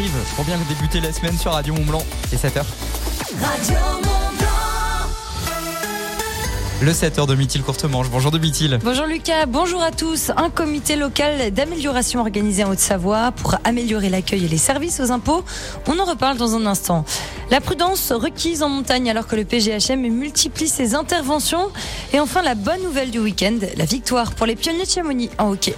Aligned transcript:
arrive 0.00 0.34
pour 0.34 0.44
bien 0.46 0.56
débuter 0.68 1.00
la 1.00 1.12
semaine 1.12 1.36
sur 1.36 1.52
Radio 1.52 1.74
Mont 1.74 1.84
Blanc 1.84 2.02
et 2.32 2.36
7h. 2.36 2.62
Radio 3.42 3.78
Mont 3.96 4.30
Blanc. 4.38 4.48
Le 6.80 6.92
7h 6.92 7.26
de 7.26 7.34
Mithil 7.34 7.62
Courtemanche. 7.62 8.08
Bonjour 8.08 8.30
de 8.30 8.38
Mithil. 8.38 8.78
Bonjour 8.82 9.04
Lucas, 9.04 9.44
bonjour 9.44 9.82
à 9.82 9.90
tous. 9.90 10.30
Un 10.38 10.48
comité 10.48 10.96
local 10.96 11.50
d'amélioration 11.50 12.20
organisé 12.20 12.64
en 12.64 12.70
Haute-Savoie 12.70 13.32
pour 13.32 13.56
améliorer 13.64 14.08
l'accueil 14.08 14.46
et 14.46 14.48
les 14.48 14.56
services 14.56 15.00
aux 15.00 15.10
impôts. 15.10 15.44
On 15.86 15.98
en 15.98 16.06
reparle 16.06 16.38
dans 16.38 16.54
un 16.54 16.64
instant. 16.64 17.04
La 17.50 17.60
prudence 17.60 18.10
requise 18.10 18.62
en 18.62 18.70
montagne 18.70 19.10
alors 19.10 19.26
que 19.26 19.36
le 19.36 19.44
PGHM 19.44 20.00
multiplie 20.00 20.68
ses 20.68 20.94
interventions. 20.94 21.70
Et 22.14 22.20
enfin, 22.20 22.40
la 22.40 22.54
bonne 22.54 22.82
nouvelle 22.82 23.10
du 23.10 23.18
week-end, 23.18 23.58
la 23.76 23.84
victoire 23.84 24.32
pour 24.32 24.46
les 24.46 24.56
pionniers 24.56 24.84
de 24.84 24.90
Chamonix 24.90 25.28
en 25.36 25.50
hockey. 25.50 25.74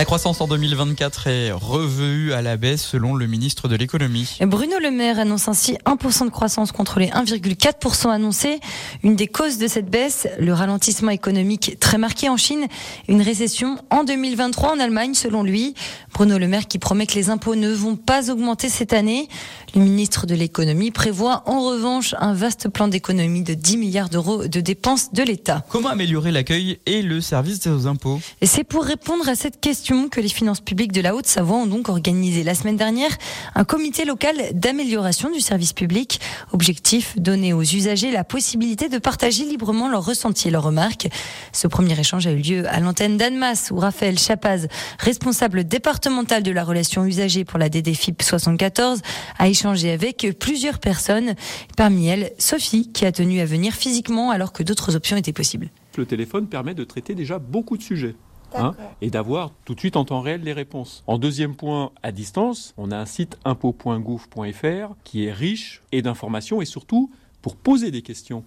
La 0.00 0.06
croissance 0.06 0.40
en 0.40 0.48
2024 0.48 1.26
est 1.26 1.52
revue 1.52 2.32
à 2.32 2.40
la 2.40 2.56
baisse 2.56 2.82
selon 2.82 3.14
le 3.14 3.26
ministre 3.26 3.68
de 3.68 3.76
l'économie. 3.76 4.38
Bruno 4.40 4.78
Le 4.80 4.90
Maire 4.90 5.18
annonce 5.18 5.46
ainsi 5.46 5.76
1% 5.84 6.24
de 6.24 6.30
croissance 6.30 6.72
contre 6.72 7.00
les 7.00 7.08
1,4% 7.08 8.08
annoncés. 8.08 8.60
Une 9.02 9.14
des 9.14 9.26
causes 9.26 9.58
de 9.58 9.68
cette 9.68 9.90
baisse, 9.90 10.26
le 10.38 10.54
ralentissement 10.54 11.10
économique 11.10 11.76
très 11.80 11.98
marqué 11.98 12.30
en 12.30 12.38
Chine, 12.38 12.66
une 13.08 13.20
récession 13.20 13.76
en 13.90 14.02
2023 14.02 14.72
en 14.72 14.80
Allemagne 14.80 15.12
selon 15.12 15.42
lui. 15.42 15.74
Bruno 16.14 16.38
Le 16.38 16.48
Maire 16.48 16.66
qui 16.66 16.78
promet 16.78 17.04
que 17.04 17.16
les 17.16 17.28
impôts 17.28 17.54
ne 17.54 17.70
vont 17.70 17.96
pas 17.96 18.30
augmenter 18.30 18.70
cette 18.70 18.94
année. 18.94 19.28
Le 19.74 19.82
ministre 19.82 20.26
de 20.26 20.34
l'économie 20.34 20.90
prévoit 20.90 21.44
en 21.46 21.60
revanche 21.60 22.16
un 22.18 22.34
vaste 22.34 22.68
plan 22.68 22.88
d'économie 22.88 23.44
de 23.44 23.54
10 23.54 23.76
milliards 23.76 24.08
d'euros 24.08 24.48
de 24.48 24.60
dépenses 24.60 25.12
de 25.12 25.22
l'État. 25.22 25.64
Comment 25.68 25.90
améliorer 25.90 26.32
l'accueil 26.32 26.80
et 26.86 27.02
le 27.02 27.20
service 27.20 27.60
des 27.60 27.86
impôts? 27.86 28.18
Et 28.40 28.46
c'est 28.46 28.64
pour 28.64 28.82
répondre 28.82 29.28
à 29.28 29.36
cette 29.36 29.60
question 29.60 30.08
que 30.08 30.20
les 30.20 30.28
finances 30.28 30.60
publiques 30.60 30.90
de 30.90 31.00
la 31.00 31.14
Haute-Savoie 31.14 31.56
ont 31.56 31.66
donc 31.66 31.88
organisé 31.88 32.42
la 32.42 32.56
semaine 32.56 32.76
dernière 32.76 33.16
un 33.54 33.62
comité 33.62 34.04
local 34.04 34.34
d'amélioration 34.54 35.30
du 35.30 35.40
service 35.40 35.72
public. 35.72 36.20
Objectif, 36.52 37.16
donner 37.16 37.52
aux 37.52 37.62
usagers 37.62 38.10
la 38.10 38.24
possibilité 38.24 38.88
de 38.88 38.98
partager 38.98 39.44
librement 39.44 39.88
leurs 39.88 40.04
ressentis 40.04 40.48
et 40.48 40.50
leurs 40.50 40.64
remarques. 40.64 41.08
Ce 41.52 41.68
premier 41.68 41.98
échange 41.98 42.26
a 42.26 42.32
eu 42.32 42.42
lieu 42.42 42.68
à 42.68 42.80
l'antenne 42.80 43.16
d'Annemasse 43.16 43.70
où 43.70 43.76
Raphaël 43.76 44.18
Chapaz, 44.18 44.66
responsable 44.98 45.62
départemental 45.62 46.42
de 46.42 46.50
la 46.50 46.64
relation 46.64 47.04
usagée 47.04 47.44
pour 47.44 47.60
la 47.60 47.68
DDFIP 47.68 48.20
74, 48.20 49.00
a 49.38 49.48
échangé 49.48 49.59
avec 49.66 50.26
plusieurs 50.38 50.78
personnes. 50.78 51.34
Parmi 51.76 52.08
elles, 52.08 52.32
Sophie, 52.38 52.90
qui 52.92 53.04
a 53.06 53.12
tenu 53.12 53.40
à 53.40 53.44
venir 53.44 53.72
physiquement 53.72 54.30
alors 54.30 54.52
que 54.52 54.62
d'autres 54.62 54.96
options 54.96 55.16
étaient 55.16 55.32
possibles. 55.32 55.70
Le 55.96 56.06
téléphone 56.06 56.46
permet 56.46 56.74
de 56.74 56.84
traiter 56.84 57.14
déjà 57.14 57.38
beaucoup 57.38 57.76
de 57.76 57.82
sujets. 57.82 58.16
Hein, 58.56 58.74
et 59.00 59.10
d'avoir 59.10 59.52
tout 59.64 59.76
de 59.76 59.78
suite 59.78 59.94
en 59.94 60.04
temps 60.04 60.20
réel 60.22 60.42
les 60.42 60.52
réponses. 60.52 61.04
En 61.06 61.18
deuxième 61.18 61.54
point, 61.54 61.92
à 62.02 62.10
distance, 62.10 62.74
on 62.76 62.90
a 62.90 62.96
un 62.96 63.06
site 63.06 63.38
impôt.gouv.fr 63.44 64.94
qui 65.04 65.24
est 65.24 65.32
riche 65.32 65.82
et 65.92 66.02
d'informations 66.02 66.60
et 66.60 66.64
surtout 66.64 67.12
pour 67.42 67.54
poser 67.54 67.92
des 67.92 68.02
questions. 68.02 68.42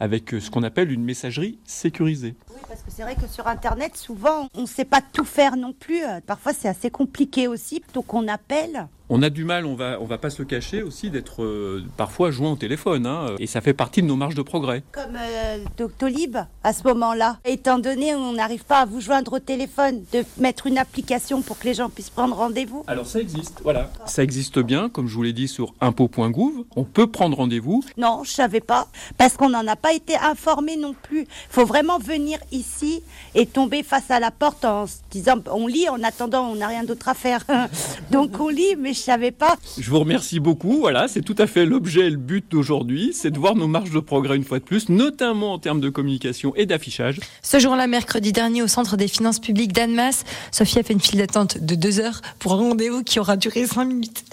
Avec 0.00 0.34
euh, 0.34 0.40
ce 0.40 0.50
qu'on 0.50 0.62
appelle 0.62 0.92
une 0.92 1.04
messagerie 1.04 1.58
sécurisée. 1.64 2.34
Oui, 2.50 2.60
parce 2.68 2.82
que 2.82 2.90
c'est 2.90 3.02
vrai 3.02 3.14
que 3.14 3.26
sur 3.28 3.46
Internet, 3.46 3.96
souvent, 3.96 4.48
on 4.54 4.62
ne 4.62 4.66
sait 4.66 4.84
pas 4.84 5.00
tout 5.00 5.24
faire 5.24 5.56
non 5.56 5.72
plus. 5.72 6.02
Parfois, 6.26 6.52
c'est 6.52 6.68
assez 6.68 6.90
compliqué 6.90 7.46
aussi. 7.48 7.82
Donc, 7.94 8.12
on 8.14 8.26
appelle. 8.28 8.88
On 9.08 9.22
a 9.22 9.30
du 9.30 9.44
mal, 9.44 9.66
on 9.66 9.76
va, 9.76 9.98
on 10.00 10.04
va 10.04 10.18
pas 10.18 10.30
se 10.30 10.42
le 10.42 10.46
cacher 10.46 10.82
aussi, 10.82 11.10
d'être 11.10 11.44
euh, 11.44 11.84
parfois 11.96 12.32
joint 12.32 12.50
au 12.50 12.56
téléphone. 12.56 13.06
Hein, 13.06 13.36
et 13.38 13.46
ça 13.46 13.60
fait 13.60 13.72
partie 13.72 14.02
de 14.02 14.08
nos 14.08 14.16
marges 14.16 14.34
de 14.34 14.42
progrès. 14.42 14.82
Comme 14.90 15.16
euh, 15.16 15.58
Doctolib, 15.76 16.38
à 16.64 16.72
ce 16.72 16.82
moment-là. 16.88 17.38
Étant 17.44 17.78
donné 17.78 18.16
on 18.16 18.32
n'arrive 18.32 18.64
pas 18.64 18.80
à 18.80 18.84
vous 18.84 19.00
joindre 19.00 19.34
au 19.34 19.38
téléphone, 19.38 20.02
de 20.12 20.24
mettre 20.38 20.66
une 20.66 20.76
application 20.76 21.40
pour 21.40 21.56
que 21.56 21.66
les 21.66 21.74
gens 21.74 21.88
puissent 21.88 22.10
prendre 22.10 22.34
rendez-vous. 22.34 22.82
Alors 22.88 23.06
ça 23.06 23.20
existe, 23.20 23.60
voilà. 23.62 23.92
Ça 24.06 24.24
existe 24.24 24.58
bien, 24.58 24.88
comme 24.88 25.06
je 25.06 25.14
vous 25.14 25.22
l'ai 25.22 25.32
dit, 25.32 25.46
sur 25.46 25.74
impôt.gouv. 25.80 26.64
On 26.74 26.82
peut 26.82 27.06
prendre 27.06 27.36
rendez-vous. 27.36 27.84
Non, 27.96 28.24
je 28.24 28.32
savais 28.32 28.60
pas. 28.60 28.88
Parce 29.18 29.36
qu'on 29.36 29.50
n'en 29.50 29.68
a 29.68 29.76
pas 29.76 29.92
été 29.92 30.16
informé 30.16 30.76
non 30.76 30.96
plus. 31.00 31.20
Il 31.20 31.26
faut 31.50 31.64
vraiment 31.64 32.00
venir 32.00 32.40
ici 32.50 33.04
et 33.36 33.46
tomber 33.46 33.84
face 33.84 34.10
à 34.10 34.18
la 34.18 34.32
porte 34.32 34.64
en 34.64 34.88
se 34.88 34.96
disant 35.12 35.36
on 35.52 35.68
lit 35.68 35.88
en 35.88 36.02
attendant, 36.02 36.48
on 36.48 36.56
n'a 36.56 36.66
rien 36.66 36.82
d'autre 36.82 37.08
à 37.08 37.14
faire. 37.14 37.44
Donc 38.10 38.40
on 38.40 38.48
lit, 38.48 38.74
mais 38.76 38.95
je 38.96 39.02
savais 39.02 39.30
pas. 39.30 39.56
Je 39.78 39.88
vous 39.90 39.98
remercie 40.00 40.40
beaucoup. 40.40 40.78
Voilà, 40.80 41.08
c'est 41.08 41.22
tout 41.22 41.34
à 41.38 41.46
fait 41.46 41.64
l'objet 41.66 42.06
et 42.06 42.10
le 42.10 42.16
but 42.16 42.44
d'aujourd'hui, 42.50 43.12
c'est 43.14 43.30
de 43.30 43.38
voir 43.38 43.54
nos 43.54 43.66
marges 43.68 43.90
de 43.90 44.00
progrès 44.00 44.36
une 44.36 44.44
fois 44.44 44.58
de 44.58 44.64
plus, 44.64 44.88
notamment 44.88 45.52
en 45.52 45.58
termes 45.58 45.80
de 45.80 45.88
communication 45.88 46.54
et 46.56 46.66
d'affichage. 46.66 47.20
Ce 47.42 47.58
jour-là, 47.58 47.86
mercredi 47.86 48.32
dernier, 48.32 48.62
au 48.62 48.68
centre 48.68 48.96
des 48.96 49.08
finances 49.08 49.38
publiques 49.38 49.72
d'Annemasse, 49.72 50.24
Sophie 50.50 50.78
a 50.78 50.82
fait 50.82 50.92
une 50.92 51.00
file 51.00 51.18
d'attente 51.18 51.58
de 51.58 51.74
deux 51.74 52.00
heures 52.00 52.20
pour 52.38 52.54
un 52.54 52.56
rendez-vous 52.56 53.02
qui 53.02 53.20
aura 53.20 53.36
duré 53.36 53.66
cinq 53.66 53.84
minutes. 53.84 54.24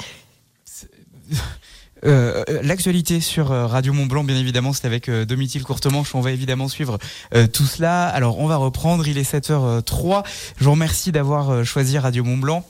Euh, 2.06 2.44
L'actualité 2.64 3.22
sur 3.22 3.54
euh, 3.54 3.66
Radio 3.66 3.94
Mont 3.94 4.06
Blanc, 4.08 4.26
bien 4.26 4.36
évidemment, 4.36 4.74
c'est 4.74 4.86
avec 4.86 5.08
euh, 5.08 5.24
Domitil 5.24 5.64
Courtemanche. 5.64 6.14
On 6.16 6.20
va 6.20 6.32
évidemment 6.32 6.68
suivre 6.68 6.98
euh, 7.34 7.48
tout 7.48 7.66
cela. 7.66 8.08
Alors, 8.10 8.40
on 8.40 8.48
va 8.48 8.58
reprendre. 8.58 9.08
Il 9.08 9.18
est 9.18 9.32
7h03. 9.32 10.26
Je 10.58 10.66
vous 10.66 10.72
remercie 10.72 11.14
d'avoir 11.14 11.50
euh, 11.50 11.64
choisi 11.64 11.98
Radio 11.98 12.26
Mont 12.26 12.36
Blanc. 12.38 12.66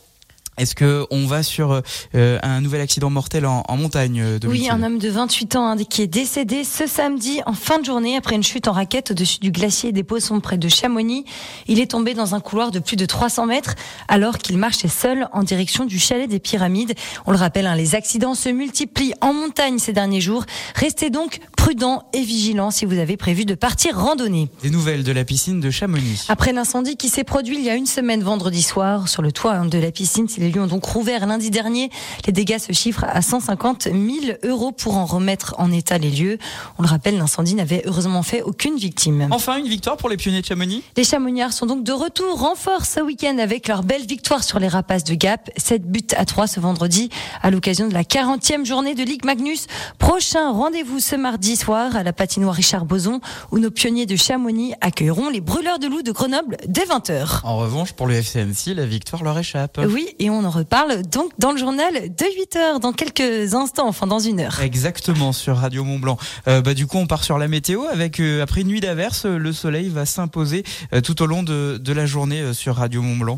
Est-ce 0.57 0.75
que 0.75 1.05
on 1.09 1.25
va 1.25 1.43
sur 1.43 1.81
euh, 2.15 2.39
un 2.43 2.61
nouvel 2.61 2.81
accident 2.81 3.09
mortel 3.09 3.45
en, 3.45 3.63
en 3.67 3.77
montagne 3.77 4.21
euh, 4.21 4.39
de 4.39 4.47
Oui, 4.47 4.69
un 4.69 4.83
homme 4.83 4.99
de 4.99 5.09
28 5.09 5.55
ans 5.55 5.67
hein, 5.67 5.77
qui 5.77 6.01
est 6.01 6.07
décédé 6.07 6.63
ce 6.63 6.85
samedi 6.87 7.41
en 7.45 7.53
fin 7.53 7.79
de 7.79 7.85
journée 7.85 8.17
après 8.17 8.35
une 8.35 8.43
chute 8.43 8.67
en 8.67 8.71
raquette 8.71 9.11
au-dessus 9.11 9.39
du 9.39 9.51
glacier 9.51 9.91
des 9.91 10.03
Poissons 10.03 10.39
près 10.39 10.57
de 10.57 10.69
Chamonix. 10.69 11.25
Il 11.67 11.79
est 11.79 11.91
tombé 11.91 12.13
dans 12.13 12.35
un 12.35 12.39
couloir 12.39 12.71
de 12.71 12.79
plus 12.79 12.95
de 12.95 13.05
300 13.05 13.47
mètres 13.47 13.75
alors 14.07 14.37
qu'il 14.37 14.57
marchait 14.57 14.87
seul 14.87 15.27
en 15.33 15.43
direction 15.43 15.85
du 15.85 15.99
chalet 15.99 16.29
des 16.29 16.39
Pyramides. 16.39 16.93
On 17.25 17.31
le 17.31 17.37
rappelle, 17.37 17.65
hein, 17.67 17.75
les 17.75 17.95
accidents 17.95 18.35
se 18.35 18.49
multiplient 18.49 19.13
en 19.21 19.33
montagne 19.33 19.79
ces 19.79 19.93
derniers 19.93 20.21
jours. 20.21 20.45
Restez 20.75 21.09
donc 21.09 21.39
prudents 21.57 22.03
et 22.13 22.21
vigilants 22.21 22.71
si 22.71 22.85
vous 22.85 22.97
avez 22.97 23.17
prévu 23.17 23.45
de 23.45 23.55
partir 23.55 23.97
randonner. 23.97 24.49
Des 24.61 24.69
nouvelles 24.69 25.03
de 25.03 25.11
la 25.11 25.23
piscine 25.23 25.59
de 25.59 25.71
Chamonix. 25.71 26.25
Après 26.29 26.53
l'incendie 26.53 26.97
qui 26.97 27.09
s'est 27.09 27.23
produit 27.23 27.57
il 27.57 27.63
y 27.63 27.69
a 27.69 27.75
une 27.75 27.85
semaine 27.85 28.21
vendredi 28.21 28.61
soir 28.61 29.07
sur 29.07 29.21
le 29.21 29.31
toit 29.31 29.53
hein, 29.53 29.65
de 29.65 29.77
la 29.77 29.91
piscine, 29.91 30.27
les 30.43 30.51
lieux 30.51 30.61
ont 30.61 30.67
donc 30.67 30.85
rouvert 30.85 31.25
lundi 31.25 31.49
dernier. 31.49 31.89
Les 32.25 32.33
dégâts 32.33 32.59
se 32.59 32.73
chiffrent 32.73 33.05
à 33.07 33.21
150 33.21 33.83
000 33.83 33.97
euros 34.43 34.71
pour 34.71 34.97
en 34.97 35.05
remettre 35.05 35.55
en 35.57 35.71
état 35.71 35.97
les 35.97 36.11
lieux. 36.11 36.37
On 36.77 36.83
le 36.83 36.87
rappelle, 36.87 37.17
l'incendie 37.17 37.55
n'avait 37.55 37.81
heureusement 37.85 38.23
fait 38.23 38.41
aucune 38.41 38.75
victime. 38.75 39.27
Enfin, 39.31 39.57
une 39.57 39.67
victoire 39.67 39.97
pour 39.97 40.09
les 40.09 40.17
pionniers 40.17 40.41
de 40.41 40.45
Chamonix. 40.45 40.83
Les 40.97 41.03
Chamonniards 41.03 41.53
sont 41.53 41.65
donc 41.65 41.83
de 41.83 41.91
retour 41.91 42.43
en 42.43 42.55
force 42.55 42.89
ce 42.89 42.99
week-end 42.99 43.37
avec 43.37 43.67
leur 43.67 43.83
belle 43.83 44.05
victoire 44.05 44.43
sur 44.43 44.59
les 44.59 44.67
rapaces 44.67 45.03
de 45.03 45.15
Gap. 45.15 45.49
7 45.57 45.89
buts 45.89 46.01
à 46.15 46.25
3 46.25 46.47
ce 46.47 46.59
vendredi 46.59 47.09
à 47.41 47.51
l'occasion 47.51 47.87
de 47.87 47.93
la 47.93 48.03
40e 48.03 48.65
journée 48.65 48.95
de 48.95 49.03
Ligue 49.03 49.25
Magnus. 49.25 49.67
Prochain 49.97 50.51
rendez-vous 50.51 50.99
ce 50.99 51.15
mardi 51.15 51.55
soir 51.55 51.95
à 51.95 52.03
la 52.03 52.13
patinoire 52.13 52.55
Richard 52.55 52.85
Boson 52.85 53.21
où 53.51 53.59
nos 53.59 53.71
pionniers 53.71 54.05
de 54.05 54.15
Chamonix 54.15 54.73
accueilleront 54.81 55.29
les 55.29 55.41
brûleurs 55.41 55.79
de 55.79 55.87
loups 55.87 56.03
de 56.03 56.11
Grenoble 56.11 56.57
dès 56.67 56.85
20h. 56.85 57.41
En 57.43 57.57
revanche, 57.57 57.93
pour 57.93 58.07
le 58.07 58.15
FCNC, 58.15 58.75
la 58.75 58.85
victoire 58.85 59.23
leur 59.23 59.37
échappe. 59.37 59.79
Oui, 59.87 60.15
et 60.19 60.29
on 60.29 60.32
en 60.43 60.49
reparle 60.49 61.01
donc 61.03 61.31
dans 61.37 61.51
le 61.51 61.57
journal 61.57 61.93
de 61.93 62.25
8h, 62.25 62.79
dans 62.79 62.93
quelques 62.93 63.53
instants, 63.53 63.87
enfin 63.87 64.07
dans 64.07 64.19
une 64.19 64.39
heure. 64.39 64.61
Exactement, 64.61 65.31
sur 65.33 65.57
Radio 65.57 65.83
Mont 65.83 65.99
Blanc. 65.99 66.17
Euh, 66.47 66.61
bah, 66.61 66.73
du 66.73 66.87
coup, 66.87 66.97
on 66.97 67.07
part 67.07 67.23
sur 67.23 67.37
la 67.37 67.47
météo 67.47 67.83
avec, 67.91 68.19
euh, 68.19 68.41
après 68.41 68.61
une 68.61 68.67
nuit 68.67 68.81
d'averse, 68.81 69.25
le 69.25 69.53
soleil 69.53 69.89
va 69.89 70.05
s'imposer 70.05 70.63
euh, 70.93 71.01
tout 71.01 71.21
au 71.21 71.25
long 71.25 71.43
de, 71.43 71.93
la 71.93 72.05
journée 72.05 72.41
euh, 72.41 72.53
sur 72.53 72.75
Radio 72.75 73.01
Mont 73.01 73.17
Blanc. 73.17 73.37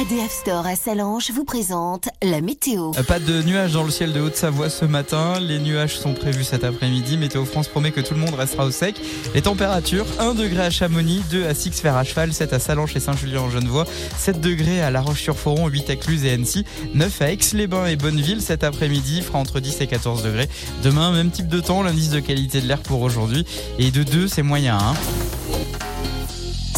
ADF 0.00 0.30
Store 0.30 0.66
à 0.66 0.74
Salange 0.74 1.30
vous 1.34 1.44
présente 1.44 2.08
la 2.22 2.40
météo. 2.40 2.92
Euh, 2.98 3.02
Pas 3.02 3.18
de 3.18 3.42
nuages 3.42 3.72
dans 3.72 3.84
le 3.84 3.90
ciel 3.90 4.12
de 4.12 4.20
Haute-Savoie 4.20 4.70
ce 4.70 4.84
matin. 4.86 5.38
Les 5.38 5.58
nuages 5.58 5.98
sont 5.98 6.14
prévus 6.14 6.44
cet 6.44 6.64
après-midi. 6.64 7.18
Météo 7.18 7.44
France 7.44 7.68
promet 7.68 7.90
que 7.90 8.00
tout 8.00 8.14
le 8.14 8.20
monde 8.20 8.34
restera 8.34 8.64
au 8.64 8.70
sec. 8.70 8.96
Les 9.34 9.42
températures 9.42 10.06
1 10.18 10.34
degré 10.34 10.62
à 10.64 10.70
Chamonix, 10.70 11.22
2 11.30 11.46
à 11.46 11.54
Six-Fer 11.54 11.94
à 11.94 12.04
Cheval, 12.04 12.32
7 12.32 12.52
à 12.54 12.58
Salanches 12.58 12.96
et 12.96 13.00
Saint-Julien 13.00 13.42
en 13.42 13.50
Genevois, 13.50 13.84
7 14.16 14.40
degrés 14.40 14.80
à 14.82 14.90
La 14.90 15.02
Roche-sur-Foron, 15.02 15.68
8 15.68 15.90
à 15.90 15.96
Cluse 15.96 16.24
et 16.24 16.32
Annecy, 16.32 16.64
9 16.94 17.22
à 17.22 17.30
Aix-les-Bains 17.30 17.86
et 17.86 17.96
Bonneville 17.96 18.40
cet 18.40 18.64
après-midi, 18.64 19.20
fera 19.20 19.38
entre 19.38 19.60
10 19.60 19.82
et 19.82 19.86
14 19.86 20.22
degrés. 20.22 20.48
Demain, 20.82 21.12
même 21.12 21.30
type 21.30 21.48
de 21.48 21.60
temps, 21.60 21.82
l'indice 21.82 22.10
de 22.10 22.20
qualité 22.20 22.60
de 22.62 22.66
l'air 22.66 22.80
pour 22.80 23.02
aujourd'hui. 23.02 23.44
Et 23.78 23.90
de 23.90 24.02
2, 24.02 24.26
c'est 24.26 24.42
moyen. 24.42 24.78
Hein. 24.78 24.94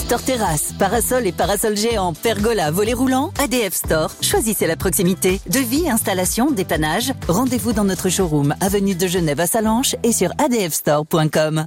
Store 0.05 0.23
Terrasse, 0.23 0.75
parasol 0.79 1.27
et 1.27 1.33
parasol 1.33 1.79
géant, 1.79 2.12
pergola, 2.12 2.71
volet 2.71 2.93
roulant, 2.93 3.33
ADF 3.43 3.73
Store. 3.73 4.11
Choisissez 4.21 4.67
la 4.67 4.77
proximité. 4.77 5.41
Devis, 5.49 5.89
installation, 5.89 6.51
dépannage. 6.51 7.15
Rendez-vous 7.27 7.73
dans 7.73 7.85
notre 7.85 8.11
showroom, 8.11 8.55
avenue 8.61 8.95
de 8.95 9.06
Genève 9.06 9.41
à 9.41 9.47
Salanches 9.47 9.97
et 10.03 10.12
sur 10.12 10.31
adfstore.com. 10.37 11.65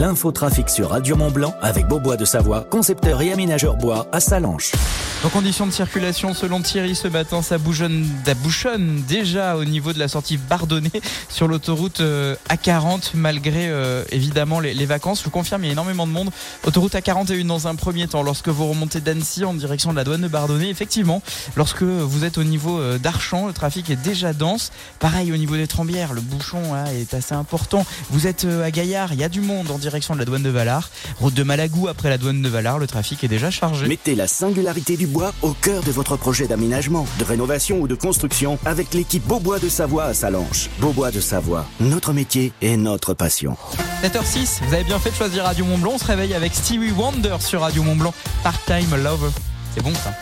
L'infotrafic 0.00 0.70
sur 0.70 0.88
Radio 0.88 1.14
Mont 1.14 1.30
Blanc 1.30 1.54
avec 1.60 1.86
Beaubois 1.86 2.16
de 2.16 2.24
Savoie, 2.24 2.62
concepteur 2.70 3.20
et 3.20 3.34
aménageur 3.34 3.76
bois 3.76 4.06
à 4.12 4.20
Salanches. 4.20 4.72
En 5.22 5.28
conditions 5.28 5.66
de 5.66 5.70
circulation, 5.70 6.32
selon 6.32 6.62
Thierry, 6.62 6.94
ce 6.94 7.06
matin, 7.06 7.42
ça 7.42 7.58
bouchonne, 7.58 9.02
déjà 9.06 9.58
au 9.58 9.66
niveau 9.66 9.92
de 9.92 9.98
la 9.98 10.08
sortie 10.08 10.38
Bardonnay 10.38 10.90
sur 11.28 11.46
l'autoroute 11.46 12.00
euh, 12.00 12.36
A40, 12.48 13.10
malgré 13.12 13.68
euh, 13.68 14.02
évidemment 14.10 14.60
les, 14.60 14.86
vacances. 14.86 15.18
Je 15.18 15.24
vous 15.24 15.30
confirme, 15.30 15.62
il 15.64 15.66
y 15.66 15.68
a 15.68 15.72
énormément 15.72 16.06
de 16.06 16.12
monde. 16.12 16.30
Autoroute 16.64 16.94
A41 16.94 17.46
dans 17.46 17.68
un 17.68 17.74
premier 17.74 18.08
temps, 18.08 18.22
lorsque 18.22 18.48
vous 18.48 18.66
remontez 18.66 19.02
d'Annecy 19.02 19.44
en 19.44 19.52
direction 19.52 19.90
de 19.90 19.96
la 19.96 20.04
douane 20.04 20.22
de 20.22 20.28
Bardonnay, 20.28 20.70
effectivement, 20.70 21.20
lorsque 21.54 21.82
vous 21.82 22.24
êtes 22.24 22.38
au 22.38 22.44
niveau 22.44 22.80
euh, 22.80 22.96
d'Archamps, 22.96 23.46
le 23.46 23.52
trafic 23.52 23.90
est 23.90 23.96
déjà 23.96 24.32
dense. 24.32 24.72
Pareil 25.00 25.30
au 25.34 25.36
niveau 25.36 25.56
des 25.56 25.66
Trembières, 25.66 26.14
le 26.14 26.22
bouchon 26.22 26.72
là, 26.72 26.86
est 26.94 27.12
assez 27.12 27.34
important. 27.34 27.84
Vous 28.08 28.26
êtes 28.26 28.46
à 28.46 28.70
Gaillard, 28.70 29.12
il 29.12 29.20
y 29.20 29.24
a 29.24 29.28
du 29.28 29.42
monde 29.42 29.70
en 29.70 29.76
direction 29.76 29.89
de 29.90 30.18
la 30.18 30.24
douane 30.24 30.42
de 30.42 30.50
Valar. 30.50 30.88
Route 31.18 31.34
de 31.34 31.42
Malagou 31.42 31.88
après 31.88 32.08
la 32.08 32.18
douane 32.18 32.42
de 32.42 32.48
Valar, 32.48 32.78
le 32.78 32.86
trafic 32.86 33.24
est 33.24 33.28
déjà 33.28 33.50
chargé. 33.50 33.86
Mettez 33.86 34.14
la 34.14 34.28
singularité 34.28 34.96
du 34.96 35.06
bois 35.06 35.34
au 35.42 35.52
cœur 35.52 35.82
de 35.82 35.90
votre 35.90 36.16
projet 36.16 36.46
d'aménagement, 36.46 37.06
de 37.18 37.24
rénovation 37.24 37.80
ou 37.80 37.88
de 37.88 37.94
construction 37.94 38.58
avec 38.64 38.94
l'équipe 38.94 39.26
Beaubois 39.26 39.58
de 39.58 39.68
Savoie 39.68 40.04
à 40.04 40.14
Salanches. 40.14 40.70
Beaubois 40.78 41.10
de 41.10 41.20
Savoie, 41.20 41.66
notre 41.80 42.12
métier 42.12 42.52
et 42.62 42.76
notre 42.76 43.14
passion. 43.14 43.56
7h06, 44.02 44.60
vous 44.66 44.74
avez 44.74 44.84
bien 44.84 44.98
fait 44.98 45.10
de 45.10 45.16
choisir 45.16 45.44
Radio 45.44 45.64
Montblanc. 45.64 45.92
On 45.94 45.98
se 45.98 46.04
réveille 46.04 46.34
avec 46.34 46.54
Stevie 46.54 46.92
Wonder 46.92 47.36
sur 47.40 47.62
Radio 47.62 47.82
Montblanc. 47.82 48.14
Part-time 48.42 48.96
lover. 48.96 49.30
C'est 49.74 49.82
bon 49.82 49.94
ça. 49.94 50.12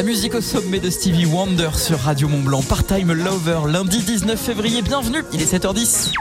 La 0.00 0.06
musique 0.06 0.34
au 0.34 0.40
sommet 0.40 0.78
de 0.80 0.88
Stevie 0.88 1.26
Wonder 1.26 1.68
sur 1.76 2.00
Radio 2.00 2.26
Montblanc. 2.26 2.62
Part-time 2.62 3.12
lover, 3.12 3.70
lundi 3.70 3.98
19 3.98 4.40
février. 4.40 4.80
Bienvenue, 4.80 5.22
il 5.30 5.42
est 5.42 5.52
7h10. 5.54 6.12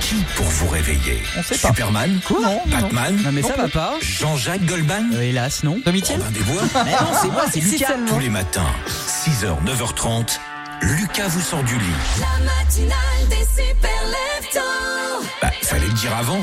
Qui 0.00 0.14
pour 0.36 0.46
vous 0.46 0.68
réveiller 0.68 1.22
On 1.36 1.42
sait 1.42 1.58
pas. 1.58 1.68
Superman 1.68 2.18
Non, 2.30 2.40
non. 2.40 2.60
Batman 2.68 3.20
Non 3.22 3.30
mais 3.30 3.42
ça 3.42 3.56
va 3.58 3.68
pas. 3.68 3.92
Jean-Jacques 4.00 4.64
Goldman 4.64 5.10
Euh, 5.12 5.20
hélas, 5.20 5.64
non. 5.64 5.78
Domitil 5.84 6.14
Robin 6.16 6.30
des 6.30 6.40
Bois 6.40 6.62
Mais 6.86 6.92
non, 6.92 7.18
c'est 7.20 7.28
moi, 7.28 7.44
c'est 7.52 7.60
Lucas. 7.60 7.88
seulement. 7.88 8.06
Tous 8.08 8.20
les 8.20 8.30
matins, 8.30 8.72
6h, 9.06 9.62
9h30, 9.66 10.40
Lucas 10.80 11.28
vous 11.28 11.42
sort 11.42 11.62
du 11.64 11.74
lit. 11.74 11.84
La 12.20 12.44
matinale 12.46 13.28
des 13.28 13.36
super. 13.54 13.90
Bah, 15.42 15.50
fallait 15.60 15.88
le 15.88 15.92
dire 15.92 16.16
avant. 16.16 16.40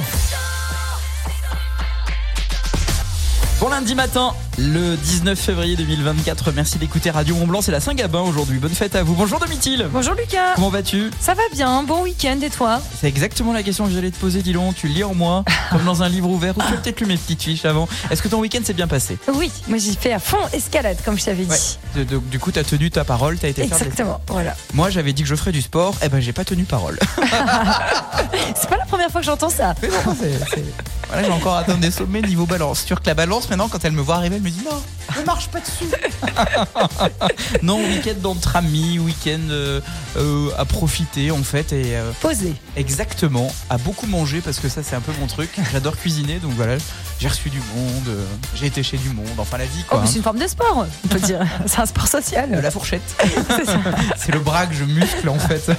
Bon 3.59 3.69
lundi 3.69 3.95
matin, 3.95 4.33
le 4.59 4.95
19 4.97 5.37
février 5.39 5.75
2024. 5.75 6.51
Merci 6.51 6.79
d'écouter 6.79 7.11
Radio 7.11 7.35
Mont 7.35 7.45
Blanc. 7.45 7.61
C'est 7.61 7.71
la 7.71 7.79
Saint-Gabin 7.79 8.21
aujourd'hui. 8.21 8.57
Bonne 8.57 8.73
fête 8.73 8.95
à 8.95 9.03
vous. 9.03 9.13
Bonjour 9.13 9.39
Domitil. 9.39 9.85
Bonjour 9.91 10.15
Lucas. 10.15 10.53
Comment 10.55 10.69
vas-tu? 10.69 11.11
Ça 11.19 11.35
va 11.35 11.43
bien, 11.53 11.83
bon 11.83 12.01
week-end 12.01 12.37
et 12.41 12.49
toi? 12.49 12.81
C'est 12.99 13.07
exactement 13.07 13.53
la 13.53 13.61
question 13.61 13.85
que 13.85 13.91
j'allais 13.93 14.09
te 14.09 14.17
poser, 14.17 14.41
Dilon. 14.41 14.73
Tu 14.73 14.87
lis 14.87 15.03
en 15.03 15.13
moi, 15.13 15.43
comme 15.69 15.83
dans 15.85 16.01
un 16.01 16.09
livre 16.09 16.27
ouvert, 16.29 16.57
ou 16.57 16.61
tu 16.61 16.73
as 16.73 16.77
peut-être 16.77 16.99
lu 17.01 17.05
mes 17.05 17.17
petites 17.17 17.43
fiches 17.43 17.65
avant. 17.65 17.87
Est-ce 18.09 18.23
que 18.23 18.27
ton 18.29 18.39
week-end 18.39 18.61
s'est 18.63 18.73
bien 18.73 18.87
passé? 18.87 19.19
Oui, 19.31 19.51
moi 19.67 19.77
j'ai 19.77 19.93
fait 19.93 20.13
à 20.13 20.19
fond 20.19 20.37
escalade 20.53 20.97
comme 21.05 21.19
je 21.19 21.25
t'avais 21.25 21.43
dit. 21.45 21.51
Ouais. 21.51 21.57
De- 21.95 22.03
de- 22.03 22.17
Du 22.17 22.39
coup, 22.39 22.51
tu 22.51 22.57
as 22.57 22.63
tenu 22.63 22.89
ta 22.89 23.03
parole, 23.03 23.37
tu 23.37 23.45
as 23.45 23.49
été 23.49 23.61
Exactement, 23.61 24.19
voilà. 24.27 24.55
Moi, 24.73 24.89
j'avais 24.89 25.13
dit 25.13 25.21
que 25.21 25.29
je 25.29 25.35
ferais 25.35 25.51
du 25.51 25.61
sport. 25.61 25.93
Eh 26.03 26.09
ben, 26.09 26.19
j'ai 26.19 26.33
pas 26.33 26.45
tenu 26.45 26.63
parole. 26.63 26.97
C'est 28.55 28.69
pas 28.69 28.77
la 28.77 28.85
première 28.85 29.09
fois 29.11 29.21
que 29.21 29.25
j'entends 29.27 29.49
ça. 29.49 29.75
Mais 29.81 29.87
non, 29.89 30.15
c'est- 30.19 30.39
c'est- 30.55 30.63
Voilà, 31.07 31.23
j'ai 31.23 31.31
encore 31.31 31.55
atteint 31.57 31.77
des 31.77 31.91
sommets 31.91 32.21
niveau 32.21 32.45
balance. 32.45 32.81
Sûr 32.83 32.99
que 33.01 33.07
la 33.07 33.13
balance, 33.13 33.49
maintenant, 33.49 33.67
quand 33.69 33.83
elle 33.85 33.91
me 33.93 34.01
voit 34.01 34.15
arriver, 34.15 34.35
elle 34.37 34.41
me 34.47 34.51
dit 34.51 34.63
non, 34.63 34.81
ne 35.19 35.23
marche 35.25 35.47
pas 35.49 35.59
dessus. 35.59 35.85
non, 37.63 37.79
week-end 37.79 38.15
d'entre 38.21 38.55
amis, 38.55 38.99
week-end 38.99 39.39
euh, 39.49 39.81
euh, 40.17 40.49
à 40.57 40.65
profiter 40.65 41.31
en 41.31 41.43
fait 41.43 41.71
et 41.73 41.95
euh, 41.95 42.11
Posé. 42.21 42.53
exactement 42.75 43.51
à 43.69 43.77
beaucoup 43.77 44.07
manger 44.07 44.41
parce 44.41 44.59
que 44.59 44.69
ça 44.69 44.83
c'est 44.83 44.95
un 44.95 45.01
peu 45.01 45.11
mon 45.19 45.27
truc. 45.27 45.49
J'adore 45.71 45.97
cuisiner 45.97 46.39
donc 46.39 46.51
voilà, 46.53 46.77
j'ai 47.19 47.27
reçu 47.27 47.49
du 47.49 47.59
monde, 47.75 48.15
j'ai 48.55 48.67
été 48.67 48.83
chez 48.83 48.97
du 48.97 49.09
monde, 49.09 49.25
enfin 49.37 49.57
la 49.57 49.65
vie 49.65 49.83
Oh, 49.87 49.89
quoi. 49.89 49.99
mais 49.99 50.03
hein. 50.05 50.09
c'est 50.11 50.17
une 50.17 50.23
forme 50.23 50.39
de 50.39 50.47
sport, 50.47 50.85
on 51.03 51.07
peut 51.07 51.19
dire. 51.19 51.39
C'est 51.67 51.79
un 51.79 51.85
sport 51.85 52.07
social. 52.07 52.49
la 52.61 52.71
fourchette. 52.71 53.15
C'est 54.17 54.31
le 54.33 54.39
bras 54.39 54.65
que 54.65 54.73
je 54.73 54.83
muscle 54.83 55.29
en 55.29 55.39
fait. 55.39 55.71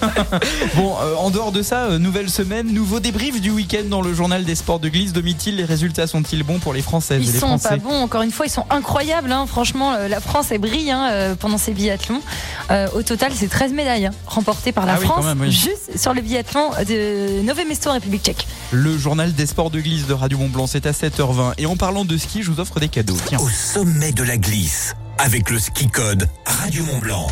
bon, 0.77 0.95
en 1.19 1.31
dehors 1.31 1.53
de 1.53 1.63
ça, 1.63 1.99
nouvelle 1.99 2.31
semaine, 2.31 2.73
nouveau 2.73 3.01
débrief 3.01 3.41
du 3.41 3.51
week-end 3.51 3.85
dans 3.89 4.01
le 4.03 4.15
journal 4.15 4.45
des 4.45 4.55
sports 4.55 4.79
de 4.79 4.89
glisse. 4.89 5.13
Domitil, 5.13 5.57
les 5.57 5.65
résultats 5.65 6.07
sont-ils 6.07 6.43
bons 6.43 6.59
pour 6.59 6.73
les 6.73 6.83
Françaises 6.83 7.21
Ils 7.23 7.31
et 7.31 7.33
les 7.33 7.39
sont 7.39 7.47
Français 7.49 7.69
pas 7.71 7.77
bons, 7.77 8.03
encore 8.03 8.23
une 8.23 8.31
fois, 8.31 8.47
ils 8.47 8.51
sont 8.51 8.67
incroyables. 8.71 9.18
Hein. 9.31 9.47
Franchement, 9.47 9.93
euh, 9.93 10.09
la 10.09 10.21
France, 10.21 10.47
elle 10.51 10.59
brille 10.61 10.91
hein, 10.91 11.09
euh, 11.11 11.35
pendant 11.35 11.59
ces 11.59 11.73
biathlons. 11.73 12.21
Euh, 12.71 12.89
au 12.95 13.03
total, 13.03 13.33
c'est 13.35 13.49
13 13.49 13.73
médailles 13.73 14.07
hein, 14.07 14.11
remportées 14.27 14.73
par 14.73 14.87
la 14.87 14.95
Ah 14.95 14.99
oui, 15.01 15.07
France, 15.07 15.25
même, 15.25 15.41
oui. 15.41 15.51
juste 15.51 15.99
sur 15.99 16.15
le 16.15 16.21
biathlon 16.21 16.71
de 16.89 17.43
Nové 17.43 17.65
Mesto 17.65 17.91
en 17.91 17.95
République 17.95 18.23
tchèque. 18.25 18.47
Le 18.71 18.97
journal 18.97 19.33
des 19.33 19.47
sports 19.47 19.71
de 19.71 19.81
glisse 19.81 20.07
de 20.07 20.15
Radio 20.15 20.39
Mont 20.39 20.49
Blanc, 20.49 20.67
c'est 20.67 20.87
à 20.87 20.93
7h20. 20.93 21.55
Et 21.59 21.67
en 21.67 21.77
parlant 21.77 22.05
de 22.05 22.17
ski, 22.17 22.43
je 22.43 22.51
vous 22.51 22.61
offre 22.61 22.81
des 22.81 22.89
cadeaux. 22.89 23.17
Tiens. 23.27 23.39
Au 23.39 23.49
sommet 23.49 24.13
de 24.13 24.23
la 24.23 24.37
glisse, 24.37 24.95
avec 25.19 25.51
le 25.51 25.59
ski 25.59 25.89
code 25.89 26.29
Radio 26.47 26.85
Mont 26.85 26.99
Blanc. 26.99 27.27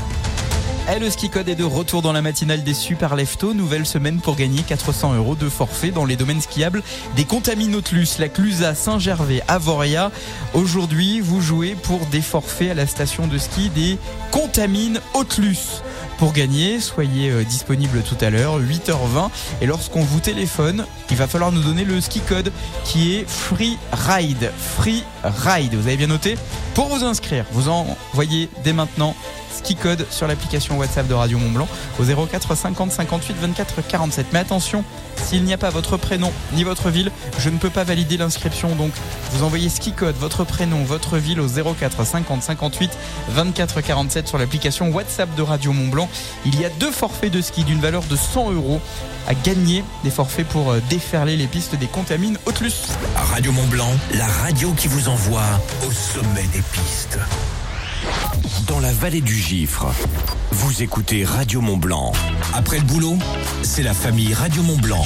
Et 0.94 1.00
le 1.00 1.10
ski 1.10 1.30
code 1.30 1.48
est 1.48 1.56
de 1.56 1.64
retour 1.64 2.00
dans 2.00 2.12
la 2.12 2.22
matinale 2.22 2.62
des 2.62 2.72
Super 2.72 3.16
Leftos. 3.16 3.54
Nouvelle 3.54 3.84
semaine 3.84 4.20
pour 4.20 4.36
gagner 4.36 4.62
400 4.62 5.14
euros 5.14 5.34
de 5.34 5.48
forfait 5.48 5.90
dans 5.90 6.04
les 6.04 6.14
domaines 6.14 6.40
skiables 6.40 6.80
des 7.16 7.24
Contaminotlus, 7.24 8.18
la 8.20 8.28
Clusa, 8.28 8.76
Saint-Gervais, 8.76 9.42
Avoria. 9.48 10.12
Aujourd'hui, 10.54 11.20
vous 11.20 11.40
jouez 11.40 11.74
pour 11.74 12.06
des 12.06 12.20
forfaits 12.22 12.70
à 12.70 12.74
la 12.74 12.86
station 12.86 13.26
de 13.26 13.36
ski 13.36 13.68
des 13.70 13.98
Contamines 14.30 15.00
Autlus. 15.14 15.82
Pour 16.18 16.32
gagner, 16.32 16.78
soyez 16.78 17.30
euh, 17.30 17.42
disponible 17.42 18.02
tout 18.02 18.16
à 18.24 18.30
l'heure, 18.30 18.60
8h20. 18.60 19.28
Et 19.62 19.66
lorsqu'on 19.66 20.02
vous 20.02 20.20
téléphone, 20.20 20.86
il 21.10 21.16
va 21.16 21.26
falloir 21.26 21.50
nous 21.50 21.62
donner 21.62 21.84
le 21.84 22.00
ski 22.00 22.20
code 22.20 22.52
qui 22.84 23.16
est 23.16 23.28
Free 23.28 23.76
Ride. 23.92 24.52
Free 24.56 25.02
Ride. 25.24 25.74
Vous 25.74 25.88
avez 25.88 25.96
bien 25.96 26.06
noté 26.06 26.36
Pour 26.74 26.86
vous 26.86 27.04
inscrire, 27.04 27.44
vous 27.50 27.68
envoyez 27.68 28.48
dès 28.62 28.72
maintenant 28.72 29.16
ski 29.56 29.74
code 29.74 30.06
sur 30.10 30.26
l'application 30.26 30.78
WhatsApp 30.78 31.08
de 31.08 31.14
Radio 31.14 31.38
Mont 31.38 31.50
Blanc 31.50 31.68
au 31.98 32.26
04 32.26 32.54
50 32.54 32.92
58 32.92 33.36
24 33.40 33.86
47. 33.86 34.26
Mais 34.32 34.38
attention, 34.38 34.84
s'il 35.16 35.44
n'y 35.44 35.52
a 35.52 35.58
pas 35.58 35.70
votre 35.70 35.96
prénom 35.96 36.30
ni 36.52 36.62
votre 36.62 36.90
ville, 36.90 37.10
je 37.38 37.48
ne 37.48 37.58
peux 37.58 37.70
pas 37.70 37.84
valider 37.84 38.16
l'inscription. 38.16 38.74
Donc 38.76 38.92
vous 39.32 39.44
envoyez 39.44 39.68
ski 39.68 39.92
code, 39.92 40.16
votre 40.16 40.44
prénom, 40.44 40.84
votre 40.84 41.16
ville 41.16 41.40
au 41.40 41.48
04 41.48 42.04
50 42.04 42.42
58 42.42 42.90
24 43.30 43.80
47 43.80 44.28
sur 44.28 44.38
l'application 44.38 44.90
WhatsApp 44.90 45.34
de 45.34 45.42
Radio 45.42 45.72
Mont 45.72 45.88
Blanc. 45.88 46.08
Il 46.44 46.60
y 46.60 46.64
a 46.64 46.70
deux 46.70 46.90
forfaits 46.90 47.32
de 47.32 47.40
ski 47.40 47.64
d'une 47.64 47.80
valeur 47.80 48.02
de 48.04 48.16
100 48.16 48.52
euros 48.52 48.80
à 49.26 49.34
gagner. 49.34 49.84
Des 50.04 50.10
forfaits 50.10 50.46
pour 50.46 50.70
euh, 50.70 50.80
déferler 50.88 51.36
les 51.36 51.46
pistes 51.46 51.74
des 51.74 51.86
contamines 51.86 52.38
Autlus. 52.46 52.86
Radio 53.32 53.52
Mont 53.52 53.66
Blanc, 53.66 53.90
la 54.14 54.26
radio 54.26 54.72
qui 54.72 54.88
vous 54.88 55.08
envoie 55.08 55.42
au 55.86 55.90
sommet 55.90 56.46
des 56.52 56.62
pistes. 56.62 57.18
Dans 58.66 58.80
la 58.80 58.92
vallée 58.92 59.20
du 59.20 59.34
Gifre, 59.34 59.86
vous 60.50 60.82
écoutez 60.82 61.24
Radio 61.24 61.60
Mont 61.60 61.76
Blanc. 61.76 62.12
Après 62.54 62.78
le 62.78 62.84
boulot, 62.84 63.16
c'est 63.62 63.82
la 63.82 63.94
famille 63.94 64.34
Radio 64.34 64.62
Mont 64.62 64.78
Blanc. 64.78 65.04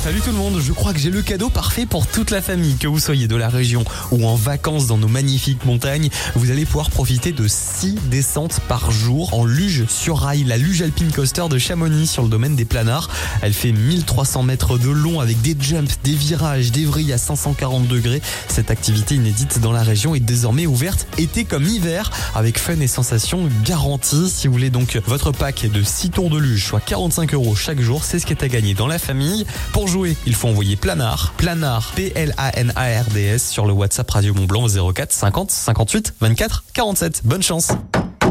Salut 0.00 0.20
tout 0.20 0.30
le 0.30 0.36
monde, 0.36 0.60
je 0.60 0.72
crois 0.72 0.92
que 0.92 1.00
j'ai 1.00 1.10
le 1.10 1.22
cadeau 1.22 1.50
parfait 1.50 1.84
pour 1.84 2.06
toute 2.06 2.30
la 2.30 2.40
famille. 2.40 2.76
Que 2.76 2.86
vous 2.86 3.00
soyez 3.00 3.26
de 3.26 3.34
la 3.34 3.48
région 3.48 3.84
ou 4.12 4.26
en 4.26 4.36
vacances 4.36 4.86
dans 4.86 4.96
nos 4.96 5.08
magnifiques 5.08 5.64
montagnes, 5.64 6.08
vous 6.36 6.52
allez 6.52 6.64
pouvoir 6.64 6.88
profiter 6.88 7.32
de 7.32 7.48
6 7.48 7.96
descentes 8.08 8.60
par 8.68 8.92
jour 8.92 9.34
en 9.34 9.44
luge 9.44 9.86
sur 9.88 10.18
rail, 10.18 10.44
la 10.44 10.56
luge 10.56 10.82
alpine 10.82 11.10
coaster 11.10 11.48
de 11.50 11.58
Chamonix 11.58 12.06
sur 12.06 12.22
le 12.22 12.28
domaine 12.28 12.54
des 12.54 12.64
planards. 12.64 13.10
Elle 13.42 13.52
fait 13.52 13.72
1300 13.72 14.44
mètres 14.44 14.78
de 14.78 14.88
long 14.88 15.18
avec 15.20 15.42
des 15.42 15.56
jumps, 15.60 15.98
des 16.04 16.14
virages, 16.14 16.70
des 16.70 16.84
vrilles 16.84 17.12
à 17.12 17.18
540 17.18 17.88
degrés. 17.88 18.22
Cette 18.46 18.70
activité 18.70 19.16
inédite 19.16 19.58
dans 19.58 19.72
la 19.72 19.82
région 19.82 20.14
est 20.14 20.20
désormais 20.20 20.66
ouverte 20.66 21.08
été 21.18 21.44
comme 21.44 21.64
hiver 21.64 22.12
avec 22.36 22.58
fun 22.58 22.78
et 22.80 22.86
sensations 22.86 23.48
garanties. 23.64 24.30
Si 24.30 24.46
vous 24.46 24.52
voulez 24.52 24.70
donc 24.70 24.96
votre 25.06 25.32
pack 25.32 25.66
de 25.70 25.82
6 25.82 26.10
tours 26.10 26.30
de 26.30 26.38
luge, 26.38 26.66
soit 26.66 26.80
45 26.80 27.34
euros 27.34 27.56
chaque 27.56 27.80
jour, 27.80 28.04
c'est 28.04 28.20
ce 28.20 28.26
qui 28.26 28.32
est 28.32 28.44
à 28.44 28.48
gagner 28.48 28.74
dans 28.74 28.86
la 28.86 29.00
famille. 29.00 29.44
Jouer, 29.88 30.16
il 30.26 30.34
faut 30.34 30.48
envoyer 30.48 30.76
Planard, 30.76 31.32
Planard, 31.36 31.92
P-L-A-N-A-R-D-S 31.96 33.48
sur 33.48 33.66
le 33.66 33.72
WhatsApp 33.72 34.10
Radio 34.10 34.34
Mont 34.34 34.44
Blanc 34.44 34.66
au 34.76 34.92
04 34.92 35.12
50 35.12 35.50
58 35.50 36.14
24 36.20 36.64
47. 36.72 37.22
Bonne 37.24 37.42
chance. 37.42 37.68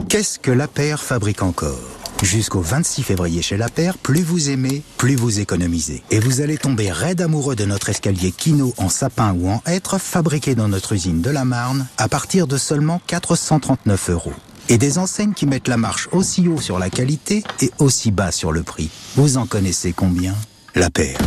Qu'est-ce 0.09 0.39
que 0.39 0.51
la 0.51 0.67
paire 0.67 1.01
fabrique 1.01 1.41
encore? 1.41 1.79
Jusqu'au 2.23 2.61
26 2.61 3.03
février 3.03 3.41
chez 3.41 3.57
La 3.57 3.69
Paire, 3.69 3.97
plus 3.97 4.23
vous 4.23 4.49
aimez, 4.49 4.81
plus 4.97 5.15
vous 5.15 5.39
économisez. 5.39 6.01
Et 6.09 6.19
vous 6.19 6.41
allez 6.41 6.57
tomber 6.57 6.91
raide 6.91 7.21
amoureux 7.21 7.55
de 7.55 7.65
notre 7.65 7.89
escalier 7.89 8.31
Kino 8.31 8.73
en 8.77 8.89
sapin 8.89 9.33
ou 9.33 9.49
en 9.49 9.61
hêtre 9.67 9.99
fabriqué 9.99 10.55
dans 10.55 10.67
notre 10.67 10.93
usine 10.93 11.21
de 11.21 11.29
la 11.29 11.45
Marne 11.45 11.85
à 11.97 12.07
partir 12.07 12.47
de 12.47 12.57
seulement 12.57 13.01
439 13.05 14.09
euros. 14.09 14.33
Et 14.69 14.77
des 14.77 14.97
enseignes 14.97 15.33
qui 15.33 15.45
mettent 15.45 15.67
la 15.67 15.77
marche 15.77 16.09
aussi 16.11 16.47
haut 16.47 16.59
sur 16.59 16.79
la 16.79 16.89
qualité 16.89 17.43
et 17.61 17.71
aussi 17.79 18.11
bas 18.11 18.31
sur 18.31 18.51
le 18.51 18.63
prix. 18.63 18.89
Vous 19.15 19.37
en 19.37 19.45
connaissez 19.45 19.93
combien? 19.93 20.33
La 20.77 20.91
Paire. 20.91 21.17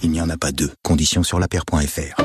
Il 0.00 0.12
n'y 0.12 0.20
en 0.20 0.30
a 0.30 0.36
pas 0.36 0.52
deux. 0.52 0.70
Conditions 0.84 1.24
sur 1.24 1.40
lapaire.fr. 1.40 2.20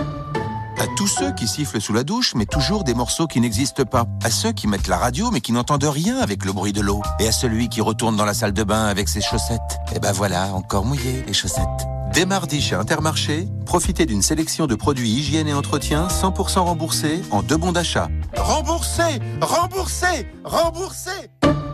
À 0.77 0.85
tous 0.95 1.07
ceux 1.07 1.31
qui 1.33 1.47
sifflent 1.47 1.81
sous 1.81 1.91
la 1.91 2.03
douche, 2.03 2.35
mais 2.35 2.45
toujours 2.45 2.83
des 2.83 2.93
morceaux 2.93 3.25
qui 3.25 3.41
n'existent 3.41 3.83
pas. 3.83 4.05
À 4.23 4.29
ceux 4.29 4.51
qui 4.51 4.67
mettent 4.67 4.87
la 4.87 4.97
radio, 4.97 5.31
mais 5.31 5.41
qui 5.41 5.53
n'entendent 5.53 5.85
rien 5.85 6.19
avec 6.19 6.45
le 6.45 6.53
bruit 6.53 6.71
de 6.71 6.81
l'eau. 6.81 7.01
Et 7.19 7.27
à 7.27 7.31
celui 7.31 7.67
qui 7.67 7.81
retourne 7.81 8.15
dans 8.15 8.25
la 8.25 8.35
salle 8.35 8.53
de 8.53 8.63
bain 8.63 8.85
avec 8.85 9.09
ses 9.09 9.21
chaussettes. 9.21 9.79
Et 9.95 9.99
ben 9.99 10.11
voilà, 10.11 10.53
encore 10.53 10.85
mouillé 10.85 11.23
les 11.25 11.33
chaussettes. 11.33 11.65
Dès 12.15 12.25
mardi 12.25 12.61
chez 12.61 12.75
Intermarché, 12.75 13.45
profitez 13.65 14.05
d'une 14.05 14.21
sélection 14.21 14.67
de 14.67 14.75
produits 14.75 15.09
hygiène 15.09 15.49
et 15.49 15.53
entretien 15.53 16.07
100% 16.07 16.59
remboursés 16.59 17.21
en 17.29 17.43
deux 17.43 17.57
bons 17.57 17.73
d'achat. 17.73 18.07
Remboursés 18.37 19.19
Remboursés 19.41 20.25
Remboursés 20.45 21.29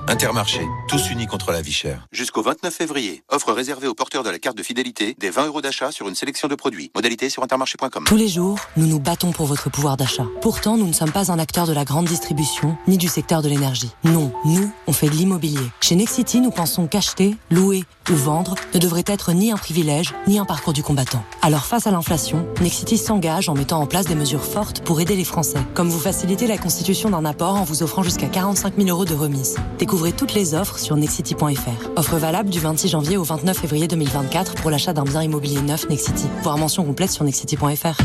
Intermarché, 0.07 0.67
tous 0.89 1.09
unis 1.09 1.27
contre 1.27 1.51
la 1.51 1.61
vie 1.61 1.71
chère. 1.71 2.07
Jusqu'au 2.11 2.41
29 2.41 2.73
février, 2.73 3.23
offre 3.29 3.53
réservée 3.53 3.87
aux 3.87 3.93
porteurs 3.93 4.23
de 4.23 4.29
la 4.29 4.39
carte 4.39 4.57
de 4.57 4.63
fidélité 4.63 5.15
des 5.17 5.29
20 5.29 5.45
euros 5.45 5.61
d'achat 5.61 5.91
sur 5.91 6.09
une 6.09 6.15
sélection 6.15 6.47
de 6.47 6.55
produits. 6.55 6.91
Modalité 6.95 7.29
sur 7.29 7.43
intermarché.com. 7.43 8.03
Tous 8.05 8.17
les 8.17 8.27
jours, 8.27 8.59
nous 8.75 8.87
nous 8.87 8.99
battons 8.99 9.31
pour 9.31 9.45
votre 9.45 9.69
pouvoir 9.69 9.95
d'achat. 9.95 10.25
Pourtant, 10.41 10.75
nous 10.75 10.87
ne 10.87 10.91
sommes 10.91 11.11
pas 11.11 11.31
un 11.31 11.39
acteur 11.39 11.67
de 11.67 11.71
la 11.71 11.85
grande 11.85 12.05
distribution, 12.05 12.75
ni 12.87 12.97
du 12.97 13.07
secteur 13.07 13.41
de 13.41 13.47
l'énergie. 13.47 13.91
Non, 14.03 14.33
nous, 14.43 14.69
on 14.87 14.91
fait 14.91 15.07
de 15.07 15.15
l'immobilier. 15.15 15.65
Chez 15.79 15.95
Nexity, 15.95 16.41
nous 16.41 16.51
pensons 16.51 16.87
qu'acheter, 16.87 17.37
louer 17.49 17.85
ou 18.09 18.15
vendre 18.15 18.55
ne 18.73 18.79
devrait 18.79 19.05
être 19.05 19.31
ni 19.31 19.51
un 19.51 19.57
privilège, 19.57 20.13
ni 20.27 20.30
un 20.39 20.45
parcours 20.45 20.73
du 20.73 20.83
combattant. 20.83 21.23
Alors 21.41 21.65
face 21.65 21.87
à 21.87 21.91
l'inflation, 21.91 22.45
Nexity 22.61 22.97
s'engage 22.97 23.49
en 23.49 23.53
mettant 23.53 23.81
en 23.81 23.85
place 23.85 24.05
des 24.05 24.15
mesures 24.15 24.43
fortes 24.43 24.81
pour 24.81 25.01
aider 25.01 25.15
les 25.15 25.23
Français, 25.23 25.59
comme 25.73 25.89
vous 25.89 25.99
faciliter 25.99 26.47
la 26.47 26.57
constitution 26.57 27.09
d'un 27.09 27.25
apport 27.25 27.55
en 27.55 27.63
vous 27.63 27.83
offrant 27.83 28.03
jusqu'à 28.03 28.27
45 28.27 28.75
000 28.77 28.89
euros 28.89 29.05
de 29.05 29.13
remise. 29.13 29.57
Découvrez 29.79 30.11
toutes 30.11 30.33
les 30.33 30.53
offres 30.53 30.79
sur 30.79 30.95
nexity.fr. 30.95 31.89
Offre 31.95 32.17
valable 32.17 32.49
du 32.49 32.59
26 32.59 32.89
janvier 32.89 33.17
au 33.17 33.23
29 33.23 33.57
février 33.57 33.87
2024 33.87 34.55
pour 34.55 34.71
l'achat 34.71 34.93
d'un 34.93 35.03
bien 35.03 35.23
immobilier 35.23 35.61
neuf 35.61 35.89
Nexity. 35.89 36.27
Voir 36.43 36.57
mention 36.57 36.83
complète 36.83 37.11
sur 37.11 37.23
nexity.fr. 37.23 37.97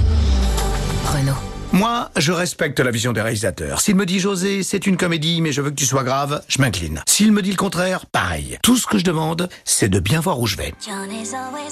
Renault. 1.13 1.56
Moi, 1.73 2.11
je 2.17 2.33
respecte 2.33 2.81
la 2.81 2.91
vision 2.91 3.13
des 3.13 3.21
réalisateurs. 3.21 3.81
S'il 3.81 3.97
me 3.97 4.07
dit 4.07 4.19
José, 4.21 4.63
c'est 4.63 4.87
une 4.87 4.97
comédie, 4.97 5.41
mais 5.41 5.53
je 5.53 5.61
veux 5.61 5.71
que 5.71 5.75
tu 5.75 5.85
sois 5.85 6.05
grave, 6.05 6.43
je 6.49 6.61
m'incline. 6.61 7.03
S'il 7.07 7.33
me 7.33 7.43
dit 7.43 7.51
le 7.51 7.57
contraire, 7.57 8.07
pareil. 8.07 8.59
Tout 8.63 8.77
ce 8.77 8.87
que 8.87 8.99
je 8.99 9.05
demande, 9.05 9.49
c'est 9.65 9.89
de 9.89 10.01
bien 10.01 10.21
voir 10.21 10.41
où 10.41 10.47
je 10.47 10.57
vais. 10.57 10.73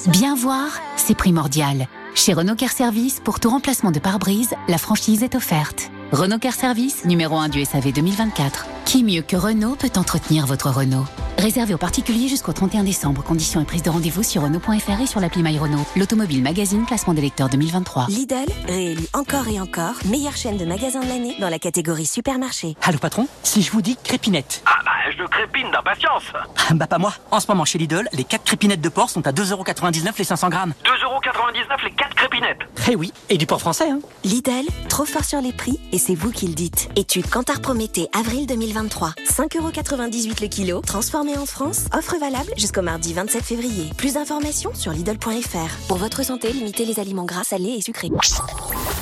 Bien 0.07 0.35
voir, 0.35 0.67
c'est 0.97 1.15
primordial. 1.15 1.87
Chez 2.13 2.33
Renault 2.33 2.55
Care 2.55 2.71
Service, 2.71 3.21
pour 3.23 3.39
tout 3.39 3.49
remplacement 3.49 3.91
de 3.91 3.99
pare-brise, 3.99 4.53
la 4.67 4.77
franchise 4.77 5.23
est 5.23 5.35
offerte. 5.35 5.89
Renault 6.11 6.39
Care 6.39 6.53
Service, 6.53 7.03
numéro 7.05 7.37
1 7.37 7.49
du 7.49 7.65
SAV 7.65 7.91
2024. 7.91 8.65
Qui 8.85 9.03
mieux 9.03 9.21
que 9.21 9.35
Renault 9.35 9.75
peut 9.75 9.91
entretenir 9.97 10.45
votre 10.45 10.69
Renault 10.69 11.05
Réservé 11.37 11.73
aux 11.73 11.77
particuliers 11.77 12.27
jusqu'au 12.29 12.53
31 12.53 12.83
décembre. 12.83 13.23
Conditions 13.23 13.59
et 13.59 13.65
prise 13.65 13.83
de 13.83 13.89
rendez-vous 13.89 14.23
sur 14.23 14.43
Renault.fr 14.43 15.01
et 15.01 15.07
sur 15.07 15.19
l'appli 15.19 15.43
My 15.43 15.57
Renault. 15.57 15.85
L'automobile 15.97 16.41
magazine 16.41 16.85
classement 16.85 17.13
des 17.13 17.21
lecteurs 17.21 17.49
2023. 17.49 18.05
Lidl, 18.07 18.35
réélu 18.67 19.03
encore 19.13 19.47
et 19.49 19.59
encore, 19.59 19.95
meilleure 20.05 20.37
chaîne 20.37 20.57
de 20.57 20.63
magasins 20.65 21.01
de 21.01 21.07
l'année 21.07 21.35
dans 21.39 21.49
la 21.49 21.59
catégorie 21.59 22.05
supermarché. 22.05 22.75
Allô 22.83 22.99
patron, 22.99 23.27
si 23.43 23.61
je 23.63 23.71
vous 23.71 23.81
dis 23.81 23.97
crépinette. 24.01 24.61
Ah 24.65 24.79
bah, 24.85 24.91
je 25.17 25.23
crépine 25.25 25.69
d'impatience 25.71 26.23
Bah 26.71 26.87
pas 26.87 26.99
moi. 26.99 27.13
En 27.31 27.39
ce 27.41 27.47
moment 27.49 27.65
chez 27.65 27.79
Lidl, 27.79 28.07
les 28.13 28.23
4 28.23 28.43
crépinettes 28.45 28.81
de 28.81 28.89
porc 28.89 29.09
sont 29.09 29.25
à 29.27 29.31
2,99€ 29.31 30.11
les 30.17 30.23
500 30.23 30.49
grammes. 30.49 30.73
2,99€ 30.85 31.83
les 31.83 31.91
4 31.91 32.15
crépinettes 32.15 32.59
Eh 32.89 32.95
oui, 32.95 33.11
et 33.29 33.37
du 33.37 33.45
porc 33.45 33.59
français 33.59 33.89
hein. 33.89 33.99
Lidl, 34.23 34.65
trop 34.87 35.05
fort 35.05 35.25
sur 35.25 35.41
les 35.41 35.51
prix 35.51 35.79
et 35.95 35.97
c'est 35.97 36.13
vous 36.13 36.29
qui 36.29 36.45
le 36.47 36.53
dites. 36.53 36.89
Étude 36.97 37.29
Cantar 37.29 37.61
Prométhée, 37.61 38.09
avril 38.13 38.45
2023. 38.47 39.13
5,98€ 39.29 40.41
le 40.41 40.47
kilo, 40.47 40.81
transformé 40.81 41.37
en 41.37 41.45
France. 41.45 41.85
Offre 41.97 42.17
valable 42.19 42.51
jusqu'au 42.57 42.81
mardi 42.81 43.13
27 43.13 43.41
février. 43.41 43.89
Plus 43.95 44.15
d'informations 44.15 44.73
sur 44.73 44.91
Lidl.fr. 44.91 45.87
Pour 45.87 45.95
votre 45.95 46.23
santé, 46.23 46.51
limitez 46.51 46.83
les 46.83 46.99
aliments 46.99 47.23
gras, 47.23 47.45
salés 47.45 47.77
et 47.77 47.81
sucrés. 47.81 48.09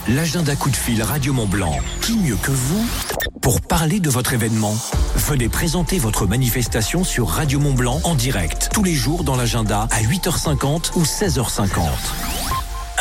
L'agenda 0.07 0.55
coup 0.55 0.69
de 0.69 0.75
fil 0.75 1.01
Radio 1.01 1.33
Mont 1.33 1.47
Blanc. 1.47 1.75
Qui 2.01 2.15
mieux 2.15 2.35
que 2.35 2.51
vous 2.51 2.85
pour 3.41 3.59
parler 3.61 3.99
de 3.99 4.11
votre 4.11 4.33
événement? 4.33 4.75
Venez 5.15 5.49
présenter 5.49 5.97
votre 5.97 6.27
manifestation 6.27 7.03
sur 7.03 7.27
Radio 7.27 7.59
Mont 7.59 7.73
Blanc 7.73 8.01
en 8.03 8.13
direct 8.13 8.69
tous 8.71 8.83
les 8.83 8.93
jours 8.93 9.23
dans 9.23 9.35
l'agenda 9.35 9.87
à 9.89 10.01
8h50 10.01 10.91
ou 10.95 11.03
16h50. 11.03 11.79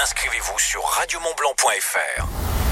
Inscrivez-vous 0.03 0.59
sur 0.59 0.81
radiomontblanc.fr. 0.83 2.72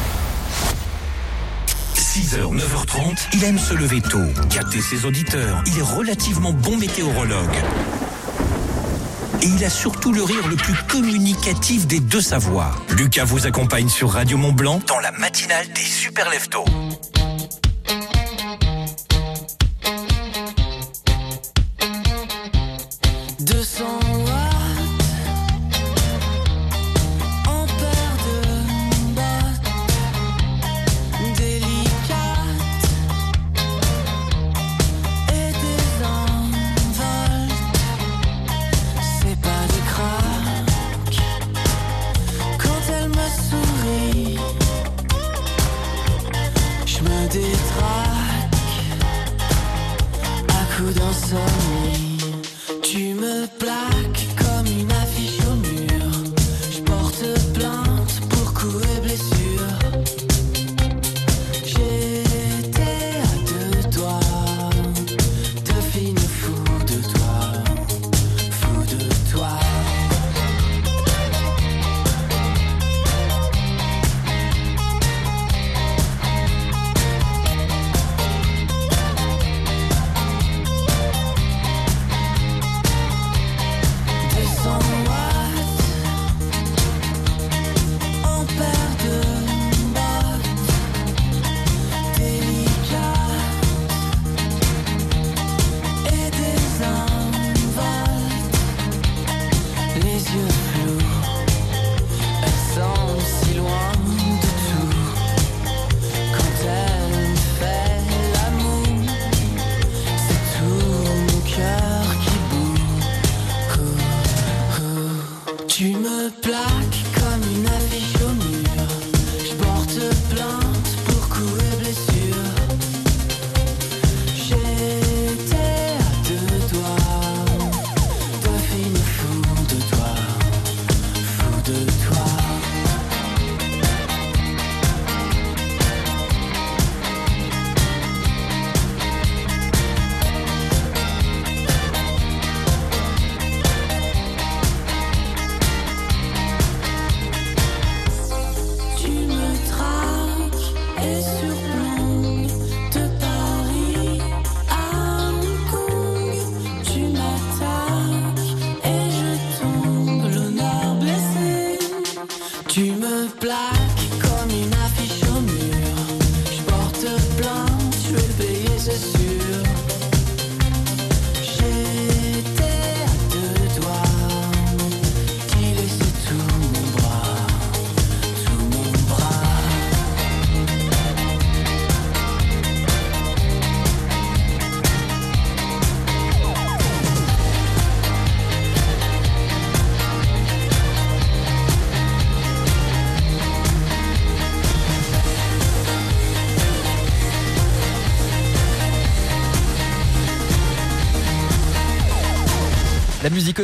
6h, 2.20 2.54
9h30, 2.54 3.28
il 3.32 3.44
aime 3.44 3.58
se 3.58 3.72
lever 3.72 4.02
tôt, 4.02 4.18
capter 4.50 4.82
ses 4.82 5.06
auditeurs. 5.06 5.64
Il 5.66 5.78
est 5.78 5.82
relativement 5.82 6.52
bon 6.52 6.76
météorologue. 6.76 7.56
Et 9.40 9.46
il 9.46 9.64
a 9.64 9.70
surtout 9.70 10.12
le 10.12 10.22
rire 10.22 10.46
le 10.46 10.56
plus 10.56 10.74
communicatif 10.86 11.86
des 11.86 11.98
deux 11.98 12.20
savoirs. 12.20 12.82
Lucas 12.90 13.24
vous 13.24 13.46
accompagne 13.46 13.88
sur 13.88 14.10
Radio 14.10 14.36
Mont 14.36 14.52
Blanc 14.52 14.82
dans 14.86 14.98
la 14.98 15.12
matinale 15.12 15.66
des 15.74 15.80
super 15.80 16.28
leftos. 16.28 16.66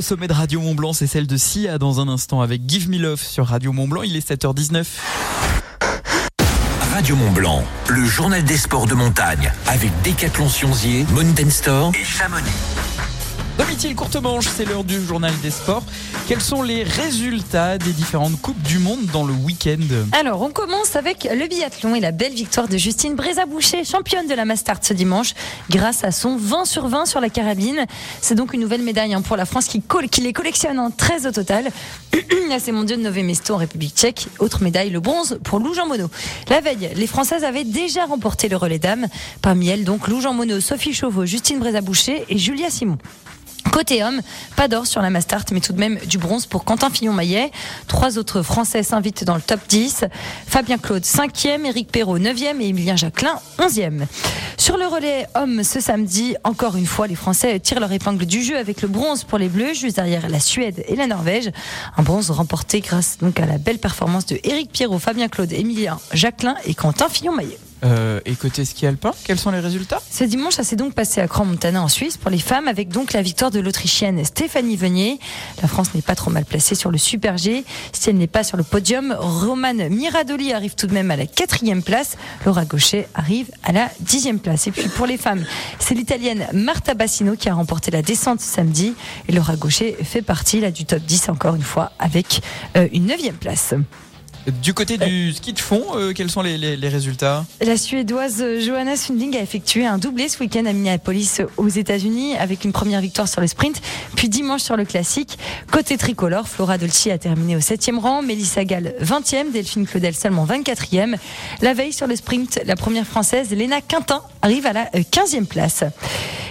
Sommet 0.07 0.29
de 0.29 0.33
Radio 0.33 0.61
Mont 0.61 0.77
Blanc, 0.77 0.93
c'est 0.93 1.09
celle 1.09 1.27
de 1.27 1.37
Sia 1.37 1.79
dans 1.79 1.99
un 1.99 2.07
instant 2.07 2.41
avec 2.41 2.63
Give 2.69 2.89
Me 2.89 2.97
Love 2.97 3.21
sur 3.21 3.49
Radio 3.49 3.73
Mont 3.73 3.89
Blanc. 3.89 4.03
Il 4.05 4.15
est 4.15 4.31
7h19. 4.31 4.85
Radio 6.93 7.17
Mont 7.17 7.33
Blanc, 7.33 7.65
le 7.89 8.05
journal 8.05 8.45
des 8.45 8.57
sports 8.57 8.87
de 8.87 8.95
montagne 8.95 9.51
avec 9.67 9.91
Décathlon 10.05 10.49
Sionzier, 10.49 11.05
Mountain 11.11 11.51
Store 11.51 11.91
et 12.01 12.05
Chamonix. 12.05 12.53
Domitil 13.59 13.97
courte 13.97 14.15
manche, 14.15 14.47
c'est 14.47 14.65
l'heure 14.65 14.85
du 14.85 15.05
journal 15.05 15.33
des 15.43 15.51
sports. 15.51 15.83
Quels 16.27 16.41
sont 16.41 16.63
les 16.63 16.83
résultats 16.83 17.79
des 17.79 17.93
différentes 17.93 18.41
coupes 18.41 18.61
du 18.63 18.81
monde 18.81 19.07
dans 19.13 19.25
le 19.25 19.33
week-end 19.33 19.79
Alors, 20.11 20.43
on 20.43 20.51
commence 20.51 20.97
avec 20.97 21.23
le 21.23 21.47
biathlon 21.47 21.95
et 21.95 22.01
la 22.01 22.11
belle 22.11 22.33
victoire 22.33 22.67
de 22.67 22.77
Justine 22.77 23.15
Brézaboucher, 23.15 23.85
championne 23.85 24.27
de 24.27 24.35
la 24.35 24.45
Mastart 24.45 24.81
ce 24.83 24.93
dimanche, 24.93 25.35
grâce 25.71 26.03
à 26.03 26.11
son 26.11 26.37
20 26.37 26.65
sur 26.65 26.89
20 26.89 27.07
sur 27.07 27.21
la 27.21 27.29
carabine. 27.29 27.87
C'est 28.21 28.35
donc 28.35 28.55
une 28.55 28.61
nouvelle 28.61 28.83
médaille 28.83 29.15
hein, 29.15 29.23
pour 29.23 29.37
la 29.37 29.45
France 29.45 29.67
qui, 29.69 29.81
les 30.21 30.33
collectionne 30.33 30.81
en 30.81 30.91
13 30.91 31.29
au 31.29 31.31
total. 31.31 31.69
à 32.51 32.59
ces 32.59 32.73
mondiaux 32.73 32.97
de 32.97 33.03
Nové 33.03 33.23
Mesto 33.23 33.55
en 33.55 33.59
République 33.59 33.95
tchèque. 33.95 34.27
Autre 34.41 34.65
médaille, 34.65 34.91
le 34.91 34.99
bronze 34.99 35.39
pour 35.45 35.61
Lou 35.61 35.75
Jean 35.75 35.87
Monod. 35.87 36.11
La 36.49 36.61
veille, 36.61 36.91
les 36.97 37.07
Françaises 37.07 37.45
avaient 37.45 37.65
déjà 37.65 38.05
remporté 38.05 38.49
le 38.49 38.57
relais 38.57 38.81
dames. 38.81 39.07
Parmi 39.43 39.69
elles, 39.69 39.85
donc, 39.85 40.09
Lou 40.09 40.21
Jean 40.21 40.35
Monod, 40.35 40.59
Sophie 40.59 40.93
Chauveau, 40.93 41.25
Justine 41.25 41.61
Brézaboucher 41.61 42.25
et 42.29 42.37
Julia 42.37 42.69
Simon. 42.69 42.99
Côté 43.73 44.03
homme, 44.03 44.21
pas 44.57 44.69
d'or 44.69 44.87
sur 44.87 45.03
la 45.03 45.11
Mastart, 45.11 45.45
mais 45.53 45.61
tout 45.61 45.73
de 45.73 45.79
même 45.79 45.99
du 46.07 46.19
bronze 46.19 46.47
pour 46.47 46.65
Quentin 46.65 46.91
Fillon-Maillet. 46.91 47.51
Trois 47.89 48.19
autres 48.19 48.43
Français 48.43 48.83
s'invitent 48.83 49.25
dans 49.25 49.35
le 49.35 49.41
top 49.41 49.61
10. 49.69 50.05
Fabien 50.47 50.79
Claude, 50.79 51.03
5e, 51.03 51.65
Éric 51.67 51.91
Perrault, 51.91 52.19
9e 52.19 52.61
et 52.61 52.69
Emilien 52.69 52.97
Jacquelin, 52.97 53.39
11e. 53.59 54.07
Sur 54.57 54.79
le 54.79 54.87
relais 54.87 55.27
homme, 55.35 55.63
ce 55.63 55.81
samedi, 55.81 56.37
encore 56.45 56.77
une 56.77 56.87
fois, 56.87 57.07
les 57.07 57.15
Français 57.15 57.61
tirent 57.61 57.81
leur 57.81 57.93
épingle 57.93 58.25
du 58.25 58.43
jeu 58.43 58.57
avec 58.57 58.83
le 58.83 58.89
bronze 58.89 59.25
pour 59.25 59.39
les 59.39 59.49
Bleus, 59.49 59.75
juste 59.75 59.97
derrière 59.97 60.29
la 60.29 60.41
Suède 60.41 60.83
et 60.89 60.97
la 60.97 61.07
Norvège. 61.07 61.51
Un 61.97 62.03
bronze 62.03 62.31
remporté 62.31 62.81
grâce 62.81 63.19
donc 63.19 63.39
à 63.41 63.47
la 63.47 63.59
belle 63.59 63.79
performance 63.79 64.27
de 64.27 64.39
Éric 64.45 64.73
Perrault, 64.73 64.99
Fabien 64.99 65.29
Claude, 65.29 65.53
Emilien 65.53 65.99
Jacquelin 66.13 66.57
et 66.65 66.75
Quentin 66.75 67.09
Fillon-Maillet. 67.09 67.59
Euh, 67.85 68.21
Et 68.25 68.35
côté 68.35 68.65
ski 68.65 68.87
alpin, 68.87 69.13
quels 69.25 69.39
sont 69.39 69.51
les 69.51 69.61
résultats? 69.61 70.01
Ce 70.11 70.25
dimanche, 70.25 70.55
ça 70.55 70.65
s'est 70.65 70.77
donc 70.77 70.95
passé 70.95 71.21
à 71.21 71.27
Grand-Montana 71.27 71.83
en 71.83 71.89
Suisse 71.89 72.17
pour 72.17 72.31
les 72.31 72.39
femmes 72.39 72.69
avec 72.69 72.89
donc 72.89 73.13
la 73.13 73.23
victoire 73.23 73.51
de 73.51 73.61
l'Autrichienne 73.61 74.25
Stéphanie 74.25 74.77
Venier. 74.77 75.19
La 75.61 75.69
France 75.69 75.95
n'est 75.95 76.03
pas 76.03 76.15
trop 76.15 76.31
mal 76.31 76.45
placée 76.45 76.75
sur 76.75 76.91
le 76.91 76.99
Super 76.99 77.37
G. 77.37 77.65
Si 77.93 78.11
elle 78.11 78.17
n'est 78.17 78.27
pas 78.27 78.45
sur 78.45 78.57
le 78.57 78.63
podium, 78.63 79.15
Romane 79.19 79.89
Miradoli 79.89 80.53
arrive 80.53 80.75
tout 80.75 80.87
de 80.87 80.95
même 80.95 81.11
à 81.11 81.17
la 81.17 81.27
quatrième 81.27 81.83
place. 81.83 82.17
Laura 82.47 82.65
Gaucher 82.65 83.07
arrive 83.15 83.51
à 83.63 83.73
la 83.73 83.91
dixième 84.01 84.39
place. 84.39 84.67
Et 84.67 84.71
puis 84.71 84.89
pour 84.89 85.07
les 85.07 85.19
femmes, 85.19 85.45
c'est 85.79 85.95
l'Italienne 85.95 86.47
Marta 86.55 86.95
Bassino 86.95 87.37
qui 87.37 87.49
a 87.49 87.55
remporté 87.55 87.91
la 87.91 88.03
descente 88.03 88.41
samedi. 88.41 88.95
Et 89.29 89.33
Laura 89.33 89.57
Gaucher 89.57 89.97
fait 90.03 90.23
partie 90.23 90.61
là, 90.61 90.71
du 90.71 90.87
top 90.87 91.03
10 91.03 91.29
encore 91.29 91.55
une 91.55 91.63
fois 91.63 91.93
avec 91.99 92.41
euh, 92.77 92.89
une 92.93 93.07
neuvième 93.07 93.37
place. 93.37 93.75
Du 94.63 94.75
côté 94.75 94.97
du 94.97 95.33
ski 95.33 95.53
de 95.53 95.59
fond, 95.59 95.83
euh, 95.97 96.13
quels 96.13 96.31
sont 96.31 96.41
les, 96.41 96.57
les- 96.57 96.77
les 96.77 96.89
résultats? 96.89 97.45
La 97.61 97.77
Suédoise 97.77 98.45
Johanna 98.61 98.97
Sundling 98.97 99.37
a 99.37 99.41
effectué 99.41 99.85
un 99.87 99.99
doublé 99.99 100.29
ce 100.29 100.39
week-end 100.39 100.65
à 100.67 100.73
Minneapolis 100.73 101.41
aux 101.57 101.69
États-Unis 101.69 102.37
avec 102.37 102.65
une 102.65 102.71
première 102.73 103.01
victoire 103.01 103.27
sur 103.27 103.41
le 103.41 103.49
sprint, 103.49 103.83
puis 104.15 104.29
dimanche 104.29 104.63
sur 104.63 104.77
le 104.77 104.85
classique. 104.85 105.37
Côté 105.73 105.97
tricolore, 105.97 106.47
Flora 106.49 106.79
Dolci 106.79 107.11
a 107.11 107.19
terminé 107.19 107.57
au 107.57 107.61
7e 107.61 107.99
rang, 107.99 108.23
Mélissa 108.23 108.65
Gall 108.65 108.95
20e, 109.03 109.51
Delphine 109.53 109.85
Claudel 109.85 110.15
seulement 110.15 110.47
24e. 110.47 111.17
La 111.61 111.75
veille 111.75 111.93
sur 111.93 112.07
le 112.07 112.15
sprint, 112.15 112.61
la 112.67 112.77
première 112.77 113.05
française, 113.07 113.51
Léna 113.51 113.81
Quintin, 113.81 114.23
arrive 114.43 114.67
à 114.67 114.73
la 114.73 114.83
euh, 114.95 115.01
15e 115.11 115.47
place. 115.47 115.83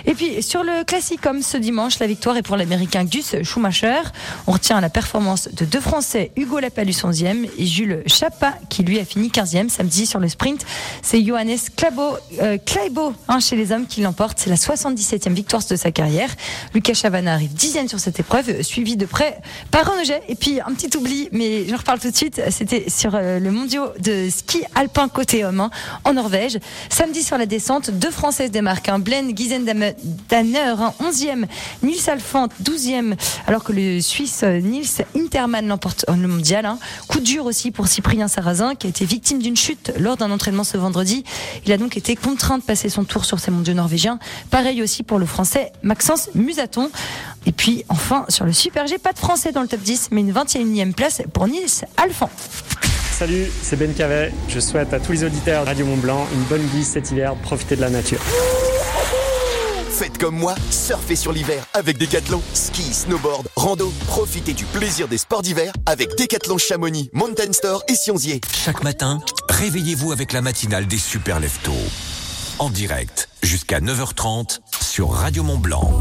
Et 0.07 0.13
puis 0.13 0.43
sur 0.43 0.63
le 0.63 0.83
classique 0.83 1.21
comme 1.21 1.41
ce 1.41 1.57
dimanche, 1.57 1.97
la 1.99 2.07
victoire 2.07 2.35
est 2.37 2.43
pour 2.43 2.57
l'américain 2.57 3.05
Gus 3.05 3.41
Schumacher. 3.41 4.01
On 4.47 4.51
retient 4.51 4.79
la 4.81 4.89
performance 4.89 5.47
de 5.51 5.63
deux 5.65 5.79
Français, 5.79 6.31
Hugo 6.35 6.59
Lapalus 6.59 6.91
11e 6.91 7.47
et 7.57 7.65
Jules 7.65 7.84
Chapa 8.07 8.53
qui 8.69 8.83
lui 8.83 8.99
a 8.99 9.05
fini 9.05 9.29
15e 9.29 9.69
samedi 9.69 10.05
sur 10.05 10.19
le 10.19 10.27
sprint. 10.29 10.65
C'est 11.01 11.23
Johannes 11.23 11.57
Clabo, 11.75 12.17
euh, 12.41 12.57
hein, 13.27 13.39
chez 13.39 13.55
les 13.55 13.71
hommes 13.71 13.87
qui 13.87 14.01
l'emporte. 14.01 14.39
C'est 14.39 14.49
la 14.49 14.55
77e 14.55 15.33
victoire 15.33 15.61
de 15.69 15.75
sa 15.75 15.91
carrière. 15.91 16.29
Lucas 16.73 16.93
Chavana 16.93 17.33
arrive 17.33 17.53
10e 17.53 17.87
sur 17.87 17.99
cette 17.99 18.19
épreuve, 18.19 18.61
suivi 18.61 18.97
de 18.97 19.05
près 19.05 19.39
par 19.71 19.85
Renaud 19.91 20.03
Jet. 20.03 20.23
Et 20.27 20.35
puis 20.35 20.59
un 20.61 20.73
petit 20.73 20.95
oubli, 20.97 21.29
mais 21.31 21.67
je 21.67 21.75
reparle 21.75 21.99
tout 21.99 22.11
de 22.11 22.15
suite, 22.15 22.41
c'était 22.49 22.89
sur 22.89 23.11
euh, 23.15 23.39
le 23.39 23.51
mondial 23.51 23.91
de 23.99 24.29
ski 24.29 24.63
alpin 24.75 25.07
côté 25.07 25.43
homme 25.45 25.59
hein, 25.59 25.69
en 26.03 26.13
Norvège. 26.13 26.59
Samedi 26.89 27.23
sur 27.23 27.37
la 27.37 27.45
descente, 27.45 27.91
deux 27.91 28.11
Françaises 28.11 28.51
démarquent. 28.51 28.89
Hein, 28.89 28.99
Blaine 28.99 29.35
Gizendamer, 29.35 29.93
11e, 30.31 31.45
Nils 31.83 32.09
Alphand 32.09 32.47
12e, 32.63 33.15
alors 33.47 33.63
que 33.63 33.73
le 33.73 34.01
Suisse 34.01 34.41
euh, 34.43 34.59
Nils 34.59 35.03
Interman 35.15 35.67
l'emporte 35.67 36.05
le 36.07 36.27
mondial. 36.27 36.65
hein. 36.65 36.77
Coup 37.07 37.19
dur 37.19 37.45
aussi 37.45 37.71
pour 37.75 37.87
Cyprien 37.87 38.27
Sarrazin, 38.27 38.73
qui 38.73 38.87
a 38.87 38.89
été 38.89 39.05
victime 39.05 39.39
d'une 39.39 39.55
chute 39.55 39.93
lors 39.99 40.17
d'un 40.17 40.31
entraînement 40.31 40.63
ce 40.63 40.77
vendredi. 40.77 41.23
Il 41.65 41.71
a 41.71 41.77
donc 41.77 41.97
été 41.97 42.15
contraint 42.15 42.57
de 42.57 42.63
passer 42.63 42.89
son 42.89 43.03
tour 43.03 43.25
sur 43.25 43.39
ces 43.39 43.51
mondiaux 43.51 43.73
norvégiens. 43.73 44.17
Pareil 44.49 44.81
aussi 44.81 45.03
pour 45.03 45.19
le 45.19 45.25
français 45.25 45.71
Maxence 45.83 46.29
Musaton. 46.33 46.89
Et 47.45 47.51
puis 47.51 47.85
enfin, 47.89 48.25
sur 48.29 48.45
le 48.45 48.53
Super 48.53 48.87
G, 48.87 48.97
pas 48.97 49.13
de 49.13 49.19
français 49.19 49.51
dans 49.51 49.61
le 49.61 49.67
top 49.67 49.81
10, 49.81 50.09
mais 50.11 50.21
une 50.21 50.31
21e 50.31 50.93
place 50.93 51.21
pour 51.33 51.47
Nils 51.47 51.85
Alphand. 51.97 52.29
Salut, 53.11 53.45
c'est 53.61 53.77
Ben 53.77 53.93
Cavet. 53.93 54.33
Je 54.49 54.59
souhaite 54.59 54.93
à 54.93 54.99
tous 54.99 55.11
les 55.11 55.23
auditeurs 55.23 55.63
de 55.63 55.69
Radio 55.69 55.85
Mont 55.85 55.97
Blanc 55.97 56.27
une 56.33 56.43
bonne 56.43 56.65
vie 56.67 56.83
cet 56.83 57.11
hiver. 57.11 57.35
Profitez 57.35 57.75
de 57.75 57.81
la 57.81 57.89
nature. 57.89 58.19
Faites 59.97 60.17
comme 60.17 60.35
moi, 60.35 60.55
surfez 60.71 61.15
sur 61.15 61.31
l'hiver 61.31 61.65
avec 61.73 61.97
Decathlon. 61.97 62.41
Ski, 62.53 62.93
snowboard, 62.93 63.47
rando, 63.55 63.93
profitez 64.07 64.51
du 64.51 64.65
plaisir 64.65 65.07
des 65.07 65.17
sports 65.17 65.41
d'hiver 65.41 65.71
avec 65.85 66.17
Decathlon 66.17 66.57
Chamonix, 66.57 67.09
Mountain 67.13 67.53
Store 67.53 67.81
et 67.87 67.95
Sionzier. 67.95 68.41
Chaque 68.53 68.83
matin, 68.83 69.21
réveillez-vous 69.47 70.11
avec 70.11 70.33
la 70.33 70.41
matinale 70.41 70.85
des 70.85 70.97
super 70.97 71.39
leftos. 71.39 71.71
En 72.59 72.69
direct, 72.69 73.29
jusqu'à 73.41 73.79
9h30 73.79 74.59
sur 74.81 75.11
Radio 75.11 75.43
Mont 75.43 75.59
Blanc. 75.59 75.93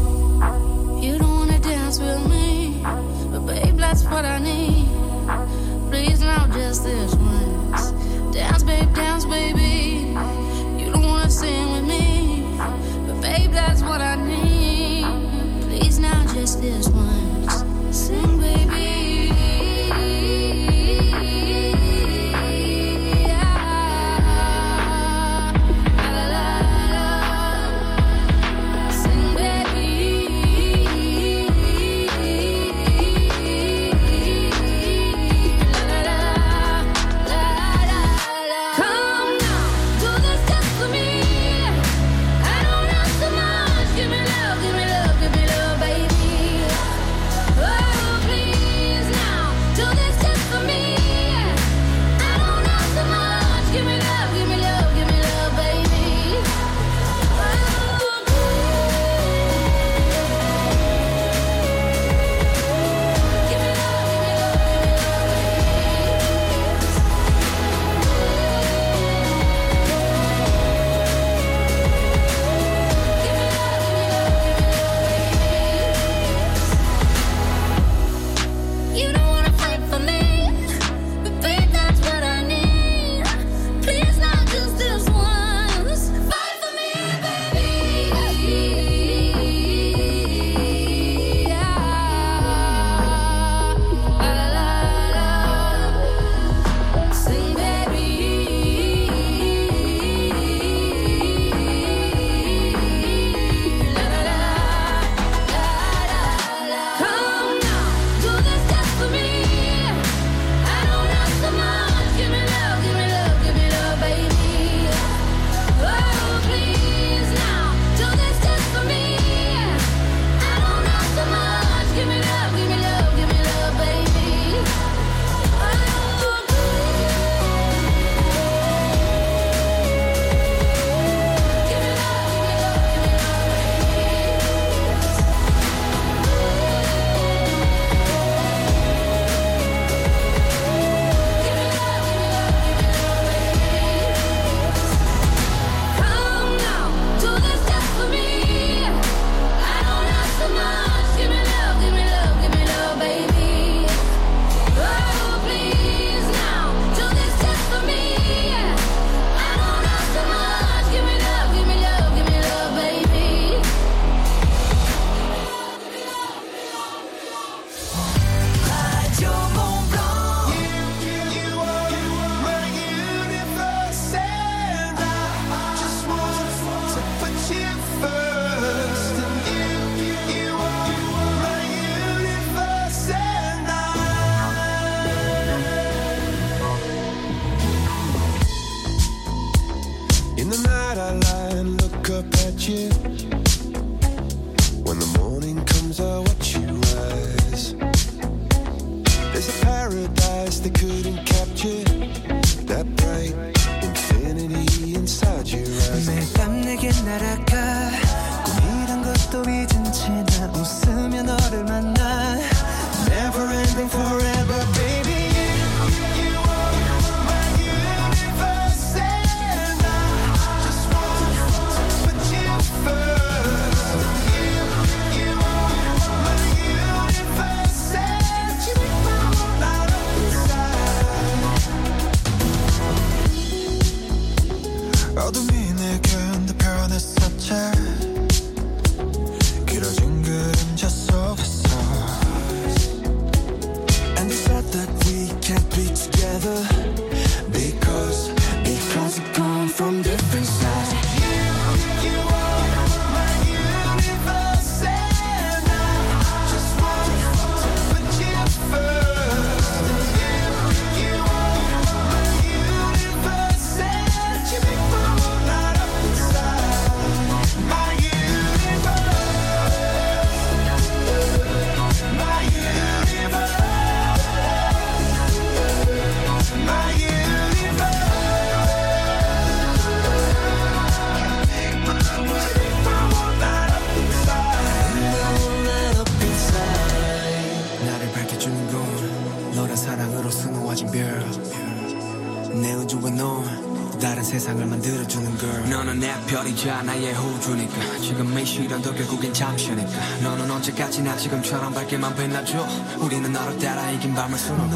Mas 304.35 304.49
eu 304.49 304.57
não 304.57 304.74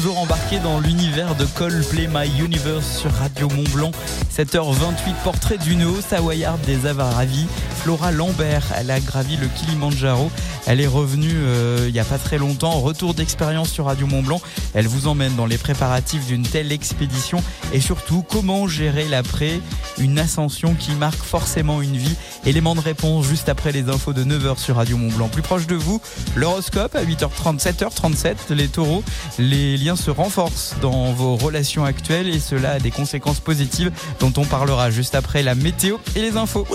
toujours 0.00 0.18
embarquer 0.18 0.60
dans 0.60 0.80
l'univers 0.80 1.34
de 1.34 1.44
Coldplay 1.44 2.08
My 2.10 2.26
Universe 2.42 3.00
sur 3.00 3.12
Radio 3.12 3.48
Mont 3.50 3.68
Blanc. 3.74 3.90
7h28, 4.34 5.12
portrait 5.24 5.58
d'une 5.58 5.84
haut 5.84 6.00
savoyarde 6.00 6.60
des 6.62 6.86
Avaravis. 6.86 7.46
Flora 7.82 8.12
Lambert, 8.12 8.62
elle 8.76 8.90
a 8.90 9.00
gravi 9.00 9.36
le 9.36 9.46
Kilimanjaro. 9.46 10.30
Elle 10.66 10.82
est 10.82 10.86
revenue 10.86 11.32
euh, 11.32 11.86
il 11.86 11.92
n'y 11.92 11.98
a 11.98 12.04
pas 12.04 12.18
très 12.18 12.36
longtemps. 12.36 12.78
Retour 12.80 13.14
d'expérience 13.14 13.70
sur 13.70 13.86
Radio 13.86 14.06
Mont 14.06 14.22
Blanc. 14.22 14.42
Elle 14.74 14.86
vous 14.86 15.06
emmène 15.06 15.34
dans 15.34 15.46
les 15.46 15.56
préparatifs 15.56 16.26
d'une 16.26 16.42
telle 16.42 16.72
expédition 16.72 17.42
et 17.72 17.80
surtout 17.80 18.22
comment 18.22 18.68
gérer 18.68 19.08
l'après, 19.08 19.60
une 19.98 20.18
ascension 20.18 20.74
qui 20.74 20.92
marque 20.92 21.22
forcément 21.22 21.80
une 21.80 21.96
vie? 21.96 22.16
Élément 22.44 22.74
de 22.74 22.80
réponse 22.80 23.26
juste 23.26 23.48
après 23.48 23.72
les 23.72 23.88
infos 23.88 24.12
de 24.12 24.24
9h 24.24 24.58
sur 24.58 24.76
Radio 24.76 24.98
Mont 24.98 25.10
Blanc. 25.10 25.28
Plus 25.28 25.42
proche 25.42 25.66
de 25.66 25.76
vous, 25.76 26.02
l'horoscope 26.36 26.94
à 26.94 27.02
8h30, 27.02 27.60
7h37. 27.60 28.52
Les 28.54 28.68
taureaux, 28.68 29.02
les 29.38 29.78
liens 29.78 29.96
se 29.96 30.10
renforcent 30.10 30.74
dans 30.82 31.12
vos 31.12 31.36
relations 31.36 31.84
actuelles 31.84 32.28
et 32.28 32.40
cela 32.40 32.72
a 32.72 32.78
des 32.78 32.90
conséquences 32.90 33.40
positives 33.40 33.90
dont 34.20 34.32
on 34.36 34.44
parlera 34.44 34.90
juste 34.90 35.14
après 35.14 35.42
la 35.42 35.54
météo 35.54 35.96
et 36.14 36.20
les 36.20 36.36
infos. 36.36 36.66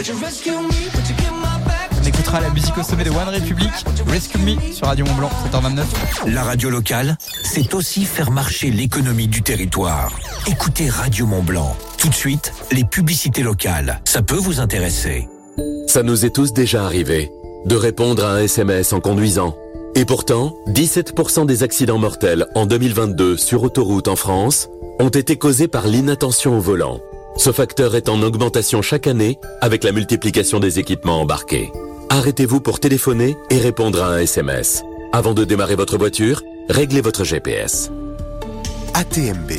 On 2.02 2.08
écoutera 2.08 2.40
la 2.40 2.50
musique 2.52 2.78
au 2.78 2.84
sommet 2.84 3.04
de 3.04 3.10
One 3.10 3.30
Republic, 3.30 3.72
Rescue 4.08 4.38
Me 4.40 4.72
sur 4.72 4.88
Radio 4.88 5.06
Mont 5.06 5.16
Blanc, 5.16 5.30
7h29. 5.52 6.32
La 6.32 6.44
radio 6.44 6.70
locale, 6.70 7.18
c'est 7.44 7.74
aussi 7.74 8.06
faire 8.06 8.32
marcher 8.32 8.70
l'économie 8.70 9.28
du 9.28 9.42
territoire. 9.42 10.12
Écoutez 10.48 10.90
Radio 10.90 11.26
Mont 11.26 11.44
Blanc. 11.44 11.76
Tout 11.98 12.10
de 12.10 12.14
suite, 12.14 12.54
les 12.72 12.84
publicités 12.84 13.42
locales. 13.42 14.02
Ça 14.06 14.22
peut 14.22 14.36
vous 14.36 14.60
intéresser. 14.60 15.28
Ça 15.88 16.04
nous 16.04 16.26
est 16.26 16.36
tous 16.36 16.54
déjà 16.54 16.86
arrivé 16.86 17.32
de 17.66 17.76
répondre 17.76 18.24
à 18.24 18.34
un 18.34 18.40
SMS 18.40 18.94
en 18.94 19.00
conduisant. 19.00 19.56
Et 19.96 20.06
pourtant, 20.06 20.56
17% 20.68 21.46
des 21.46 21.64
accidents 21.64 21.98
mortels 21.98 22.46
en 22.54 22.66
2022 22.66 23.38
sur 23.38 23.64
autoroute 23.64 24.08
en 24.08 24.16
France 24.16 24.70
ont 25.00 25.10
été 25.10 25.38
causés 25.38 25.68
par 25.68 25.88
l'inattention 25.88 26.58
au 26.58 26.62
volant. 26.62 27.00
Ce 27.38 27.52
facteur 27.52 27.96
est 27.96 28.08
en 28.08 28.22
augmentation 28.22 28.82
chaque 28.82 29.08
année 29.08 29.40
avec 29.62 29.84
la 29.84 29.92
multiplication 29.92 30.60
des 30.60 30.80
équipements 30.80 31.22
embarqués. 31.22 31.72
Arrêtez-vous 32.10 32.62
pour 32.62 32.80
téléphoner 32.80 33.36
et 33.50 33.58
répondre 33.58 34.02
à 34.02 34.14
un 34.14 34.20
SMS. 34.20 34.84
Avant 35.12 35.34
de 35.34 35.44
démarrer 35.44 35.76
votre 35.76 35.98
voiture, 35.98 36.42
réglez 36.70 37.02
votre 37.02 37.24
GPS. 37.26 37.92
ATMB. 38.94 39.52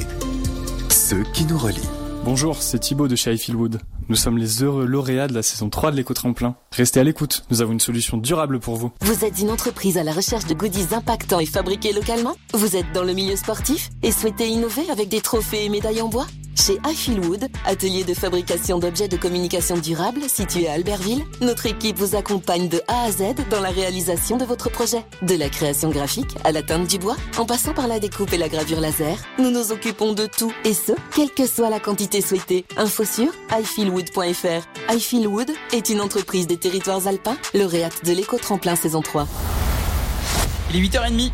Ceux 0.88 1.22
qui 1.34 1.44
nous 1.44 1.58
relient. 1.58 1.76
Bonjour, 2.24 2.62
c'est 2.62 2.78
Thibaut 2.78 3.08
de 3.08 3.14
chez 3.14 3.34
iFeelwood. 3.34 3.78
Nous 4.08 4.16
sommes 4.16 4.38
les 4.38 4.62
heureux 4.62 4.86
lauréats 4.86 5.28
de 5.28 5.34
la 5.34 5.42
saison 5.42 5.68
3 5.68 5.90
de 5.90 5.96
l'éco-tremplin. 5.96 6.56
Restez 6.72 7.00
à 7.00 7.04
l'écoute, 7.04 7.44
nous 7.50 7.60
avons 7.60 7.72
une 7.72 7.80
solution 7.80 8.16
durable 8.16 8.58
pour 8.58 8.76
vous. 8.76 8.90
Vous 9.02 9.24
êtes 9.24 9.38
une 9.38 9.50
entreprise 9.50 9.98
à 9.98 10.02
la 10.02 10.12
recherche 10.12 10.46
de 10.46 10.54
goodies 10.54 10.94
impactants 10.94 11.40
et 11.40 11.46
fabriqués 11.46 11.92
localement? 11.92 12.36
Vous 12.54 12.74
êtes 12.74 12.90
dans 12.94 13.04
le 13.04 13.12
milieu 13.12 13.36
sportif 13.36 13.90
et 14.02 14.12
souhaitez 14.12 14.48
innover 14.48 14.88
avec 14.90 15.08
des 15.08 15.20
trophées 15.20 15.66
et 15.66 15.68
médailles 15.68 16.00
en 16.00 16.08
bois? 16.08 16.26
Chez 16.58 16.80
iFeelwood, 16.86 17.48
atelier 17.66 18.02
de 18.04 18.14
fabrication 18.14 18.78
d'objets 18.78 19.08
de 19.08 19.16
communication 19.16 19.76
durable 19.76 20.22
situé 20.26 20.66
à 20.68 20.72
Albertville, 20.72 21.22
notre 21.42 21.66
équipe 21.66 21.98
vous 21.98 22.16
accompagne 22.16 22.68
de 22.68 22.80
A 22.88 23.04
à 23.04 23.12
Z 23.12 23.34
dans 23.50 23.60
la 23.60 23.68
réalisation 23.68 24.38
de 24.38 24.44
votre 24.44 24.70
projet. 24.70 25.04
De 25.22 25.34
la 25.36 25.50
création 25.50 25.90
graphique 25.90 26.34
à 26.44 26.52
la 26.52 26.62
teinte 26.62 26.88
du 26.88 26.98
bois, 26.98 27.16
en 27.36 27.44
passant 27.44 27.74
par 27.74 27.88
la 27.88 28.00
découpe 28.00 28.32
et 28.32 28.38
la 28.38 28.48
gravure 28.48 28.80
laser, 28.80 29.18
nous 29.38 29.50
nous 29.50 29.70
occupons 29.70 30.14
de 30.14 30.26
tout 30.26 30.52
et 30.64 30.72
ce, 30.72 30.92
quelle 31.14 31.30
que 31.30 31.46
soit 31.46 31.68
la 31.68 31.78
quantité 31.78 32.22
souhaitée. 32.22 32.64
Info 32.78 33.04
sur 33.04 33.28
iFeelwood.fr. 33.50 34.94
iFeelwood 34.94 35.50
est 35.72 35.90
une 35.90 36.00
entreprise 36.00 36.46
des 36.46 36.56
territoires 36.56 37.06
alpins, 37.06 37.36
lauréate 37.54 38.04
de 38.04 38.12
l'éco-tremplin 38.12 38.76
saison 38.76 39.02
3. 39.02 39.28
Il 40.70 40.76
est 40.76 40.88
8h30. 40.88 41.30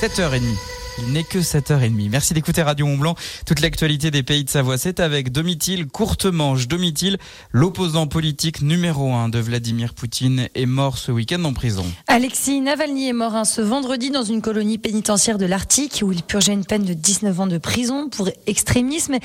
7h30. 0.00 0.69
Il 1.02 1.12
n'est 1.12 1.24
que 1.24 1.38
7h30. 1.38 2.10
Merci 2.10 2.34
d'écouter 2.34 2.62
Radio 2.62 2.84
Mont 2.86 2.98
Blanc. 2.98 3.14
Toute 3.46 3.60
l'actualité 3.60 4.10
des 4.10 4.22
pays 4.22 4.44
de 4.44 4.50
Savoie, 4.50 4.76
c'est 4.76 5.00
avec 5.00 5.32
Domitil, 5.32 5.86
courte 5.86 6.26
manche. 6.26 6.68
Domitil, 6.68 7.16
l'opposant 7.52 8.06
politique 8.06 8.60
numéro 8.60 9.12
1 9.12 9.30
de 9.30 9.38
Vladimir 9.38 9.94
Poutine, 9.94 10.48
est 10.54 10.66
mort 10.66 10.98
ce 10.98 11.10
week-end 11.10 11.42
en 11.44 11.54
prison. 11.54 11.84
Alexis 12.06 12.60
Navalny 12.60 13.08
est 13.08 13.14
mort 13.14 13.34
hein, 13.34 13.44
ce 13.44 13.62
vendredi 13.62 14.10
dans 14.10 14.24
une 14.24 14.42
colonie 14.42 14.76
pénitentiaire 14.76 15.38
de 15.38 15.46
l'Arctique 15.46 16.00
où 16.04 16.12
il 16.12 16.22
purgeait 16.22 16.52
une 16.52 16.66
peine 16.66 16.84
de 16.84 16.92
19 16.92 17.40
ans 17.40 17.46
de 17.46 17.58
prison 17.58 18.10
pour 18.10 18.28
extrémisme. 18.46 19.16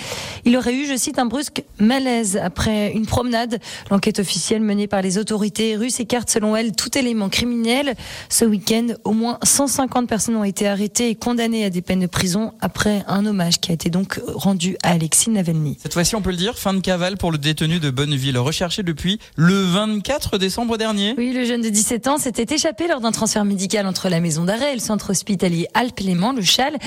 Il 0.46 0.56
aurait 0.56 0.76
eu, 0.76 0.88
je 0.88 0.96
cite, 0.96 1.20
un 1.20 1.26
brusque 1.26 1.64
malaise 1.80 2.38
après 2.38 2.94
une 2.94 3.06
promenade. 3.06 3.60
L'enquête 3.92 4.20
officielle 4.20 4.62
menée 4.62 4.88
par 4.88 5.02
les 5.02 5.18
autorités 5.18 5.76
russes 5.76 6.00
écarte 6.00 6.30
selon 6.30 6.56
elle 6.56 6.74
tout 6.74 6.98
élément 6.98 7.28
criminel. 7.28 7.96
Ce 8.30 8.46
week-end, 8.46 8.88
au 9.04 9.12
moins 9.12 9.40
150 9.44 10.08
personnes 10.08 10.38
ont 10.38 10.44
été 10.44 10.68
arrêtées 10.68 11.10
et 11.10 11.16
condamnées 11.16 11.65
à 11.66 11.70
des 11.70 11.82
peines 11.82 12.00
de 12.00 12.08
prison 12.08 12.54
après 12.62 13.04
un 13.08 13.26
hommage 13.26 13.60
qui 13.60 13.72
a 13.72 13.74
été 13.74 13.90
donc 13.90 14.22
rendu 14.28 14.78
à 14.84 14.92
Alexis 14.92 15.30
Navalny. 15.30 15.78
Cette 15.82 15.94
fois-ci, 15.94 16.16
on 16.16 16.22
peut 16.22 16.32
le 16.32 16.38
dire, 16.38 16.58
fin 16.58 16.74
de 16.74 16.80
cavale 16.80 17.18
pour 17.18 17.32
le 17.32 17.38
détenu 17.38 17.80
de 17.80 17.90
Bonneville, 17.90 18.38
recherché 18.38 18.84
depuis 18.84 19.20
le 19.36 19.54
24 19.54 20.38
décembre 20.38 20.78
dernier. 20.78 21.16
Oui, 21.18 21.34
le 21.34 21.46
jeune 21.46 21.62
de 21.62 21.70
17 21.70 22.08
ans 22.08 22.18
s'était 22.18 22.54
échappé 22.54 22.88
lors 22.88 23.02
d'un 23.02 23.12
transfert 23.12 23.46
médical 23.46 23.86
entre 23.86 24.10
la 24.10 24.20
maison 24.20 24.46
d'arrêt 24.46 24.72
et 24.72 24.76
le 24.76 24.80
centre 24.80 25.12
hospitalier 25.12 25.68
Alpes-Léman, 25.74 26.34
le 26.34 26.42
Châle. 26.44 26.78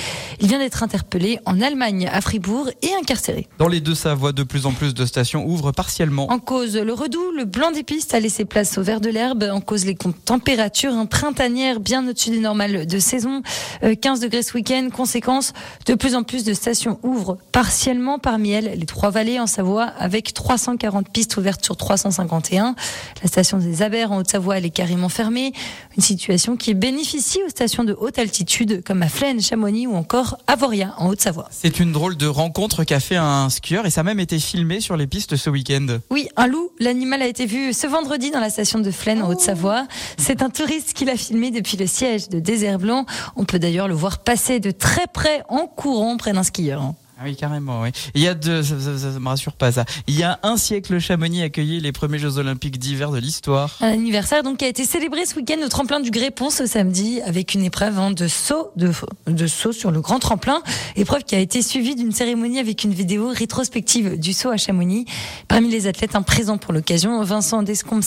Il 0.40 0.48
vient 0.48 0.58
d'être 0.58 0.82
interpellé 0.82 1.38
en 1.44 1.60
Allemagne, 1.60 2.08
à 2.12 2.20
Fribourg, 2.20 2.70
et 2.82 2.90
incarcéré. 3.00 3.48
Dans 3.58 3.68
les 3.68 3.80
deux 3.80 3.94
Savoies, 3.94 4.32
de 4.32 4.42
plus 4.42 4.66
en 4.66 4.72
plus 4.72 4.94
de 4.94 5.04
stations 5.04 5.46
ouvrent 5.46 5.72
partiellement. 5.72 6.30
En 6.30 6.38
cause 6.38 6.76
le 6.76 6.92
redout, 6.92 7.32
le 7.36 7.44
blanc 7.44 7.70
des 7.70 7.82
pistes 7.82 8.14
a 8.14 8.20
laissé 8.20 8.44
place 8.44 8.78
au 8.78 8.82
vert 8.82 9.00
de 9.00 9.10
l'herbe. 9.10 9.44
En 9.52 9.60
cause 9.60 9.84
les 9.84 9.96
températures 10.24 10.92
un 10.92 11.06
printanière 11.06 11.80
bien 11.80 12.06
au-dessus 12.08 12.30
des 12.30 12.40
normales 12.40 12.86
de 12.86 12.98
saison. 12.98 13.42
Euh, 13.82 13.94
15 13.94 14.20
degrés 14.20 14.42
ce 14.42 14.54
week-end. 14.54 14.67
Conséquence, 14.92 15.54
de 15.86 15.94
plus 15.94 16.14
en 16.14 16.24
plus 16.24 16.44
de 16.44 16.52
stations 16.52 16.98
ouvrent 17.02 17.38
partiellement. 17.52 18.18
Parmi 18.18 18.50
elles, 18.50 18.78
les 18.78 18.84
Trois 18.84 19.08
Vallées 19.08 19.40
en 19.40 19.46
Savoie 19.46 19.84
avec 19.84 20.34
340 20.34 21.08
pistes 21.10 21.38
ouvertes 21.38 21.64
sur 21.64 21.74
351. 21.74 22.74
La 23.22 23.28
station 23.28 23.56
des 23.56 23.80
Abers 23.80 24.12
en 24.12 24.18
Haute-Savoie, 24.18 24.58
elle 24.58 24.66
est 24.66 24.70
carrément 24.70 25.08
fermée. 25.08 25.54
Une 25.96 26.02
situation 26.02 26.58
qui 26.58 26.74
bénéficie 26.74 27.40
aux 27.46 27.48
stations 27.48 27.82
de 27.82 27.96
haute 27.98 28.18
altitude 28.18 28.82
comme 28.84 29.00
à 29.00 29.08
Flaine, 29.08 29.40
Chamonix 29.40 29.86
ou 29.86 29.94
encore 29.94 30.36
à 30.46 30.54
Voria 30.54 30.94
en 30.98 31.08
Haute-Savoie. 31.08 31.48
C'est 31.50 31.80
une 31.80 31.92
drôle 31.92 32.18
de 32.18 32.26
rencontre 32.26 32.84
qu'a 32.84 33.00
fait 33.00 33.16
un 33.16 33.48
skieur 33.48 33.86
et 33.86 33.90
ça 33.90 34.02
a 34.02 34.04
même 34.04 34.20
été 34.20 34.38
filmé 34.38 34.80
sur 34.80 34.98
les 34.98 35.06
pistes 35.06 35.36
ce 35.36 35.48
week-end. 35.48 35.86
Oui, 36.10 36.28
un 36.36 36.46
loup. 36.46 36.72
L'animal 36.78 37.22
a 37.22 37.26
été 37.26 37.46
vu 37.46 37.72
ce 37.72 37.86
vendredi 37.86 38.30
dans 38.30 38.40
la 38.40 38.50
station 38.50 38.80
de 38.80 38.90
Flaine 38.90 39.22
en 39.22 39.30
Haute-Savoie. 39.30 39.86
C'est 40.18 40.42
un 40.42 40.50
touriste 40.50 40.92
qui 40.92 41.06
l'a 41.06 41.16
filmé 41.16 41.50
depuis 41.50 41.78
le 41.78 41.86
siège 41.86 42.28
de 42.28 42.38
Désert 42.38 42.78
Blanc. 42.78 43.06
On 43.34 43.46
peut 43.46 43.58
d'ailleurs 43.58 43.88
le 43.88 43.94
voir 43.94 44.18
passer 44.18 44.47
de 44.56 44.70
très 44.70 45.06
près 45.06 45.42
en 45.48 45.66
courant 45.66 46.16
près 46.16 46.32
d'un 46.32 46.42
skieur. 46.42 46.94
Ah 47.20 47.24
oui, 47.24 47.34
carrément, 47.34 47.82
oui. 47.82 47.88
Il 48.14 48.22
y 48.22 48.28
a 48.28 48.34
deux, 48.34 48.62
ça, 48.62 48.78
ça, 48.78 48.96
ça, 48.96 49.12
ça 49.12 49.18
me 49.18 49.26
rassure 49.28 49.54
pas 49.54 49.72
ça. 49.72 49.84
Il 50.06 50.16
y 50.16 50.22
a 50.22 50.38
un 50.44 50.56
siècle, 50.56 51.00
Chamonix 51.00 51.42
accueillit 51.42 51.80
les 51.80 51.90
premiers 51.90 52.20
Jeux 52.20 52.38
Olympiques 52.38 52.78
d'hiver 52.78 53.10
de 53.10 53.18
l'histoire. 53.18 53.76
Un 53.80 53.88
anniversaire 53.88 54.44
donc 54.44 54.58
qui 54.58 54.64
a 54.64 54.68
été 54.68 54.84
célébré 54.84 55.26
ce 55.26 55.34
week-end 55.34 55.56
au 55.64 55.68
tremplin 55.68 55.98
du 55.98 56.12
Grépon 56.12 56.48
ce 56.48 56.64
samedi 56.64 57.20
avec 57.22 57.54
une 57.54 57.64
épreuve 57.64 57.98
hein, 57.98 58.12
de 58.12 58.28
saut 58.28 58.70
de, 58.76 58.92
de 59.26 59.46
saut 59.48 59.72
sur 59.72 59.90
le 59.90 60.00
grand 60.00 60.20
tremplin. 60.20 60.62
Épreuve 60.94 61.24
qui 61.24 61.34
a 61.34 61.40
été 61.40 61.60
suivie 61.60 61.96
d'une 61.96 62.12
cérémonie 62.12 62.60
avec 62.60 62.84
une 62.84 62.94
vidéo 62.94 63.30
rétrospective 63.34 64.16
du 64.16 64.32
saut 64.32 64.50
à 64.50 64.56
Chamonix. 64.56 65.04
Parmi 65.48 65.68
les 65.70 65.88
athlètes 65.88 66.14
un 66.14 66.22
présent 66.22 66.56
pour 66.56 66.72
l'occasion, 66.72 67.20
Vincent 67.24 67.64
Descombes 67.64 68.04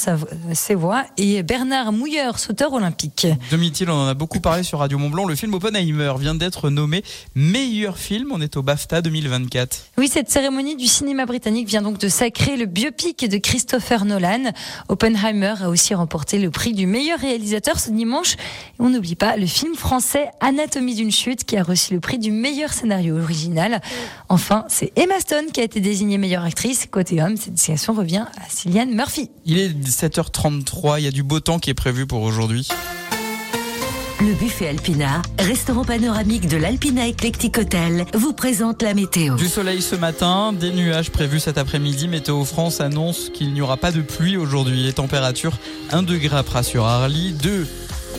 Sévois 0.53 1.03
et 1.17 1.43
Bernard 1.43 1.91
Mouilleur, 1.91 2.39
sauteur 2.39 2.71
olympique. 2.71 3.27
Domitil, 3.49 3.89
on 3.89 4.05
en 4.05 4.07
a 4.07 4.13
beaucoup 4.13 4.39
parlé 4.39 4.63
sur 4.63 4.79
Radio 4.79 4.97
Mont 4.97 5.09
Blanc. 5.09 5.25
Le 5.25 5.35
film 5.35 5.53
Oppenheimer 5.53 6.13
vient 6.17 6.33
d'être 6.35 6.69
nommé 6.69 7.03
meilleur 7.35 7.97
film. 7.97 8.29
On 8.31 8.39
est 8.39 8.55
au 8.55 8.61
BAFTA 8.61 9.00
2024. 9.01 9.85
Oui, 9.97 10.07
cette 10.07 10.29
cérémonie 10.29 10.75
du 10.75 10.87
cinéma 10.87 11.25
britannique 11.25 11.67
vient 11.67 11.81
donc 11.81 11.97
de 11.97 12.07
sacrer 12.07 12.57
le 12.57 12.65
biopic 12.65 13.27
de 13.27 13.37
Christopher 13.37 14.05
Nolan. 14.05 14.51
Oppenheimer 14.89 15.55
a 15.61 15.69
aussi 15.69 15.93
remporté 15.93 16.39
le 16.39 16.49
prix 16.51 16.73
du 16.73 16.87
meilleur 16.87 17.19
réalisateur 17.19 17.79
ce 17.79 17.91
dimanche. 17.91 18.33
Et 18.33 18.79
on 18.79 18.89
n'oublie 18.89 19.15
pas 19.15 19.37
le 19.37 19.45
film 19.45 19.75
français 19.75 20.29
Anatomie 20.39 20.95
d'une 20.95 21.11
chute 21.11 21.43
qui 21.43 21.57
a 21.57 21.63
reçu 21.63 21.93
le 21.93 21.99
prix 21.99 22.19
du 22.19 22.31
meilleur 22.31 22.73
scénario 22.73 23.17
original. 23.17 23.81
Enfin, 24.29 24.65
c'est 24.67 24.91
Emma 24.95 25.19
Stone 25.19 25.51
qui 25.53 25.61
a 25.61 25.63
été 25.63 25.79
désignée 25.79 26.17
meilleure 26.17 26.43
actrice. 26.43 26.87
Côté 26.89 27.21
homme, 27.21 27.37
cette 27.37 27.53
désignation 27.53 27.93
revient 27.93 28.25
à 28.37 28.49
Cillian 28.49 28.87
Murphy. 28.87 29.29
Il 29.45 29.57
est 29.57 29.69
7h33. 29.69 30.99
Il 30.99 31.05
y 31.05 31.07
a 31.07 31.11
du 31.11 31.23
beau 31.23 31.39
temps 31.39 31.59
qui 31.59 31.69
est 31.69 31.75
prévu 31.75 32.07
pour 32.07 32.21
aujourd'hui. 32.21 32.67
Le 34.21 34.35
buffet 34.35 34.67
Alpina, 34.67 35.23
restaurant 35.39 35.83
panoramique 35.83 36.47
de 36.47 36.55
l'Alpina 36.55 37.07
Eclectic 37.07 37.57
Hotel, 37.57 38.05
vous 38.13 38.33
présente 38.33 38.83
la 38.83 38.93
météo. 38.93 39.35
Du 39.35 39.47
soleil 39.47 39.81
ce 39.81 39.95
matin, 39.95 40.53
des 40.53 40.69
nuages 40.69 41.09
prévus 41.09 41.39
cet 41.39 41.57
après-midi. 41.57 42.07
Météo 42.07 42.45
France 42.45 42.81
annonce 42.81 43.31
qu'il 43.33 43.51
n'y 43.51 43.61
aura 43.61 43.77
pas 43.77 43.91
de 43.91 44.01
pluie 44.01 44.37
aujourd'hui. 44.37 44.83
Les 44.83 44.93
températures 44.93 45.57
1 45.91 46.03
degré 46.03 46.37
à 46.37 46.43
Pras 46.43 46.61
sur 46.61 46.85
Arly, 46.85 47.31
2 47.31 47.67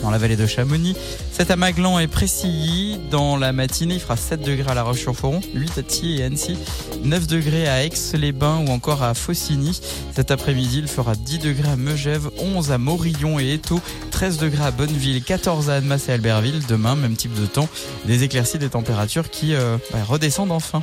dans 0.00 0.10
la 0.10 0.18
vallée 0.18 0.36
de 0.36 0.46
Chamonix, 0.46 0.96
7 1.32 1.50
à 1.50 1.56
Maglan 1.56 1.98
et 1.98 2.06
Pressilly. 2.06 2.98
Dans 3.10 3.36
la 3.36 3.52
matinée, 3.52 3.94
il 3.94 4.00
fera 4.00 4.16
7 4.16 4.40
degrés 4.40 4.70
à 4.70 4.74
La 4.74 4.82
Roche-sur-Foron, 4.82 5.40
8 5.54 5.78
à 5.78 5.82
Thiers 5.82 6.20
et 6.20 6.24
Annecy, 6.24 6.56
9 7.04 7.26
degrés 7.26 7.68
à 7.68 7.84
Aix-les-Bains 7.84 8.64
ou 8.66 8.70
encore 8.70 9.02
à 9.02 9.14
Faucigny. 9.14 9.80
Cet 10.14 10.30
après-midi, 10.30 10.78
il 10.78 10.88
fera 10.88 11.14
10 11.14 11.38
degrés 11.38 11.70
à 11.70 11.76
Megève, 11.76 12.30
11 12.38 12.72
à 12.72 12.78
Morillon 12.78 13.38
et 13.38 13.52
Étaux, 13.52 13.80
13 14.10 14.38
degrés 14.38 14.64
à 14.64 14.70
Bonneville, 14.70 15.22
14 15.22 15.70
à 15.70 15.74
Annemasse 15.74 16.08
et 16.08 16.12
Albertville. 16.12 16.62
Demain, 16.68 16.96
même 16.96 17.16
type 17.16 17.34
de 17.34 17.46
temps, 17.46 17.68
des 18.04 18.24
éclaircies, 18.24 18.58
des 18.58 18.70
températures 18.70 19.30
qui 19.30 19.54
euh, 19.54 19.76
bah, 19.92 19.98
redescendent 20.06 20.52
enfin. 20.52 20.82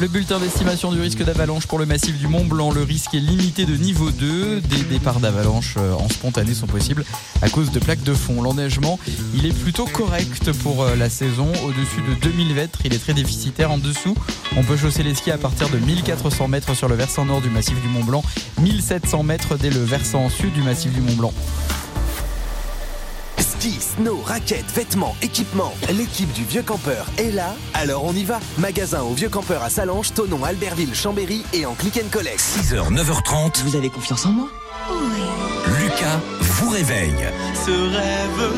Le 0.00 0.06
bulletin 0.06 0.38
d'estimation 0.38 0.92
du 0.92 1.00
risque 1.00 1.24
d'avalanche 1.24 1.66
pour 1.66 1.80
le 1.80 1.84
massif 1.84 2.16
du 2.16 2.28
Mont 2.28 2.44
Blanc. 2.44 2.70
Le 2.70 2.84
risque 2.84 3.14
est 3.14 3.20
limité 3.20 3.64
de 3.64 3.76
niveau 3.76 4.12
2. 4.12 4.60
Des 4.60 4.84
départs 4.84 5.18
d'avalanche 5.18 5.74
euh, 5.76 5.92
en 5.92 6.08
spontané 6.08 6.54
sont 6.54 6.68
possibles 6.68 7.04
à 7.42 7.48
cause 7.48 7.72
de 7.72 7.80
plaques 7.80 8.04
de 8.04 8.14
fond. 8.14 8.40
L'enneigement, 8.40 9.00
il 9.34 9.44
est 9.44 9.52
plutôt 9.52 9.86
correct 9.86 10.52
pour 10.62 10.84
euh, 10.84 10.94
la 10.94 11.10
saison. 11.10 11.48
Au-dessus 11.64 12.00
de 12.08 12.14
2000 12.30 12.54
mètres, 12.54 12.78
il 12.84 12.94
est 12.94 12.98
très 12.98 13.12
déficitaire. 13.12 13.72
En 13.72 13.78
dessous, 13.78 14.14
on 14.56 14.62
peut 14.62 14.76
chausser 14.76 15.02
les 15.02 15.16
skis 15.16 15.32
à 15.32 15.38
partir 15.38 15.68
de 15.68 15.78
1400 15.78 16.46
mètres 16.46 16.74
sur 16.74 16.88
le 16.88 16.94
versant 16.94 17.24
nord 17.24 17.40
du 17.40 17.50
massif 17.50 17.82
du 17.82 17.88
Mont 17.88 18.04
Blanc, 18.04 18.22
1700 18.60 19.24
mètres 19.24 19.56
dès 19.56 19.70
le 19.70 19.82
versant 19.82 20.30
sud 20.30 20.52
du 20.52 20.62
massif 20.62 20.92
du 20.92 21.00
Mont 21.00 21.16
Blanc. 21.16 21.32
Ski, 23.58 23.72
snow, 23.80 24.20
raquettes, 24.24 24.70
vêtements, 24.72 25.16
équipements. 25.20 25.74
L'équipe 25.88 26.32
du 26.32 26.44
Vieux 26.44 26.62
Campeur 26.62 27.06
est 27.18 27.32
là, 27.32 27.56
alors 27.74 28.04
on 28.04 28.12
y 28.12 28.22
va. 28.22 28.38
Magasin 28.56 29.02
au 29.02 29.14
Vieux 29.14 29.28
Campeur 29.28 29.64
à 29.64 29.68
Salange, 29.68 30.14
Tonon, 30.14 30.44
Albertville, 30.44 30.94
Chambéry 30.94 31.42
et 31.52 31.66
en 31.66 31.74
click 31.74 31.96
and 31.96 32.08
collect. 32.12 32.38
6h, 32.38 32.88
9h30. 32.94 33.64
Vous 33.64 33.74
avez 33.74 33.90
confiance 33.90 34.26
en 34.26 34.30
moi? 34.30 34.48
Lucas 35.80 36.20
vous 36.40 36.70
réveille 36.70 37.26
Ce 37.66 37.72
rêve 37.72 38.52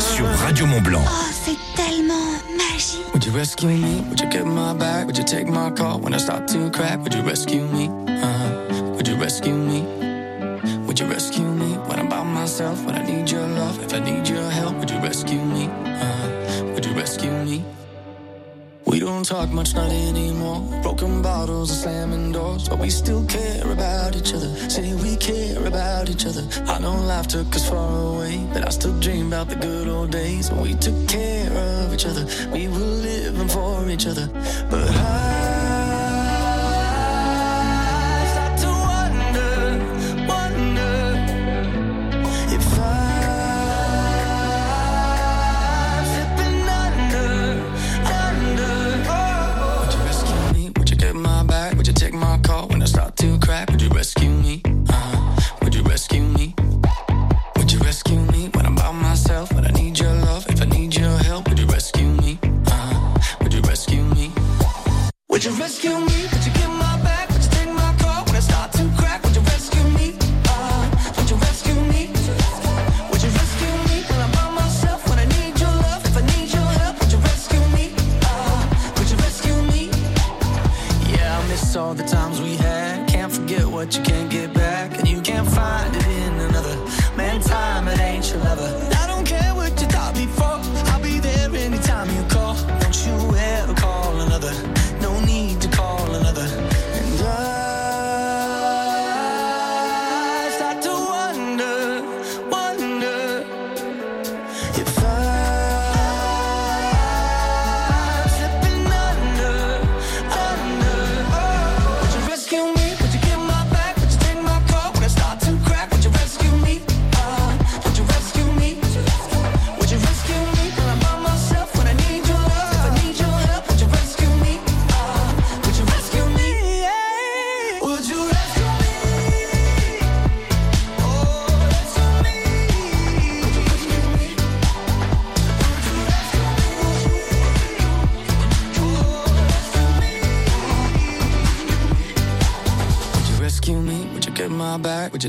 sur 0.00 0.26
Radio 0.46 0.64
Mont 0.64 0.80
Blanc. 0.80 1.04
Oh, 1.04 1.30
c'est 1.44 1.58
tellement 1.76 2.14
magique. 2.56 3.04
Would 3.12 3.26
you 3.26 3.32
rescue 3.34 3.66
me? 3.66 4.00
Would 4.08 4.20
you 4.20 4.30
get 4.30 4.44
my 4.46 4.72
back? 4.72 5.04
Would 5.04 5.18
you 5.18 5.24
take 5.24 5.48
my 5.48 5.70
call 5.76 6.00
when 6.00 6.14
I 6.14 6.18
start 6.18 6.48
to 6.54 6.70
crack? 6.70 7.02
Would 7.02 7.12
you 7.12 7.22
rescue 7.22 7.60
me? 7.60 7.90
Uh-huh. 8.08 8.94
Would 8.96 9.06
you 9.06 9.16
rescue 9.16 9.52
me? 9.52 9.84
Would 10.86 10.98
you 10.98 11.06
rescue 11.06 11.42
me 11.44 11.51
myself? 12.52 12.84
When 12.84 12.94
I 12.94 13.02
need 13.02 13.30
your 13.30 13.48
love, 13.48 13.82
if 13.82 13.94
I 13.94 14.00
need 14.00 14.28
your 14.28 14.50
help, 14.50 14.74
would 14.76 14.90
you 14.90 14.98
rescue 14.98 15.42
me? 15.42 15.68
Uh-huh. 15.68 16.64
Would 16.74 16.84
you 16.84 16.92
rescue 16.92 17.30
me? 17.46 17.64
We 18.84 19.00
don't 19.00 19.24
talk 19.24 19.48
much, 19.48 19.74
not 19.74 19.90
anymore. 19.90 20.60
Broken 20.82 21.22
bottles 21.22 21.70
and 21.70 21.80
slamming 21.80 22.32
doors, 22.32 22.68
but 22.68 22.78
we 22.78 22.90
still 22.90 23.24
care 23.24 23.64
about 23.72 24.16
each 24.16 24.34
other. 24.34 24.54
Say 24.68 24.92
we 24.92 25.16
care 25.16 25.66
about 25.66 26.10
each 26.10 26.26
other. 26.26 26.44
I 26.66 26.78
know 26.78 26.94
life 27.12 27.28
took 27.28 27.56
us 27.56 27.66
far 27.70 27.90
away, 28.12 28.46
but 28.52 28.66
I 28.66 28.68
still 28.68 29.00
dream 29.00 29.28
about 29.28 29.48
the 29.48 29.56
good 29.56 29.88
old 29.88 30.10
days 30.10 30.50
when 30.50 30.60
we 30.60 30.74
took 30.74 31.08
care 31.08 31.50
of 31.50 31.94
each 31.94 32.04
other. 32.04 32.26
We 32.52 32.68
were 32.68 32.88
living 33.08 33.48
for 33.48 33.88
each 33.88 34.06
other. 34.06 34.28
But 34.68 34.90
I 34.90 35.31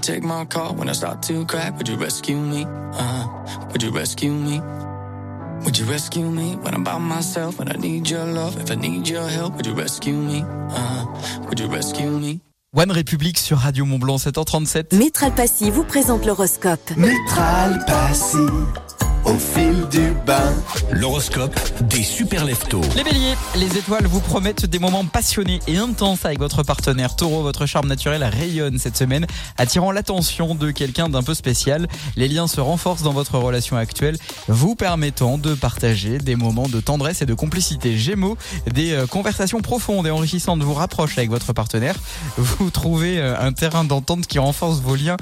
take 0.04 0.24
my 0.24 0.45
call 0.45 0.76
when 0.76 0.89
I 0.89 0.93
start 0.93 1.22
to 1.24 1.45
crack? 1.45 1.78
Would 1.78 1.88
you 1.88 1.95
rescue 1.95 2.36
me? 2.36 2.66
Uh, 2.68 3.28
would 3.72 3.82
you 3.82 3.91
rescue 3.91 4.32
me? 4.32 4.62
Would 5.64 5.78
you 5.78 5.86
rescue 5.86 6.30
me 6.30 6.58
when 6.58 6.74
I'm 6.74 6.84
by 6.84 6.97
myself? 6.97 7.58
When 7.58 7.70
I 7.70 7.78
need 7.80 8.10
your 8.10 8.26
love, 8.26 8.60
if 8.62 8.70
I 8.70 8.76
need 8.76 9.08
your 9.08 9.28
help, 9.30 9.56
would 9.56 9.66
you 9.66 9.74
rescue 9.74 10.14
me? 10.14 10.43
Uh, 10.45 11.06
would 11.47 11.60
you 11.60 11.68
rescue 11.68 12.10
me? 12.10 12.41
One 12.76 12.91
République 12.91 13.38
sur 13.38 13.60
Radio 13.60 13.86
Mont 13.86 13.99
Blanc, 13.99 14.18
7h37. 14.18 14.95
Métral 14.97 15.34
Passy 15.34 15.70
vous 15.70 15.84
présente 15.84 16.26
l'horoscope. 16.26 16.91
Métral 16.97 17.86
Passy, 17.86 18.38
au 19.26 19.36
fil 19.36 19.88
du 19.89 20.12
bain. 20.26 20.54
L'horoscope 20.96 21.60
des 21.89 22.04
super 22.04 22.46
leftos. 22.46 22.82
Les 22.96 23.04
béliers, 23.04 23.34
les 23.56 23.78
étoiles 23.78 24.06
vous 24.06 24.20
promettent 24.20 24.68
des 24.68 24.78
moments 24.78 25.06
passionnés 25.06 25.60
et 25.68 25.78
intenses 25.78 26.24
avec 26.24 26.38
votre 26.38 26.62
partenaire 26.62 27.16
taureau. 27.16 27.41
Votre 27.41 27.66
charme 27.66 27.88
naturel 27.88 28.24
rayonne 28.24 28.78
cette 28.78 28.96
semaine, 28.96 29.26
attirant 29.58 29.91
l'attention 29.91 30.54
de 30.54 30.70
quelqu'un 30.70 31.10
d'un 31.10 31.24
peu 31.24 31.34
spécial. 31.34 31.88
Les 32.16 32.28
liens 32.28 32.46
se 32.46 32.62
renforcent 32.62 33.02
dans 33.02 33.12
votre 33.12 33.39
relation 33.39 33.76
actuelle, 33.76 34.18
vous 34.48 34.76
permettant 34.76 35.39
de 35.39 35.56
partager 35.56 36.20
des 36.20 36.36
moments 36.36 36.70
de 36.70 36.80
tendresse 36.80 37.24
et 37.24 37.26
de 37.26 37.34
complicité. 37.34 37.98
Gémeaux, 37.98 38.38
des 38.72 38.91
euh, 38.91 39.08
conversations 39.08 39.62
profondes 39.62 40.06
et 40.06 40.12
enrichissantes 40.12 40.62
vous 40.62 40.76
rapprochent 40.76 41.18
avec 41.18 41.32
votre 41.32 41.54
partenaire. 41.54 41.96
Vous 42.38 42.70
trouvez 42.70 43.20
euh, 43.20 43.36
un 43.39 43.52
terrain 43.52 43.84
d'entente 43.84 44.28
qui 44.28 44.38
renforce 44.38 44.80
vos 44.80 44.96
liens 44.96 45.18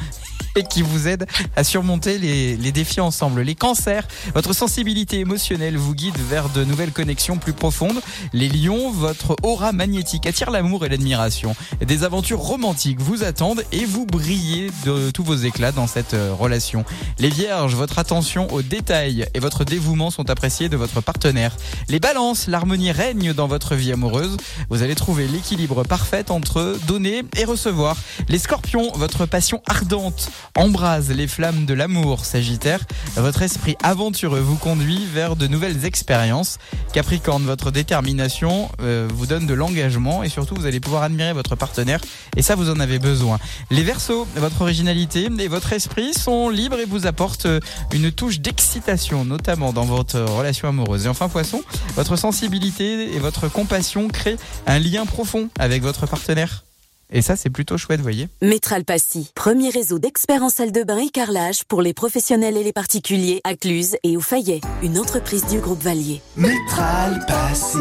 et 0.56 0.64
qui 0.64 0.82
vous 0.82 1.08
aide 1.08 1.26
à 1.56 1.64
surmonter 1.64 2.18
les, 2.18 2.58
les 2.58 2.72
défis 2.74 3.00
ensemble. 3.00 3.40
Les 3.42 3.56
cancers, 3.56 4.06
votre 4.34 4.54
sensibilité 4.54 5.20
émotionnelle 5.20 5.61
vous 5.70 5.94
guide 5.94 6.18
vers 6.18 6.50
de 6.50 6.64
nouvelles 6.64 6.92
connexions 6.92 7.38
plus 7.38 7.54
profondes. 7.54 8.02
Les 8.34 8.50
lions, 8.50 8.90
votre 8.92 9.36
aura 9.44 9.72
magnétique 9.72 10.26
attire 10.26 10.50
l'amour 10.50 10.86
et 10.86 10.90
l'admiration. 10.90 11.56
Des 11.86 12.04
aventures 12.04 12.40
romantiques 12.40 13.00
vous 13.00 13.24
attendent 13.24 13.64
et 13.72 13.86
vous 13.86 14.06
brillez 14.06 14.72
de 14.86 15.12
tous 15.12 15.24
vos 15.24 15.36
éclats 15.36 15.72
dans 15.72 15.86
cette 15.86 16.16
euh, 16.16 16.34
relation. 16.34 16.84
Les 17.20 17.30
vierges, 17.30 17.76
votre 17.76 18.00
attention 18.00 18.52
aux 18.52 18.64
détails 18.64 19.28
et 19.36 19.40
votre 19.40 19.64
dévouement 19.64 20.10
sont 20.10 20.30
appréciés 20.30 20.68
de 20.68 20.78
votre 20.78 21.02
partenaire. 21.02 21.56
Les 21.90 22.00
balances, 22.00 22.48
l'harmonie 22.48 22.92
règne 22.92 23.34
dans 23.34 23.48
votre 23.48 23.76
vie 23.76 23.92
amoureuse. 23.92 24.38
Vous 24.70 24.82
allez 24.82 24.96
trouver 24.96 25.28
l'équilibre 25.28 25.84
parfait 25.84 26.32
entre 26.32 26.78
donner 26.88 27.24
et 27.38 27.46
recevoir. 27.46 27.98
Les 28.30 28.40
scorpions, 28.40 28.92
votre 28.96 29.28
passion 29.28 29.62
ardente 29.68 30.32
embrase 30.56 31.12
les 31.12 31.28
flammes 31.28 31.66
de 31.66 31.74
l'amour. 31.76 32.26
Sagittaire, 32.26 32.80
votre 33.16 33.44
esprit 33.44 33.76
aventureux 33.84 34.40
vous 34.40 34.58
conduit 34.58 35.06
vers 35.06 35.36
de 35.36 35.51
nouvelles 35.52 35.86
expériences. 35.86 36.58
Capricorne, 36.94 37.44
votre 37.44 37.70
détermination 37.70 38.70
euh, 38.82 39.08
vous 39.14 39.28
donne 39.28 39.46
de 39.46 39.54
l'engagement 39.54 40.24
et 40.24 40.30
surtout 40.30 40.56
vous 40.56 40.66
allez 40.66 40.80
pouvoir 40.80 41.04
admirer 41.04 41.34
votre 41.34 41.56
partenaire 41.56 42.00
et 42.36 42.42
ça 42.42 42.56
vous 42.56 42.70
en 42.70 42.80
avez 42.80 42.98
besoin. 42.98 43.38
Les 43.70 43.84
Verseaux, 43.84 44.28
votre 44.36 44.62
originalité 44.62 45.30
et 45.40 45.48
votre 45.48 45.74
esprit 45.74 46.14
sont 46.14 46.50
libres 46.50 46.80
et 46.80 46.86
vous 46.86 47.06
apportent 47.06 47.46
euh, 47.46 47.60
une 47.94 48.12
touche 48.12 48.40
d'excitation, 48.40 49.26
notamment 49.26 49.74
dans 49.74 49.86
votre 49.86 50.20
relation 50.20 50.70
amoureuse. 50.70 51.06
Et 51.06 51.10
enfin 51.10 51.30
Poisson, 51.30 51.62
votre 51.96 52.16
sensibilité 52.16 53.14
et 53.14 53.20
votre 53.20 53.48
compassion 53.48 54.08
créent 54.08 54.38
un 54.66 54.80
lien 54.80 55.06
profond 55.06 55.50
avec 55.60 55.84
votre 55.84 56.08
partenaire. 56.08 56.64
Et 57.12 57.22
ça, 57.22 57.36
c'est 57.36 57.50
plutôt 57.50 57.78
chouette, 57.78 58.00
vous 58.00 58.04
voyez. 58.04 58.30
Métral 58.42 58.86
Passy, 58.86 59.32
premier 59.36 59.70
réseau 59.70 60.00
d'experts 60.00 60.44
en 60.44 60.50
salle 60.50 60.72
de 60.72 60.84
bain 60.84 60.98
et 60.98 61.10
carrelage 61.10 61.66
pour 61.66 61.82
les 61.82 61.94
professionnels 61.94 62.58
et 62.58 62.64
les 62.64 62.74
particuliers 62.74 63.42
à 63.44 63.56
Cluse 63.56 63.98
et 64.04 64.16
au 64.16 64.22
Fayet, 64.22 64.62
une 64.82 64.98
entreprise 64.98 65.46
du 65.48 65.60
groupe 65.60 65.82
Valier. 65.82 66.22
Métral 66.38 67.24
Passy, 67.28 67.78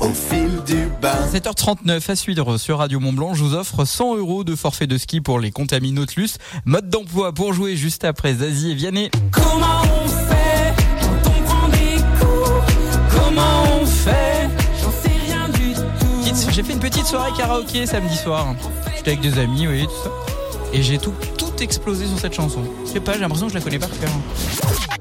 au 0.00 0.08
fil 0.08 0.62
du 0.66 0.86
bain. 1.02 1.26
7h39 1.32 2.10
à 2.10 2.16
suivre 2.16 2.56
sur 2.56 2.78
Radio 2.78 3.00
Mont 3.00 3.12
Blanc. 3.12 3.34
Je 3.34 3.44
vous 3.44 3.54
offre 3.54 3.84
100 3.84 4.16
euros 4.16 4.44
de 4.44 4.56
forfait 4.56 4.86
de 4.86 4.96
ski 4.96 5.20
pour 5.20 5.40
les 5.40 5.50
Contamis 5.50 5.92
Nautilus. 5.92 6.36
Mode 6.64 6.88
d'emploi 6.88 7.32
pour 7.32 7.52
jouer 7.52 7.76
juste 7.76 8.04
après 8.04 8.34
Zazie 8.34 8.70
et 8.70 8.74
Vianney. 8.74 9.10
Comment 9.30 9.77
J'ai 16.58 16.64
fait 16.64 16.72
une 16.72 16.80
petite 16.80 17.06
soirée 17.06 17.30
karaoké 17.38 17.86
samedi 17.86 18.16
soir. 18.16 18.56
J'étais 18.96 19.12
avec 19.12 19.20
des 19.20 19.38
amis, 19.38 19.66
voyez, 19.66 19.84
tout 19.84 20.02
ça. 20.02 20.10
Et 20.72 20.82
j'ai 20.82 20.98
tout, 20.98 21.14
tout 21.36 21.52
explosé 21.60 22.04
sur 22.08 22.18
cette 22.18 22.34
chanson. 22.34 22.64
Je 22.84 22.94
sais 22.94 22.98
pas, 22.98 23.12
j'ai 23.12 23.20
l'impression 23.20 23.46
que 23.46 23.52
je 23.52 23.58
la 23.58 23.64
connais 23.64 23.78
par 23.78 23.88
cœur. 23.90 24.10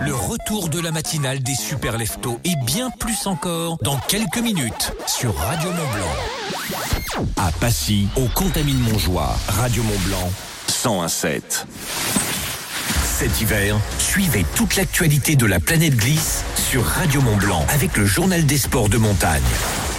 Le 0.02 0.14
retour 0.14 0.70
de 0.70 0.80
la 0.80 0.92
matinale 0.92 1.42
des 1.42 1.56
super 1.56 1.98
leftos 1.98 2.40
et 2.44 2.54
bien 2.68 2.92
plus 3.00 3.26
encore 3.26 3.80
dans 3.82 3.98
quelques 3.98 4.38
minutes 4.38 4.94
sur 5.08 5.36
Radio 5.36 5.72
Mont 5.72 5.94
Blanc. 5.96 7.26
À 7.38 7.52
Passy, 7.54 8.08
au 8.18 8.28
Contamine 8.36 8.78
Montjoie, 8.78 9.36
Radio 9.48 9.82
Mont 9.82 10.00
Blanc, 10.06 10.32
1017. 10.86 11.66
Cet 13.04 13.42
hiver, 13.42 13.78
suivez 13.98 14.46
toute 14.56 14.76
l'actualité 14.76 15.36
de 15.36 15.48
la 15.48 15.60
planète 15.60 15.96
glisse 15.96 16.44
sur 16.70 16.86
Radio 16.86 17.20
Mont 17.22 17.38
Blanc 17.38 17.66
avec 17.70 17.98
le 17.98 18.06
journal 18.06 18.46
des 18.46 18.60
sports 18.60 18.90
de 18.90 18.98
montagne. 18.98 19.42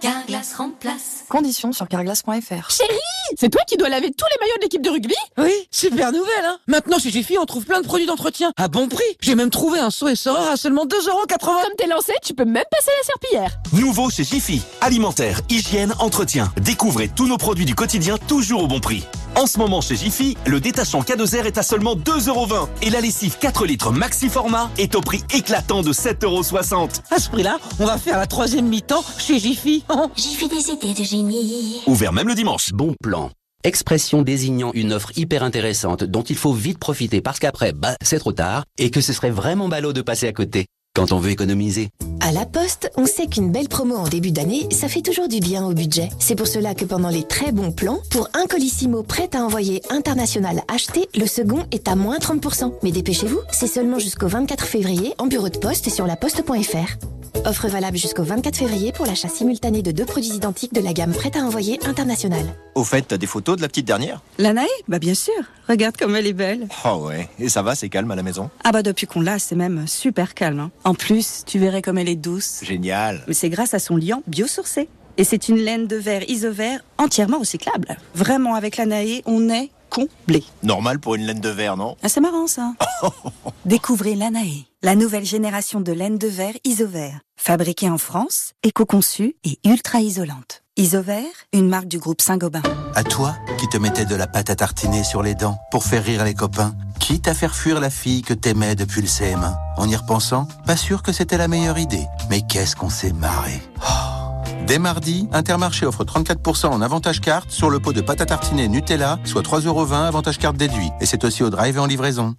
Carglass 0.00 0.54
remplace. 0.56 1.24
Conditions 1.28 1.72
sur 1.72 1.86
carglass.fr. 1.86 2.70
Chérie 2.70 2.98
C'est 3.38 3.50
toi 3.50 3.60
qui 3.66 3.76
dois 3.76 3.90
laver 3.90 4.10
tous 4.10 4.24
les 4.32 4.40
maillots 4.40 4.56
de 4.56 4.62
l'équipe 4.62 4.80
de 4.80 4.88
rugby? 4.88 5.14
Oui, 5.36 5.52
super 5.70 6.10
nouvelle, 6.10 6.44
hein 6.44 6.58
Maintenant, 6.68 6.98
chez 6.98 7.10
Jiffy, 7.10 7.36
on 7.36 7.44
trouve 7.44 7.66
plein 7.66 7.82
de 7.82 7.86
produits 7.86 8.06
d'entretien 8.06 8.52
à 8.56 8.68
bon 8.68 8.88
prix. 8.88 9.04
J'ai 9.20 9.34
même 9.34 9.50
trouvé 9.50 9.78
un 9.78 9.90
saut 9.90 10.08
et 10.08 10.12
à 10.12 10.56
seulement 10.56 10.86
2,80€. 10.86 11.38
Comme 11.38 11.74
t'es 11.76 11.86
lancé, 11.86 12.12
tu 12.22 12.32
peux 12.32 12.46
même 12.46 12.64
passer 12.70 12.90
la 12.98 13.06
serpillière. 13.06 13.58
Nouveau 13.74 14.08
chez 14.08 14.24
Jiffy. 14.24 14.62
Alimentaire, 14.80 15.42
hygiène, 15.50 15.94
entretien. 15.98 16.50
Découvrez 16.62 17.08
tous 17.08 17.26
nos 17.26 17.36
produits 17.36 17.66
du 17.66 17.74
quotidien 17.74 18.16
toujours 18.16 18.64
au 18.64 18.66
bon 18.68 18.80
prix. 18.80 19.04
En 19.36 19.46
ce 19.46 19.58
moment 19.58 19.80
chez 19.80 19.96
Jiffy, 19.96 20.36
le 20.46 20.60
détachant 20.60 21.00
K2R 21.00 21.46
est 21.46 21.58
à 21.58 21.62
seulement 21.62 21.94
2,20€ 21.94 22.68
et 22.82 22.90
la 22.90 23.00
lessive 23.00 23.38
4 23.38 23.64
litres 23.66 23.92
maxi 23.92 24.28
format 24.28 24.70
est 24.76 24.94
au 24.94 25.00
prix 25.00 25.22
éclatant 25.34 25.82
de 25.82 25.92
7,60€. 25.92 27.00
À 27.10 27.18
ce 27.18 27.30
prix-là, 27.30 27.58
on 27.78 27.86
va 27.86 27.96
faire 27.96 28.18
la 28.18 28.26
troisième 28.26 28.66
mi-temps 28.66 29.04
chez 29.18 29.38
Jiffy. 29.38 29.84
Jiffy 30.16 30.48
des 30.48 30.70
idées 30.70 30.94
de 30.94 31.04
génie. 31.04 31.82
Ouvert 31.86 32.12
même 32.12 32.28
le 32.28 32.34
dimanche. 32.34 32.72
Bon 32.72 32.94
plan. 33.02 33.30
Expression 33.62 34.22
désignant 34.22 34.72
une 34.72 34.92
offre 34.92 35.12
hyper 35.16 35.42
intéressante 35.42 36.02
dont 36.02 36.22
il 36.22 36.36
faut 36.36 36.54
vite 36.54 36.78
profiter 36.78 37.20
parce 37.20 37.38
qu'après, 37.38 37.72
bah, 37.72 37.94
c'est 38.02 38.18
trop 38.18 38.32
tard 38.32 38.64
et 38.78 38.90
que 38.90 39.00
ce 39.00 39.12
serait 39.12 39.30
vraiment 39.30 39.68
ballot 39.68 39.92
de 39.92 40.02
passer 40.02 40.26
à 40.26 40.32
côté 40.32 40.66
quand 40.94 41.12
on 41.12 41.18
veut 41.18 41.30
économiser. 41.30 41.88
À 42.20 42.32
la 42.32 42.46
Poste, 42.46 42.90
on 42.96 43.06
sait 43.06 43.26
qu'une 43.26 43.50
belle 43.50 43.68
promo 43.68 43.96
en 43.96 44.08
début 44.08 44.32
d'année, 44.32 44.66
ça 44.70 44.88
fait 44.88 45.02
toujours 45.02 45.28
du 45.28 45.40
bien 45.40 45.64
au 45.64 45.72
budget. 45.72 46.10
C'est 46.18 46.34
pour 46.34 46.46
cela 46.46 46.74
que 46.74 46.84
pendant 46.84 47.08
les 47.08 47.22
très 47.22 47.52
bons 47.52 47.72
plans, 47.72 48.00
pour 48.10 48.28
un 48.34 48.46
colissimo 48.46 49.02
prêt 49.02 49.30
à 49.34 49.38
envoyer 49.44 49.82
international 49.90 50.62
acheté, 50.68 51.08
le 51.16 51.26
second 51.26 51.64
est 51.70 51.88
à 51.88 51.96
moins 51.96 52.18
30%. 52.18 52.74
Mais 52.82 52.92
dépêchez-vous, 52.92 53.40
c'est 53.52 53.66
seulement 53.66 53.98
jusqu'au 53.98 54.28
24 54.28 54.64
février 54.64 55.14
en 55.18 55.26
bureau 55.26 55.48
de 55.48 55.58
poste 55.58 55.86
et 55.86 55.90
sur 55.90 56.06
laposte.fr. 56.06 57.19
Offre 57.44 57.68
valable 57.68 57.96
jusqu'au 57.96 58.22
24 58.22 58.56
février 58.56 58.92
pour 58.92 59.06
l'achat 59.06 59.28
simultané 59.28 59.82
de 59.82 59.90
deux 59.92 60.04
produits 60.04 60.30
identiques 60.34 60.72
de 60.72 60.80
la 60.80 60.92
gamme 60.92 61.12
prête 61.12 61.36
à 61.36 61.40
envoyer 61.40 61.78
international. 61.86 62.44
Au 62.74 62.84
fait, 62.84 63.02
t'as 63.02 63.16
des 63.16 63.26
photos 63.26 63.56
de 63.56 63.62
la 63.62 63.68
petite 63.68 63.86
dernière? 63.86 64.20
La 64.38 64.52
Naë 64.52 64.66
Bah 64.88 64.98
bien 64.98 65.14
sûr. 65.14 65.32
Regarde 65.68 65.96
comme 65.96 66.14
elle 66.16 66.26
est 66.26 66.32
belle. 66.32 66.68
Oh 66.84 67.06
ouais. 67.06 67.28
Et 67.38 67.48
ça 67.48 67.62
va, 67.62 67.74
c'est 67.74 67.88
calme 67.88 68.10
à 68.10 68.16
la 68.16 68.22
maison? 68.22 68.50
Ah 68.64 68.72
bah 68.72 68.82
depuis 68.82 69.06
qu'on 69.06 69.20
l'a, 69.20 69.38
c'est 69.38 69.56
même 69.56 69.86
super 69.86 70.34
calme. 70.34 70.60
hein. 70.60 70.70
En 70.84 70.94
plus, 70.94 71.42
tu 71.46 71.58
verrais 71.58 71.82
comme 71.82 71.98
elle 71.98 72.08
est 72.08 72.16
douce. 72.16 72.60
Génial. 72.62 73.22
Mais 73.28 73.34
c'est 73.34 73.48
grâce 73.50 73.74
à 73.74 73.78
son 73.78 73.96
liant 73.96 74.22
biosourcé. 74.26 74.88
Et 75.16 75.24
c'est 75.24 75.48
une 75.48 75.56
laine 75.58 75.86
de 75.86 75.96
verre 75.96 76.28
isovert 76.30 76.80
entièrement 76.98 77.38
recyclable. 77.40 77.96
Vraiment, 78.14 78.54
avec 78.54 78.76
la 78.76 78.86
Naë, 78.86 79.22
on 79.26 79.48
est 79.50 79.70
comblé. 79.90 80.44
Normal 80.62 81.00
pour 81.00 81.16
une 81.16 81.26
laine 81.26 81.40
de 81.40 81.48
verre, 81.48 81.76
non? 81.76 81.96
Ah, 82.02 82.08
c'est 82.08 82.20
marrant 82.20 82.46
ça. 82.46 82.72
Découvrez 83.64 84.14
l'Anae, 84.14 84.64
la 84.82 84.94
nouvelle 84.94 85.26
génération 85.26 85.80
de 85.80 85.92
laine 85.92 86.16
de 86.16 86.26
verre 86.26 86.54
Isovert. 86.64 87.20
Fabriquée 87.38 87.90
en 87.90 87.98
France, 87.98 88.52
éco-conçue 88.62 89.36
et 89.44 89.58
ultra 89.64 90.00
isolante. 90.00 90.62
Isovert, 90.76 91.24
une 91.52 91.68
marque 91.68 91.88
du 91.88 91.98
groupe 91.98 92.22
Saint-Gobain. 92.22 92.62
À 92.94 93.04
toi, 93.04 93.36
qui 93.58 93.68
te 93.68 93.76
mettais 93.76 94.06
de 94.06 94.14
la 94.14 94.26
pâte 94.26 94.48
à 94.48 94.56
tartiner 94.56 95.04
sur 95.04 95.22
les 95.22 95.34
dents 95.34 95.58
pour 95.70 95.84
faire 95.84 96.02
rire 96.02 96.24
les 96.24 96.32
copains, 96.32 96.74
quitte 96.98 97.28
à 97.28 97.34
faire 97.34 97.54
fuir 97.54 97.78
la 97.78 97.90
fille 97.90 98.22
que 98.22 98.32
t'aimais 98.32 98.74
depuis 98.74 99.02
le 99.02 99.06
CM1. 99.06 99.54
En 99.76 99.86
y 99.86 99.96
repensant, 99.96 100.48
pas 100.66 100.78
sûr 100.78 101.02
que 101.02 101.12
c'était 101.12 101.36
la 101.36 101.48
meilleure 101.48 101.78
idée. 101.78 102.06
Mais 102.30 102.40
qu'est-ce 102.48 102.74
qu'on 102.74 102.90
s'est 102.90 103.12
marré. 103.12 103.60
Oh. 103.82 104.64
Dès 104.66 104.78
mardi, 104.78 105.28
Intermarché 105.32 105.84
offre 105.84 106.04
34% 106.04 106.68
en 106.68 106.80
avantage 106.80 107.20
carte 107.20 107.50
sur 107.50 107.68
le 107.68 107.80
pot 107.80 107.92
de 107.92 108.00
pâte 108.00 108.22
à 108.22 108.26
tartiner 108.26 108.68
Nutella, 108.68 109.18
soit 109.24 109.42
3,20€ 109.42 110.06
avantage 110.06 110.38
carte 110.38 110.56
déduit. 110.56 110.90
Et 111.02 111.06
c'est 111.06 111.24
aussi 111.24 111.42
au 111.42 111.50
drive 111.50 111.76
et 111.76 111.80
en 111.80 111.86
livraison. 111.86 112.34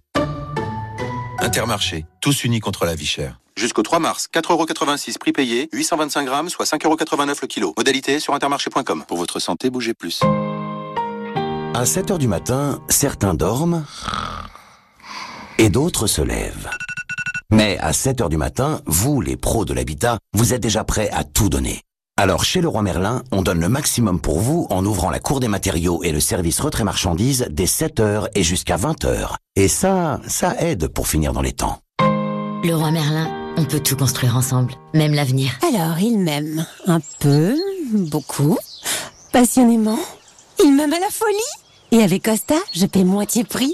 Intermarché, 1.41 2.05
tous 2.21 2.43
unis 2.43 2.59
contre 2.59 2.85
la 2.85 2.93
vie 2.93 3.07
chère. 3.07 3.39
Jusqu'au 3.57 3.81
3 3.81 3.99
mars, 3.99 4.27
4,86€ 4.31 5.17
prix 5.17 5.31
payé, 5.31 5.69
825 5.73 6.23
grammes, 6.23 6.49
soit 6.49 6.65
5,89€ 6.65 7.39
le 7.41 7.47
kilo. 7.47 7.73
Modalité 7.75 8.19
sur 8.19 8.35
intermarché.com. 8.35 9.03
Pour 9.07 9.17
votre 9.17 9.39
santé, 9.39 9.71
bougez 9.71 9.95
plus. 9.95 10.21
À 11.73 11.85
7 11.85 12.11
heures 12.11 12.19
du 12.19 12.27
matin, 12.27 12.79
certains 12.89 13.33
dorment 13.33 13.85
et 15.57 15.69
d'autres 15.69 16.05
se 16.05 16.21
lèvent. 16.21 16.69
Mais 17.51 17.77
à 17.79 17.91
7 17.91 18.21
heures 18.21 18.29
du 18.29 18.37
matin, 18.37 18.81
vous, 18.85 19.19
les 19.19 19.35
pros 19.35 19.65
de 19.65 19.73
l'habitat, 19.73 20.19
vous 20.33 20.53
êtes 20.53 20.61
déjà 20.61 20.83
prêts 20.83 21.09
à 21.11 21.23
tout 21.23 21.49
donner. 21.49 21.81
Alors 22.21 22.43
chez 22.43 22.61
Leroy 22.61 22.83
Merlin, 22.83 23.23
on 23.31 23.41
donne 23.41 23.59
le 23.59 23.67
maximum 23.67 24.21
pour 24.21 24.39
vous 24.41 24.67
en 24.69 24.85
ouvrant 24.85 25.09
la 25.09 25.19
cour 25.19 25.39
des 25.39 25.47
matériaux 25.47 26.03
et 26.03 26.11
le 26.11 26.19
service 26.19 26.59
retrait 26.59 26.83
marchandises 26.83 27.47
dès 27.49 27.65
7h 27.65 28.27
et 28.35 28.43
jusqu'à 28.43 28.77
20h. 28.77 29.37
Et 29.55 29.67
ça, 29.67 30.21
ça 30.27 30.53
aide 30.59 30.87
pour 30.87 31.07
finir 31.07 31.33
dans 31.33 31.41
les 31.41 31.53
temps. 31.53 31.79
Le 31.99 32.73
roi 32.75 32.91
Merlin, 32.91 33.27
on 33.57 33.65
peut 33.65 33.79
tout 33.79 33.97
construire 33.97 34.37
ensemble, 34.37 34.75
même 34.93 35.15
l'avenir. 35.15 35.57
Alors, 35.67 35.97
il 35.97 36.19
m'aime. 36.19 36.63
Un 36.85 36.99
peu, 37.21 37.55
beaucoup, 37.91 38.59
passionnément. 39.33 39.97
Il 40.63 40.75
m'aime 40.75 40.93
à 40.93 40.99
la 40.99 41.09
folie. 41.09 41.37
Et 41.91 42.03
avec 42.03 42.25
Costa, 42.25 42.57
je 42.75 42.85
paie 42.85 43.03
moitié 43.03 43.45
prix. 43.45 43.73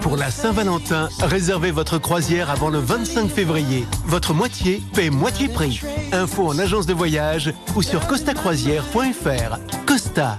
Pour 0.00 0.16
la 0.16 0.30
Saint-Valentin, 0.30 1.10
réservez 1.20 1.72
votre 1.72 1.98
croisière 1.98 2.48
avant 2.48 2.70
le 2.70 2.78
25 2.78 3.28
février. 3.28 3.84
Votre 4.06 4.32
moitié 4.32 4.80
paie 4.94 5.10
moitié 5.10 5.48
prix. 5.48 5.82
Info 6.12 6.48
en 6.48 6.58
agence 6.58 6.86
de 6.86 6.94
voyage 6.94 7.52
ou 7.76 7.82
sur 7.82 8.06
costacroisière.fr. 8.06 9.58
Costa. 9.86 10.38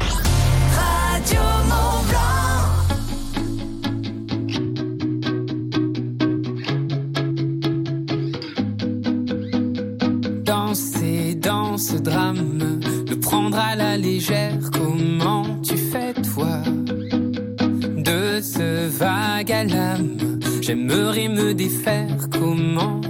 Radio 0.00 1.40
Mont 1.68 2.04
Danser 10.44 11.34
dans 11.34 11.76
ce 11.76 11.96
drame, 11.96 12.80
le 13.08 13.20
prendre 13.20 13.58
à 13.58 13.74
la 13.74 13.96
légère, 13.96 14.58
comment 14.72 15.44
tu 15.62 15.76
fais 15.76 16.14
toi? 16.14 16.62
De 17.96 18.40
ce 18.40 18.88
vague 18.88 19.52
à 19.52 19.64
l'âme, 19.64 20.16
j'aimerais 20.60 21.28
me 21.28 21.54
défaire, 21.54 22.28
comment 22.30 23.01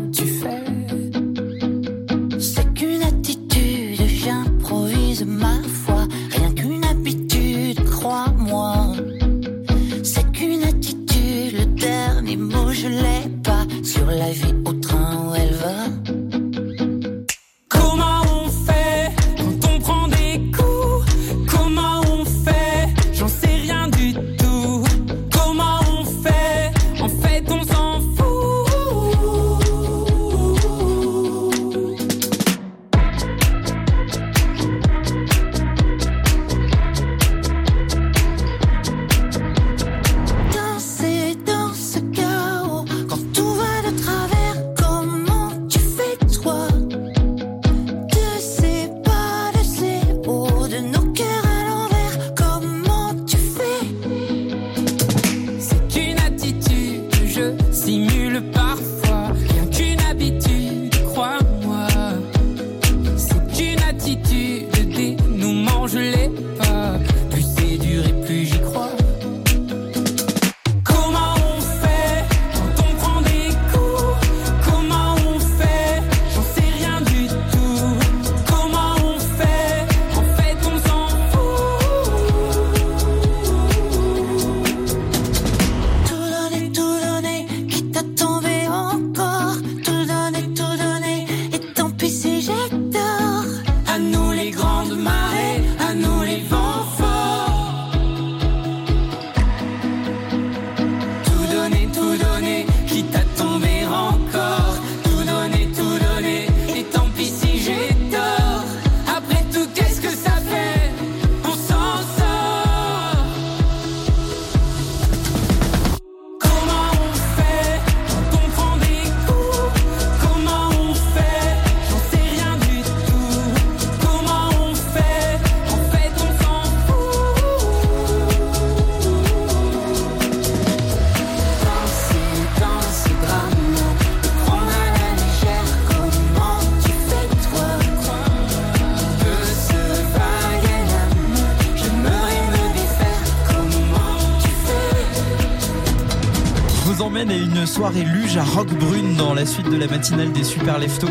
à 148.37 148.45
Roquebrune 148.45 149.15
dans 149.17 149.35
la 149.35 149.45
suite 149.45 149.69
de 149.69 149.77
la 149.77 149.87
matinale 149.87 150.33
des 150.33 150.45
Super 150.45 150.79
Leftos. 150.79 151.09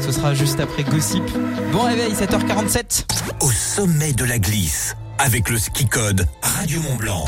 Ce 0.00 0.12
sera 0.12 0.34
juste 0.34 0.60
après 0.60 0.82
Gossip. 0.82 1.22
Bon 1.72 1.82
réveil, 1.82 2.12
7h47. 2.12 3.04
Au 3.40 3.50
sommet 3.50 4.12
de 4.12 4.24
la 4.24 4.38
glisse, 4.38 4.96
avec 5.18 5.48
le 5.48 5.58
ski 5.58 5.86
code 5.86 6.26
Radio 6.42 6.82
Mont 6.82 6.96
Blanc. 6.96 7.24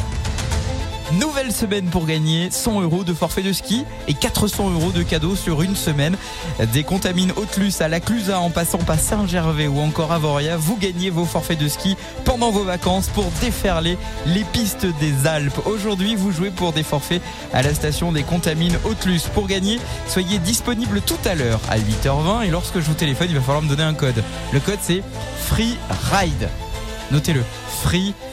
Nouvelle 1.18 1.50
semaine 1.50 1.86
pour 1.86 2.06
gagner 2.06 2.50
100 2.50 2.82
euros 2.82 3.02
de 3.02 3.12
forfait 3.12 3.42
de 3.42 3.52
ski 3.52 3.84
et 4.06 4.14
400 4.14 4.70
euros 4.70 4.92
de 4.92 5.02
cadeaux 5.02 5.34
sur 5.34 5.62
une 5.62 5.74
semaine. 5.74 6.16
Des 6.66 6.84
contamines 6.84 7.32
Haute-Luce 7.36 7.80
à 7.80 7.88
la 7.88 8.00
Clusa 8.00 8.38
en 8.38 8.50
passant 8.50 8.78
par 8.78 8.98
Saint-Gervais 8.98 9.66
ou 9.66 9.80
encore 9.80 10.12
Avoria, 10.12 10.58
vous 10.58 10.76
gagnez 10.76 11.08
vos 11.08 11.24
forfaits 11.24 11.58
de 11.58 11.68
ski 11.68 11.96
pendant 12.24 12.50
vos 12.50 12.64
vacances 12.64 13.08
pour 13.08 13.24
déferler 13.40 13.96
les 14.26 14.44
pistes 14.44 14.86
des 15.00 15.26
Alpes. 15.26 15.58
Aujourd'hui, 15.64 16.16
vous 16.16 16.32
jouez 16.32 16.50
pour 16.50 16.72
des 16.72 16.82
forfaits 16.82 17.22
à 17.54 17.62
la 17.62 17.72
station 17.72 18.12
des 18.12 18.24
contamines 18.24 18.76
Haute-Luce. 18.84 19.28
Pour 19.28 19.46
gagner, 19.46 19.78
soyez 20.06 20.38
disponible 20.38 21.00
tout 21.00 21.18
à 21.24 21.34
l'heure 21.34 21.60
à 21.70 21.78
8h20 21.78 22.46
et 22.46 22.50
lorsque 22.50 22.78
je 22.78 22.84
vous 22.84 22.94
téléphone, 22.94 23.28
il 23.30 23.36
va 23.36 23.40
falloir 23.40 23.62
me 23.62 23.68
donner 23.68 23.84
un 23.84 23.94
code. 23.94 24.22
Le 24.52 24.60
code 24.60 24.78
c'est 24.82 25.02
Free 25.46 25.78
Ride. 26.12 26.48
Notez-le, 27.10 27.42
Free 27.82 28.12
Ride. 28.12 28.29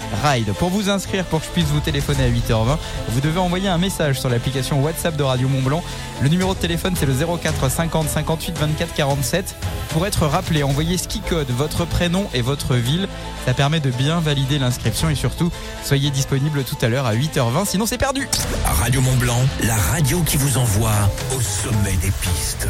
Pour 0.60 0.70
vous 0.70 0.90
inscrire, 0.90 1.26
pour 1.26 1.40
que 1.40 1.46
je 1.46 1.52
puisse 1.52 1.68
vous 1.68 1.80
téléphoner 1.80 2.24
à 2.24 2.30
8h20, 2.30 2.78
vous 3.10 3.22
devez 3.22 3.40
envoyer 3.40 3.70
un 3.70 3.78
message 3.78 4.20
sur 4.20 4.30
l'application 4.30 4.82
WhatsApp 4.82 5.16
de 5.16 5.24
Radio 5.24 5.48
Mont 5.48 5.62
Blanc. 5.62 5.84
Le 6.22 6.30
numéro 6.30 6.54
de 6.54 6.60
téléphone, 6.60 6.96
c'est 6.98 7.06
le 7.06 7.14
04 7.14 7.70
50 7.70 8.10
58 8.10 8.58
24 8.58 8.94
47. 8.94 9.56
Pour 9.90 10.06
être 10.06 10.28
rappelé, 10.28 10.64
envoyez 10.64 10.98
ski 10.98 11.22
code, 11.22 11.50
votre 11.52 11.86
prénom 11.86 12.28
et 12.34 12.42
votre 12.42 12.76
ville. 12.76 13.08
Ça 13.46 13.54
permet 13.54 13.80
de 13.80 13.90
bien 13.90 14.20
valider 14.20 14.60
l'inscription 14.60 15.10
et 15.10 15.16
surtout, 15.16 15.52
soyez 15.84 16.10
disponible 16.10 16.64
tout 16.64 16.78
à 16.82 16.90
l'heure 16.90 17.06
à 17.06 17.16
8h20, 17.16 17.66
sinon 17.66 17.86
c'est 17.86 17.98
perdu. 17.98 18.28
Radio 18.66 19.02
Mont 19.02 19.16
Blanc, 19.16 19.40
la 19.64 19.76
radio 19.76 20.22
qui 20.24 20.38
vous 20.38 20.58
envoie 20.58 20.92
au 21.36 21.42
sommet 21.42 21.96
des 22.02 22.12
pistes. 22.22 22.68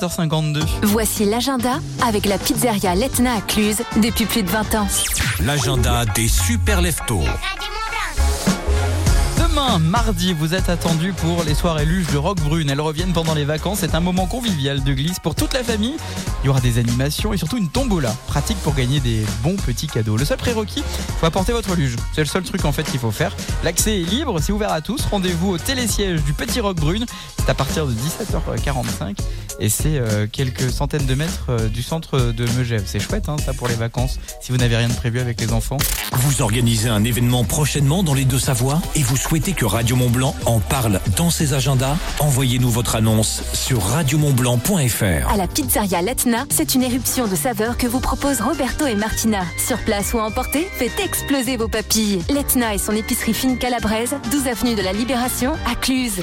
7h52. 0.00 0.62
Voici 0.82 1.24
l'agenda 1.24 1.78
avec 2.06 2.24
la 2.24 2.38
pizzeria 2.38 2.94
Letna 2.94 3.34
à 3.34 3.40
Cluse 3.40 3.82
depuis 4.02 4.24
plus 4.24 4.42
de 4.42 4.48
20 4.48 4.74
ans. 4.76 4.88
L'agenda 5.44 6.04
des 6.06 6.28
super 6.28 6.80
leftos. 6.80 7.22
Demain, 9.38 9.78
mardi, 9.78 10.32
vous 10.32 10.54
êtes 10.54 10.68
attendus 10.68 11.12
pour 11.12 11.44
les 11.44 11.54
soirées 11.54 11.84
luges 11.84 12.06
de 12.12 12.16
Rock 12.16 12.40
Brune. 12.40 12.70
Elles 12.70 12.80
reviennent 12.80 13.12
pendant 13.12 13.34
les 13.34 13.44
vacances. 13.44 13.80
C'est 13.80 13.94
un 13.94 14.00
moment 14.00 14.26
convivial 14.26 14.82
de 14.82 14.92
glisse 14.92 15.18
pour 15.18 15.34
toute 15.34 15.52
la 15.52 15.62
famille. 15.64 15.96
Il 16.42 16.46
y 16.46 16.48
aura 16.48 16.60
des 16.60 16.78
animations 16.78 17.32
et 17.32 17.36
surtout 17.36 17.58
une 17.58 17.68
tombola. 17.68 18.14
Pratique 18.26 18.56
pour 18.58 18.74
gagner 18.74 19.00
des 19.00 19.24
bons 19.42 19.56
petits 19.56 19.86
cadeaux. 19.86 20.16
Le 20.16 20.24
seul 20.24 20.38
prérequis, 20.38 20.82
faut 21.18 21.26
apporter 21.26 21.52
votre 21.52 21.74
luge. 21.74 21.96
C'est 22.14 22.22
le 22.22 22.26
seul 22.26 22.42
truc 22.42 22.64
en 22.64 22.72
fait 22.72 22.84
qu'il 22.84 22.98
faut 22.98 23.10
faire. 23.10 23.36
L'accès 23.62 24.00
est 24.00 24.04
libre, 24.04 24.40
c'est 24.40 24.52
ouvert 24.52 24.72
à 24.72 24.80
tous. 24.80 25.04
Rendez-vous 25.10 25.50
au 25.50 25.58
télésiège 25.58 26.22
du 26.24 26.32
Petit 26.32 26.60
Rock 26.60 26.76
Brune. 26.76 27.04
C'est 27.38 27.50
à 27.50 27.54
partir 27.54 27.86
de 27.86 27.92
17h45 27.92 29.16
et 29.60 29.68
c'est 29.68 29.98
euh, 29.98 30.26
quelques 30.30 30.70
centaines 30.70 31.06
de 31.06 31.14
mètres 31.14 31.46
euh, 31.50 31.68
du 31.68 31.82
centre 31.82 32.32
de 32.32 32.46
Megève. 32.56 32.84
C'est 32.86 32.98
chouette 32.98 33.28
hein, 33.28 33.36
ça 33.44 33.52
pour 33.52 33.68
les 33.68 33.74
vacances 33.74 34.18
si 34.40 34.52
vous 34.52 34.58
n'avez 34.58 34.76
rien 34.76 34.88
de 34.88 34.94
prévu 34.94 35.20
avec 35.20 35.40
les 35.40 35.52
enfants. 35.52 35.76
Vous 36.12 36.42
organisez 36.42 36.88
un 36.88 37.04
événement 37.04 37.44
prochainement 37.44 38.02
dans 38.02 38.14
les 38.14 38.24
Deux-Savoies 38.24 38.80
et 38.94 39.02
vous 39.02 39.16
souhaitez 39.16 39.52
que 39.52 39.66
Radio 39.66 39.96
Mont-Blanc 39.96 40.34
en 40.46 40.60
parle 40.60 41.00
dans 41.16 41.30
ses 41.30 41.52
agendas? 41.52 41.96
Envoyez-nous 42.18 42.70
votre 42.70 42.96
annonce 42.96 43.42
sur 43.52 43.82
radiomontblanc.fr. 43.82 45.28
À 45.28 45.36
la 45.36 45.46
pizzeria 45.46 46.00
C'est 46.50 46.74
une 46.74 46.82
éruption 46.82 47.26
de 47.26 47.34
saveurs 47.34 47.76
que 47.76 47.86
vous 47.86 48.00
proposent 48.00 48.40
Roberto 48.40 48.86
et 48.86 48.94
Martina. 48.94 49.42
Sur 49.58 49.78
place 49.78 50.12
ou 50.12 50.18
à 50.18 50.24
emporter, 50.24 50.68
faites 50.78 50.98
exploser 51.00 51.56
vos 51.56 51.68
papilles. 51.68 52.22
Letna 52.28 52.74
et 52.74 52.78
son 52.78 52.94
épicerie 52.94 53.34
fine 53.34 53.58
calabraise, 53.58 54.14
12 54.30 54.46
avenue 54.46 54.74
de 54.74 54.82
la 54.82 54.92
Libération, 54.92 55.54
à 55.70 55.74
Cluse. 55.74 56.22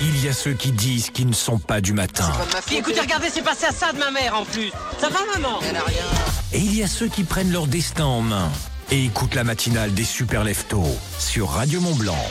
Il 0.00 0.24
y 0.24 0.28
a 0.28 0.32
ceux 0.32 0.54
qui 0.54 0.72
disent 0.72 1.10
qu'ils 1.10 1.28
ne 1.28 1.34
sont 1.34 1.58
pas 1.58 1.80
du 1.80 1.92
matin. 1.92 2.32
Puis 2.66 2.76
écoutez, 2.76 3.00
regardez, 3.00 3.28
c'est 3.30 3.42
passé 3.42 3.66
à 3.66 3.72
ça 3.72 3.92
de 3.92 3.98
ma 3.98 4.10
mère 4.10 4.34
en 4.34 4.44
plus. 4.44 4.70
Ça 4.98 5.08
va, 5.08 5.20
maman? 5.34 5.60
Elle 5.68 5.76
a 5.76 5.82
rien. 5.82 6.04
Et 6.52 6.58
il 6.58 6.74
y 6.74 6.82
a 6.82 6.86
ceux 6.86 7.08
qui 7.08 7.22
prennent 7.22 7.52
leur 7.52 7.66
destin 7.66 8.06
en 8.06 8.22
main 8.22 8.50
et 8.90 9.04
écoutent 9.04 9.34
la 9.34 9.44
matinale 9.44 9.92
des 9.94 10.04
super 10.04 10.42
leftos 10.42 10.98
sur 11.18 11.50
Radio 11.50 11.80
Mont 11.80 11.94
Blanc. 11.94 12.24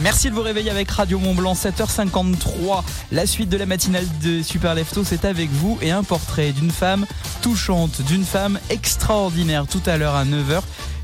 Merci 0.00 0.28
de 0.28 0.34
vous 0.34 0.42
réveiller 0.42 0.70
avec 0.70 0.90
Radio 0.90 1.18
Mont 1.18 1.34
Blanc, 1.34 1.54
7h53. 1.54 2.82
La 3.12 3.26
suite 3.26 3.48
de 3.48 3.56
la 3.56 3.64
matinale 3.64 4.04
de 4.22 4.42
Super 4.42 4.74
Lefto, 4.74 5.04
c'est 5.04 5.24
avec 5.24 5.48
vous 5.50 5.78
et 5.80 5.90
un 5.90 6.02
portrait 6.02 6.52
d'une 6.52 6.70
femme 6.70 7.06
touchante, 7.40 8.02
d'une 8.02 8.24
femme 8.24 8.58
extraordinaire. 8.68 9.66
Tout 9.66 9.80
à 9.86 9.96
l'heure 9.96 10.14
à 10.14 10.26
9h, 10.26 10.60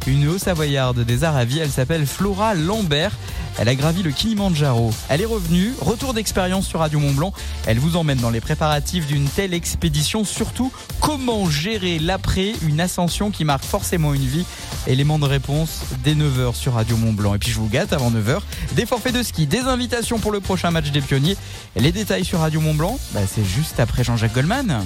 une 0.06 0.28
haut 0.28 0.38
savoyarde 0.38 1.00
des 1.04 1.24
Aravis, 1.24 1.58
elle 1.58 1.70
s'appelle 1.70 2.06
Flora 2.06 2.54
Lambert. 2.54 3.12
Elle 3.58 3.68
a 3.68 3.74
gravi 3.74 4.02
le 4.02 4.10
Kilimandjaro. 4.10 4.92
Elle 5.08 5.20
est 5.20 5.26
revenue, 5.26 5.72
retour 5.80 6.14
d'expérience 6.14 6.66
sur 6.66 6.80
Radio 6.80 6.98
Mont 6.98 7.12
Blanc. 7.12 7.32
Elle 7.66 7.78
vous 7.78 7.96
emmène 7.96 8.18
dans 8.18 8.30
les 8.30 8.40
préparatifs 8.40 9.06
d'une 9.06 9.26
telle 9.26 9.54
expédition. 9.54 10.24
Surtout, 10.24 10.72
comment 11.00 11.48
gérer 11.48 11.98
l'après, 11.98 12.54
une 12.62 12.80
ascension 12.80 13.30
qui 13.30 13.44
marque 13.44 13.64
forcément 13.64 14.14
une 14.14 14.24
vie? 14.24 14.44
Élément 14.86 15.18
de 15.18 15.26
réponse 15.26 15.82
dès 16.02 16.14
9h 16.14 16.54
sur 16.54 16.74
Radio 16.74 16.96
Mont 16.96 17.12
Blanc. 17.12 17.34
Et 17.34 17.38
puis 17.38 17.50
je 17.50 17.58
vous 17.58 17.68
gâte 17.68 17.92
avant 17.92 18.10
9h. 18.10 18.40
Des 18.72 18.86
forfaits 18.86 19.14
de 19.14 19.22
ski, 19.22 19.46
des 19.46 19.60
invitations 19.60 20.18
pour 20.18 20.32
le 20.32 20.40
prochain 20.40 20.70
match 20.70 20.90
des 20.90 21.00
pionniers. 21.00 21.36
Les 21.76 21.92
détails 21.92 22.24
sur 22.24 22.40
Radio 22.40 22.60
Mont 22.60 22.74
Blanc, 22.74 22.98
bah, 23.12 23.20
c'est 23.30 23.44
juste 23.44 23.78
après 23.78 24.02
Jean-Jacques 24.02 24.34
Goldman. 24.34 24.84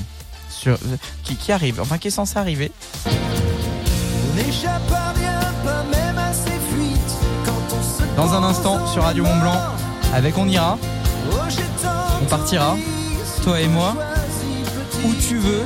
Euh, 0.66 0.76
qui 1.22 1.52
arrive, 1.52 1.80
enfin 1.80 1.98
qui 1.98 2.08
est 2.08 2.10
censé 2.10 2.38
arriver. 2.38 2.72
Dans 8.16 8.34
un 8.34 8.42
instant 8.42 8.86
sur 8.86 9.02
Radio 9.02 9.24
Mont 9.24 9.36
Blanc, 9.40 9.58
avec 10.14 10.36
On 10.36 10.46
ira, 10.46 10.78
Oh, 11.32 11.36
on 12.22 12.24
partira, 12.26 12.76
toi 13.42 13.60
et 13.60 13.68
moi, 13.68 13.94
où 15.04 15.12
tu 15.14 15.38
veux. 15.38 15.64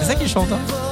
C'est 0.00 0.06
ça 0.06 0.14
qu'il 0.14 0.28
chante, 0.28 0.50
hein 0.52 0.89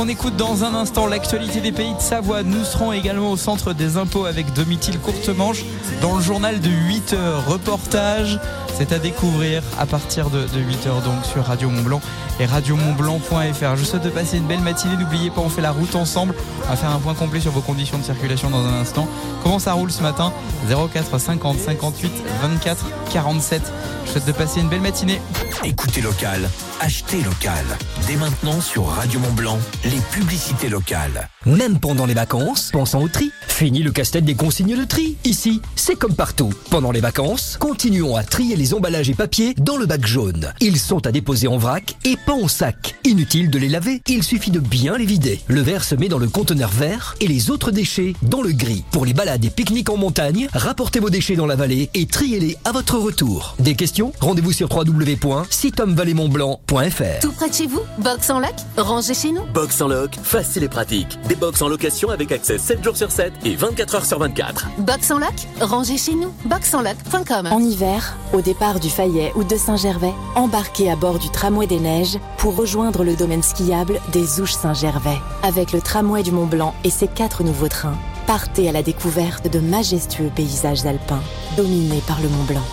qu'on 0.00 0.08
écoute 0.08 0.36
dans 0.36 0.64
un 0.64 0.72
instant, 0.72 1.06
l'actualité 1.06 1.60
des 1.60 1.72
pays 1.72 1.92
de 1.92 2.00
Savoie. 2.00 2.42
Nous 2.42 2.64
serons 2.64 2.90
également 2.90 3.32
au 3.32 3.36
centre 3.36 3.74
des 3.74 3.98
impôts 3.98 4.24
avec 4.24 4.50
Domitil 4.54 4.98
Courtemanche 4.98 5.62
dans 6.00 6.16
le 6.16 6.22
journal 6.22 6.58
de 6.58 6.70
8 6.70 7.12
heures. 7.12 7.46
Reportage, 7.46 8.40
c'est 8.80 8.94
à 8.94 8.98
découvrir 8.98 9.62
à 9.78 9.84
partir 9.84 10.30
de, 10.30 10.46
8 10.54 10.86
heures 10.86 11.02
donc 11.02 11.26
sur 11.26 11.44
Radio 11.44 11.68
Mont 11.68 11.82
Blanc 11.82 12.00
et 12.40 12.46
radiomontblanc.fr. 12.46 13.76
Je 13.76 13.84
souhaite 13.84 14.02
de 14.02 14.08
passer 14.08 14.38
une 14.38 14.46
belle 14.46 14.60
matinée. 14.60 14.96
N'oubliez 14.96 15.28
pas, 15.28 15.42
on 15.42 15.50
fait 15.50 15.60
la 15.60 15.70
route 15.70 15.94
ensemble. 15.94 16.34
On 16.64 16.70
va 16.70 16.76
faire 16.76 16.90
un 16.90 16.98
point 16.98 17.12
complet 17.12 17.40
sur 17.40 17.52
vos 17.52 17.60
conditions 17.60 17.98
de 17.98 18.04
circulation 18.04 18.48
dans 18.48 18.64
un 18.64 18.80
instant. 18.80 19.06
Comment 19.42 19.58
ça 19.58 19.74
roule 19.74 19.90
ce 19.90 20.02
matin? 20.02 20.32
04 20.66 21.20
50 21.20 21.58
58 21.58 22.10
24 22.40 22.86
47. 23.12 23.62
Je 24.06 24.12
souhaite 24.12 24.26
de 24.26 24.32
passer 24.32 24.60
une 24.60 24.68
belle 24.68 24.80
matinée. 24.80 25.20
Écoutez 25.62 26.00
local, 26.00 26.48
achetez 26.80 27.18
local. 27.22 27.64
Dès 28.06 28.16
maintenant 28.16 28.62
sur 28.62 28.86
Radio 28.86 29.20
Mont 29.20 29.32
Blanc, 29.32 29.58
les 29.84 30.00
publicités 30.10 30.70
locales. 30.70 31.28
Même 31.44 31.78
pendant 31.78 32.06
les 32.06 32.14
vacances, 32.14 32.70
pensons 32.72 33.02
au 33.02 33.08
tri. 33.08 33.30
Fini 33.46 33.82
le 33.82 33.92
casse-tête 33.92 34.24
des 34.24 34.34
consignes 34.34 34.76
de 34.76 34.84
tri. 34.84 35.18
Ici, 35.24 35.60
c'est 35.76 35.96
comme 35.96 36.14
partout. 36.14 36.50
Pendant 36.70 36.92
les 36.92 37.00
vacances, 37.00 37.58
continuons 37.60 38.16
à 38.16 38.24
trier 38.24 38.56
les 38.56 38.69
emballages 38.74 39.10
et 39.10 39.14
papiers 39.14 39.54
dans 39.58 39.76
le 39.76 39.86
bac 39.86 40.06
jaune. 40.06 40.52
Ils 40.60 40.78
sont 40.78 41.06
à 41.06 41.12
déposer 41.12 41.48
en 41.48 41.58
vrac 41.58 41.96
et 42.04 42.16
pas 42.16 42.34
en 42.34 42.48
sac. 42.48 42.94
Inutile 43.04 43.50
de 43.50 43.58
les 43.58 43.68
laver, 43.68 44.00
il 44.08 44.22
suffit 44.22 44.50
de 44.50 44.60
bien 44.60 44.96
les 44.96 45.06
vider. 45.06 45.40
Le 45.48 45.60
verre 45.60 45.84
se 45.84 45.94
met 45.94 46.08
dans 46.08 46.18
le 46.18 46.28
conteneur 46.28 46.70
vert 46.70 47.14
et 47.20 47.26
les 47.26 47.50
autres 47.50 47.70
déchets 47.70 48.14
dans 48.22 48.42
le 48.42 48.52
gris. 48.52 48.84
Pour 48.90 49.04
les 49.04 49.14
balades 49.14 49.44
et 49.44 49.50
pique-niques 49.50 49.90
en 49.90 49.96
montagne, 49.96 50.48
rapportez 50.52 51.00
vos 51.00 51.10
déchets 51.10 51.36
dans 51.36 51.46
la 51.46 51.56
vallée 51.56 51.90
et 51.94 52.06
triez-les 52.06 52.56
à 52.64 52.72
votre 52.72 52.96
retour. 52.98 53.56
Des 53.58 53.74
questions 53.74 54.12
Rendez-vous 54.20 54.52
sur 54.52 54.68
www.sitomvalleymontblanc.fr. 54.74 57.20
Tout 57.20 57.32
près 57.32 57.48
de 57.48 57.54
chez 57.54 57.66
vous 57.66 57.80
Box 57.98 58.30
en 58.30 58.38
loc 58.40 58.54
Rangez 58.76 59.14
chez 59.14 59.32
nous 59.32 59.44
Box 59.52 59.80
en 59.80 59.88
loc, 59.88 60.14
facile 60.22 60.64
et 60.64 60.68
pratique. 60.68 61.18
Des 61.28 61.34
box 61.34 61.62
en 61.62 61.68
location 61.68 62.10
avec 62.10 62.30
accès 62.32 62.58
7 62.58 62.84
jours 62.84 62.96
sur 62.96 63.10
7 63.10 63.32
et 63.44 63.56
24 63.56 63.94
heures 63.96 64.06
sur 64.06 64.18
24. 64.18 64.68
Box 64.78 65.10
en 65.10 65.18
loc 65.18 65.34
Rangez 65.60 65.98
chez 65.98 66.14
nous. 66.14 66.32
Boxenloc.com 66.44 67.48
En 67.50 67.60
hiver, 67.60 68.16
au 68.32 68.40
départ 68.50 68.80
du 68.80 68.90
Fayet 68.90 69.32
ou 69.36 69.44
de 69.44 69.54
Saint-Gervais, 69.54 70.12
embarquez 70.34 70.90
à 70.90 70.96
bord 70.96 71.20
du 71.20 71.30
tramway 71.30 71.68
des 71.68 71.78
neiges 71.78 72.18
pour 72.36 72.56
rejoindre 72.56 73.04
le 73.04 73.14
domaine 73.14 73.44
skiable 73.44 74.00
des 74.12 74.40
Ouches 74.40 74.54
Saint-Gervais. 74.54 75.20
Avec 75.44 75.70
le 75.70 75.80
tramway 75.80 76.24
du 76.24 76.32
Mont 76.32 76.46
Blanc 76.46 76.74
et 76.82 76.90
ses 76.90 77.06
quatre 77.06 77.44
nouveaux 77.44 77.68
trains, 77.68 77.96
partez 78.26 78.68
à 78.68 78.72
la 78.72 78.82
découverte 78.82 79.48
de 79.48 79.60
majestueux 79.60 80.32
paysages 80.34 80.84
alpins 80.84 81.22
dominés 81.56 82.02
par 82.08 82.20
le 82.20 82.28
Mont 82.28 82.44
Blanc. 82.48 82.66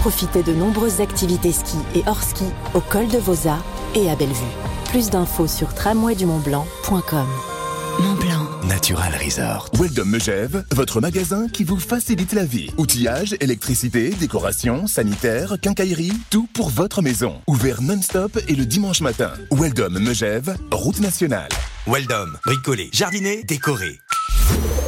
Profitez 0.00 0.42
de 0.42 0.52
nombreuses 0.52 1.00
activités 1.00 1.52
ski 1.52 1.78
et 1.94 2.02
hors 2.06 2.22
ski 2.22 2.44
au 2.74 2.80
col 2.80 3.08
de 3.08 3.16
Vosa 3.16 3.56
et 3.94 4.10
à 4.10 4.16
Bellevue. 4.16 4.44
Plus 4.90 5.08
d'infos 5.08 5.46
sur 5.46 5.72
tramwaydumontblanc.com. 5.72 7.51
Mont 8.00 8.14
Blanc. 8.14 8.48
Natural 8.68 9.12
Resort. 9.22 9.68
Weldom 9.78 10.06
Megève, 10.06 10.64
votre 10.72 11.00
magasin 11.00 11.46
qui 11.48 11.64
vous 11.64 11.78
facilite 11.78 12.32
la 12.32 12.44
vie. 12.44 12.70
Outillage, 12.78 13.36
électricité, 13.40 14.10
décoration, 14.10 14.86
sanitaire, 14.86 15.56
quincaillerie, 15.60 16.12
tout 16.30 16.48
pour 16.52 16.70
votre 16.70 17.02
maison. 17.02 17.40
Ouvert 17.46 17.82
non-stop 17.82 18.38
et 18.48 18.54
le 18.54 18.64
dimanche 18.66 19.00
matin. 19.00 19.32
Weldom 19.50 19.98
Megève, 19.98 20.56
route 20.70 21.00
nationale. 21.00 21.48
Weldom, 21.86 22.30
bricolé, 22.44 22.88
jardiner, 22.92 23.42
décoré. 23.44 24.00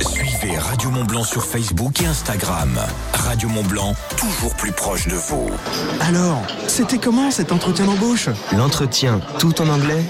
Suivez 0.00 0.58
Radio 0.58 0.90
Mont 0.90 1.04
Blanc 1.04 1.24
sur 1.24 1.44
Facebook 1.44 2.00
et 2.02 2.06
Instagram. 2.06 2.78
Radio 3.12 3.48
Mont 3.48 3.64
Blanc, 3.64 3.94
toujours 4.16 4.54
plus 4.56 4.72
proche 4.72 5.06
de 5.08 5.14
vous. 5.14 5.50
Alors, 6.00 6.42
c'était 6.68 6.98
comment 6.98 7.30
cet 7.30 7.52
entretien 7.52 7.86
d'embauche? 7.86 8.28
L'entretien, 8.56 9.20
tout 9.38 9.60
en 9.60 9.68
anglais? 9.68 10.02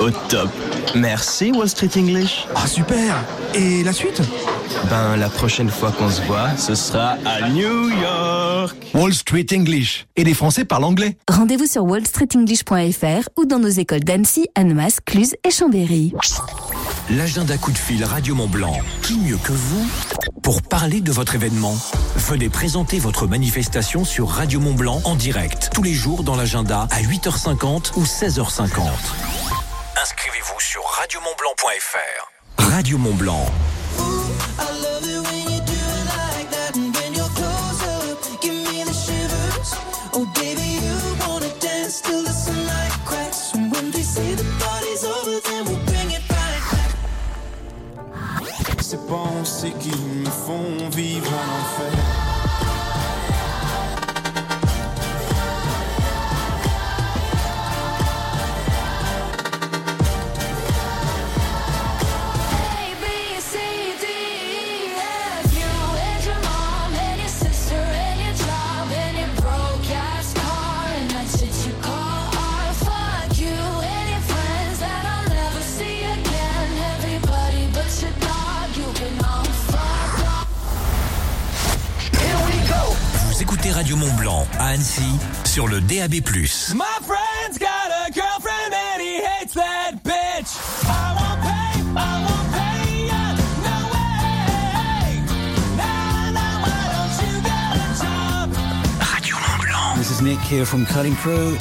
Au 0.00 0.10
top. 0.28 0.48
Merci 0.94 1.52
Wall 1.52 1.68
Street 1.68 1.90
English. 1.96 2.46
Ah 2.54 2.66
super 2.66 3.14
Et 3.54 3.82
la 3.82 3.92
suite? 3.92 4.20
Ben 4.90 5.16
la 5.16 5.28
prochaine 5.28 5.70
fois 5.70 5.92
qu'on 5.92 6.10
se 6.10 6.20
voit, 6.22 6.56
ce 6.56 6.74
sera 6.74 7.16
à 7.24 7.48
New 7.50 7.88
York. 7.90 8.76
Wall 8.94 9.14
Street 9.14 9.46
English. 9.52 10.06
Et 10.16 10.24
les 10.24 10.34
Français 10.34 10.64
parlent 10.64 10.84
anglais. 10.84 11.16
Rendez-vous 11.30 11.66
sur 11.66 11.84
wallstreetenglish.fr 11.84 13.28
ou 13.38 13.44
dans 13.44 13.58
nos 13.58 13.68
écoles 13.68 14.04
d'Annecy, 14.04 14.48
Annemasse, 14.54 14.98
Cluse 15.04 15.34
et 15.44 15.50
Chambéry. 15.50 16.12
L'agenda 17.10 17.56
coup 17.58 17.72
de 17.72 17.78
fil 17.78 18.04
Radio 18.04 18.34
Mont 18.34 18.48
Blanc. 18.48 18.76
Qui 19.02 19.16
mieux 19.18 19.36
que 19.36 19.52
vous 19.52 19.86
pour 20.42 20.62
parler 20.62 21.00
de 21.00 21.12
votre 21.12 21.34
événement? 21.34 21.76
Venez 22.16 22.48
présenter 22.48 22.98
votre 22.98 23.26
manifestation 23.26 24.04
sur 24.04 24.28
Radio 24.28 24.60
Mont 24.60 24.74
Blanc 24.74 25.00
en 25.04 25.14
direct 25.14 25.70
tous 25.74 25.82
les 25.82 25.94
jours 25.94 26.22
dans 26.22 26.36
l'agenda 26.36 26.86
à 26.90 27.02
8h50 27.02 27.92
ou 27.96 28.04
16h50. 28.04 28.80
Inscrivez-vous 30.02 30.58
sur 30.58 30.82
radiomontblanc.fr. 30.98 32.72
Radio 32.72 32.98
Mont 32.98 33.14
Blanc. 33.14 33.46
I 34.58 34.64
love 34.82 35.04
it 35.04 35.22
when 35.22 35.48
you 35.48 35.60
do 35.60 35.72
it 35.72 36.12
sur 85.52 85.68
le 85.68 85.82
DAB+. 85.82 86.14
My 86.74 86.86
friend's 87.02 87.58
got 87.58 87.90
a 87.90 88.10
girlfriend 88.10 88.72
and 88.72 89.02
he 89.02 89.20
hates 89.20 89.52
that 89.52 90.02
bitch. 90.02 90.56
I 90.86 91.12
won't 91.12 91.42
pay, 91.42 91.76
I 91.94 92.24
won't 92.24 92.48
pay 92.56 93.04
ya. 93.10 93.36
No 93.60 93.76
way. 93.92 95.20
Why 95.76 96.88
don't 96.94 97.14
you 97.20 97.34
get 97.44 97.76
a 97.76 97.92
job? 98.00 98.48
Radio 99.12 99.36
Mont 99.36 99.60
Blanc. 99.60 99.98
This 99.98 100.10
is 100.10 100.22
Nick 100.22 100.38
here 100.38 100.64
from 100.64 100.86
Cutting 100.86 101.16
Crew. 101.16 101.58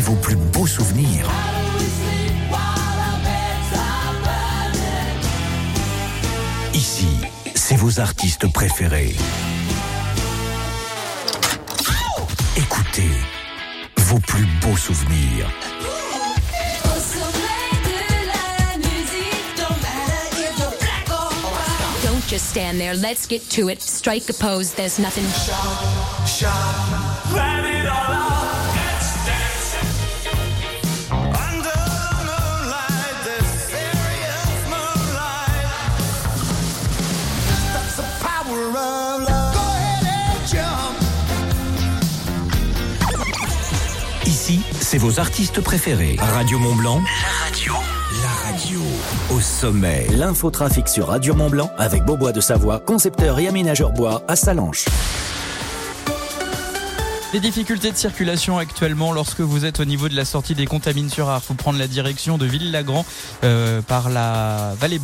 C'est 0.00 0.06
vos 0.06 0.16
plus 0.16 0.36
beaux 0.36 0.66
souvenirs. 0.66 1.28
Ici, 6.72 7.08
c'est 7.54 7.76
vos 7.76 8.00
artistes 8.00 8.50
préférés. 8.52 9.14
Écoutez 12.56 13.10
vos 13.98 14.18
plus 14.20 14.46
beaux 14.62 14.76
souvenirs. 14.76 15.46
Don't 22.02 22.26
just 22.26 22.48
stand 22.50 22.78
there, 22.78 22.94
let's 22.94 23.26
get 23.28 23.40
to 23.50 23.68
it. 23.68 23.82
Strike 23.82 24.30
a 24.30 24.32
pose, 24.32 24.72
there's 24.72 24.98
nothing. 24.98 25.24
It 27.72 27.86
all. 27.86 28.79
C'est 44.90 44.98
vos 44.98 45.20
artistes 45.20 45.60
préférés. 45.60 46.16
Radio 46.18 46.58
Mont 46.58 46.74
Blanc. 46.74 47.00
La 47.22 47.44
radio. 47.44 47.72
La 48.22 48.50
radio. 48.50 48.80
Au 49.32 49.38
sommet. 49.38 50.08
L'infotrafic 50.10 50.88
sur 50.88 51.06
Radio 51.06 51.32
Mont 51.32 51.48
Blanc 51.48 51.70
avec 51.78 52.02
Beaubois 52.04 52.32
de 52.32 52.40
Savoie, 52.40 52.80
concepteur 52.80 53.38
et 53.38 53.46
aménageur 53.46 53.92
bois 53.92 54.24
à 54.26 54.34
Salanches. 54.34 54.86
Les 57.32 57.38
difficultés 57.38 57.92
de 57.92 57.96
circulation 57.96 58.58
actuellement 58.58 59.12
lorsque 59.12 59.38
vous 59.38 59.64
êtes 59.64 59.78
au 59.78 59.84
niveau 59.84 60.08
de 60.08 60.16
la 60.16 60.24
sortie 60.24 60.56
des 60.56 60.66
Contamines 60.66 61.08
sur 61.10 61.28
Art, 61.28 61.44
faut 61.44 61.54
prendre 61.54 61.78
la 61.78 61.86
direction 61.86 62.38
de 62.38 62.44
Ville-Lagrand 62.44 63.06
euh, 63.44 63.80
par 63.82 64.10
la 64.10 64.74
vallée 64.80 64.98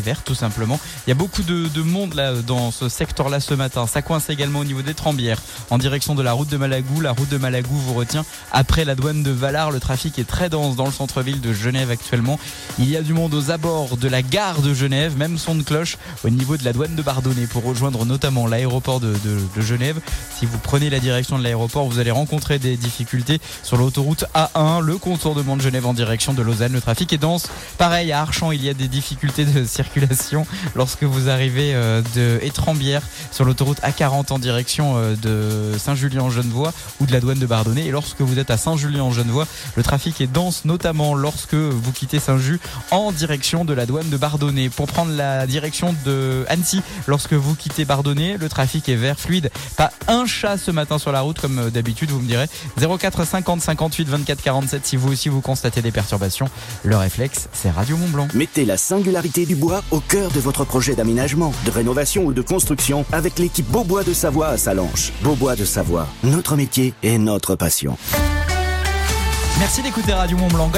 verte 0.00 0.22
tout 0.24 0.34
simplement. 0.34 0.80
Il 1.06 1.10
y 1.10 1.12
a 1.12 1.14
beaucoup 1.14 1.44
de, 1.44 1.68
de 1.68 1.82
monde 1.82 2.14
là 2.14 2.32
dans 2.44 2.72
ce 2.72 2.88
secteur-là 2.88 3.38
ce 3.38 3.54
matin. 3.54 3.86
Ça 3.86 4.02
coince 4.02 4.30
également 4.30 4.58
au 4.58 4.64
niveau 4.64 4.82
des 4.82 4.94
Trembières 4.94 5.38
en 5.70 5.78
direction 5.78 6.16
de 6.16 6.24
la 6.24 6.32
route 6.32 6.48
de 6.48 6.56
Malagou. 6.56 7.00
La 7.00 7.12
route 7.12 7.28
de 7.28 7.38
Malagou 7.38 7.76
vous 7.76 7.94
retient 7.94 8.24
après 8.50 8.84
la 8.84 8.96
douane 8.96 9.22
de 9.22 9.30
Valar. 9.30 9.70
Le 9.70 9.78
trafic 9.78 10.18
est 10.18 10.26
très 10.26 10.48
dense 10.50 10.74
dans 10.74 10.86
le 10.86 10.92
centre-ville 10.92 11.40
de 11.40 11.52
Genève 11.52 11.92
actuellement. 11.92 12.40
Il 12.80 12.90
y 12.90 12.96
a 12.96 13.00
du 13.02 13.12
monde 13.12 13.32
aux 13.32 13.52
abords 13.52 13.96
de 13.96 14.08
la 14.08 14.22
gare 14.22 14.60
de 14.60 14.74
Genève, 14.74 15.16
même 15.16 15.38
son 15.38 15.54
de 15.54 15.62
cloche 15.62 15.98
au 16.24 16.30
niveau 16.30 16.56
de 16.56 16.64
la 16.64 16.72
douane 16.72 16.96
de 16.96 17.02
Bardonnay 17.02 17.46
pour 17.46 17.62
rejoindre 17.62 18.04
notamment 18.04 18.48
l'aéroport 18.48 18.98
de, 18.98 19.12
de- 19.12 19.40
de 19.54 19.60
Genève. 19.62 20.00
Si 20.36 20.44
vous 20.44 20.58
prenez 20.58 20.90
la 20.90 20.98
direction 20.98 21.27
de 21.36 21.42
l'aéroport, 21.42 21.86
vous 21.86 21.98
allez 21.98 22.10
rencontrer 22.10 22.58
des 22.58 22.76
difficultés 22.76 23.40
sur 23.62 23.76
l'autoroute 23.76 24.24
A1, 24.34 24.80
le 24.80 24.96
contournement 24.96 25.56
de 25.56 25.62
Genève 25.62 25.84
en 25.84 25.92
direction 25.92 26.32
de 26.32 26.40
Lausanne. 26.40 26.72
Le 26.72 26.80
trafic 26.80 27.12
est 27.12 27.18
dense. 27.18 27.48
Pareil, 27.76 28.12
à 28.12 28.22
Archamps, 28.22 28.52
il 28.52 28.64
y 28.64 28.68
a 28.68 28.74
des 28.74 28.88
difficultés 28.88 29.44
de 29.44 29.64
circulation 29.66 30.46
lorsque 30.74 31.02
vous 31.02 31.28
arrivez 31.28 31.74
euh, 31.74 32.00
de 32.14 32.38
Étrembières 32.42 33.02
sur 33.32 33.44
l'autoroute 33.44 33.80
A40 33.80 34.32
en 34.32 34.38
direction 34.38 34.94
euh, 34.96 35.16
de 35.16 35.76
Saint-Julien-en-Genevois 35.76 36.72
ou 37.00 37.06
de 37.06 37.12
la 37.12 37.20
douane 37.20 37.38
de 37.38 37.46
Bardonnay. 37.46 37.86
Et 37.86 37.90
lorsque 37.90 38.20
vous 38.20 38.38
êtes 38.38 38.50
à 38.50 38.56
Saint-Julien-en-Genevois, 38.56 39.46
le 39.76 39.82
trafic 39.82 40.20
est 40.20 40.26
dense, 40.26 40.64
notamment 40.64 41.14
lorsque 41.14 41.54
vous 41.54 41.92
quittez 41.92 42.20
Saint-Just 42.20 42.60
en 42.90 43.12
direction 43.12 43.64
de 43.64 43.74
la 43.74 43.84
douane 43.84 44.08
de 44.08 44.16
Bardonnay. 44.16 44.68
Pour 44.68 44.86
prendre 44.86 45.12
la 45.12 45.46
direction 45.46 45.94
de 46.04 46.44
Annecy, 46.48 46.80
lorsque 47.06 47.32
vous 47.34 47.54
quittez 47.54 47.84
Bardonnay, 47.84 48.36
le 48.38 48.48
trafic 48.48 48.88
est 48.88 48.96
vert, 48.96 49.18
fluide. 49.18 49.50
Pas 49.76 49.90
un 50.06 50.26
chat 50.26 50.56
ce 50.56 50.70
matin 50.70 50.98
sur 50.98 51.12
la 51.12 51.17
route, 51.20 51.40
comme 51.40 51.58
euh, 51.58 51.70
d'habitude, 51.70 52.10
vous 52.10 52.20
me 52.20 52.26
direz. 52.26 52.46
04 52.78 53.24
50 53.24 53.60
58 53.60 54.08
24 54.08 54.42
47 54.42 54.86
si 54.86 54.96
vous 54.96 55.12
aussi 55.12 55.28
vous 55.28 55.40
constatez 55.40 55.82
des 55.82 55.92
perturbations. 55.92 56.48
Le 56.84 56.96
réflexe, 56.96 57.48
c'est 57.52 57.70
Radio 57.70 57.96
Mont 57.96 58.08
Blanc. 58.08 58.28
Mettez 58.34 58.64
la 58.64 58.76
singularité 58.76 59.46
du 59.46 59.54
bois 59.54 59.82
au 59.90 60.00
cœur 60.00 60.30
de 60.30 60.40
votre 60.40 60.64
projet 60.64 60.94
d'aménagement, 60.94 61.52
de 61.64 61.70
rénovation 61.70 62.24
ou 62.24 62.32
de 62.32 62.42
construction 62.42 63.04
avec 63.12 63.38
l'équipe 63.38 63.68
Beaubois 63.68 64.04
de 64.04 64.12
Savoie 64.12 64.48
à 64.48 64.58
Salanches. 64.58 65.12
Beaubois 65.22 65.56
de 65.56 65.64
Savoie, 65.64 66.08
notre 66.24 66.56
métier 66.56 66.94
et 67.02 67.18
notre 67.18 67.54
passion. 67.54 67.96
Merci 69.58 69.82
d'écouter 69.82 70.12
Radio 70.12 70.36
Mont 70.36 70.48
Blanc. 70.48 70.66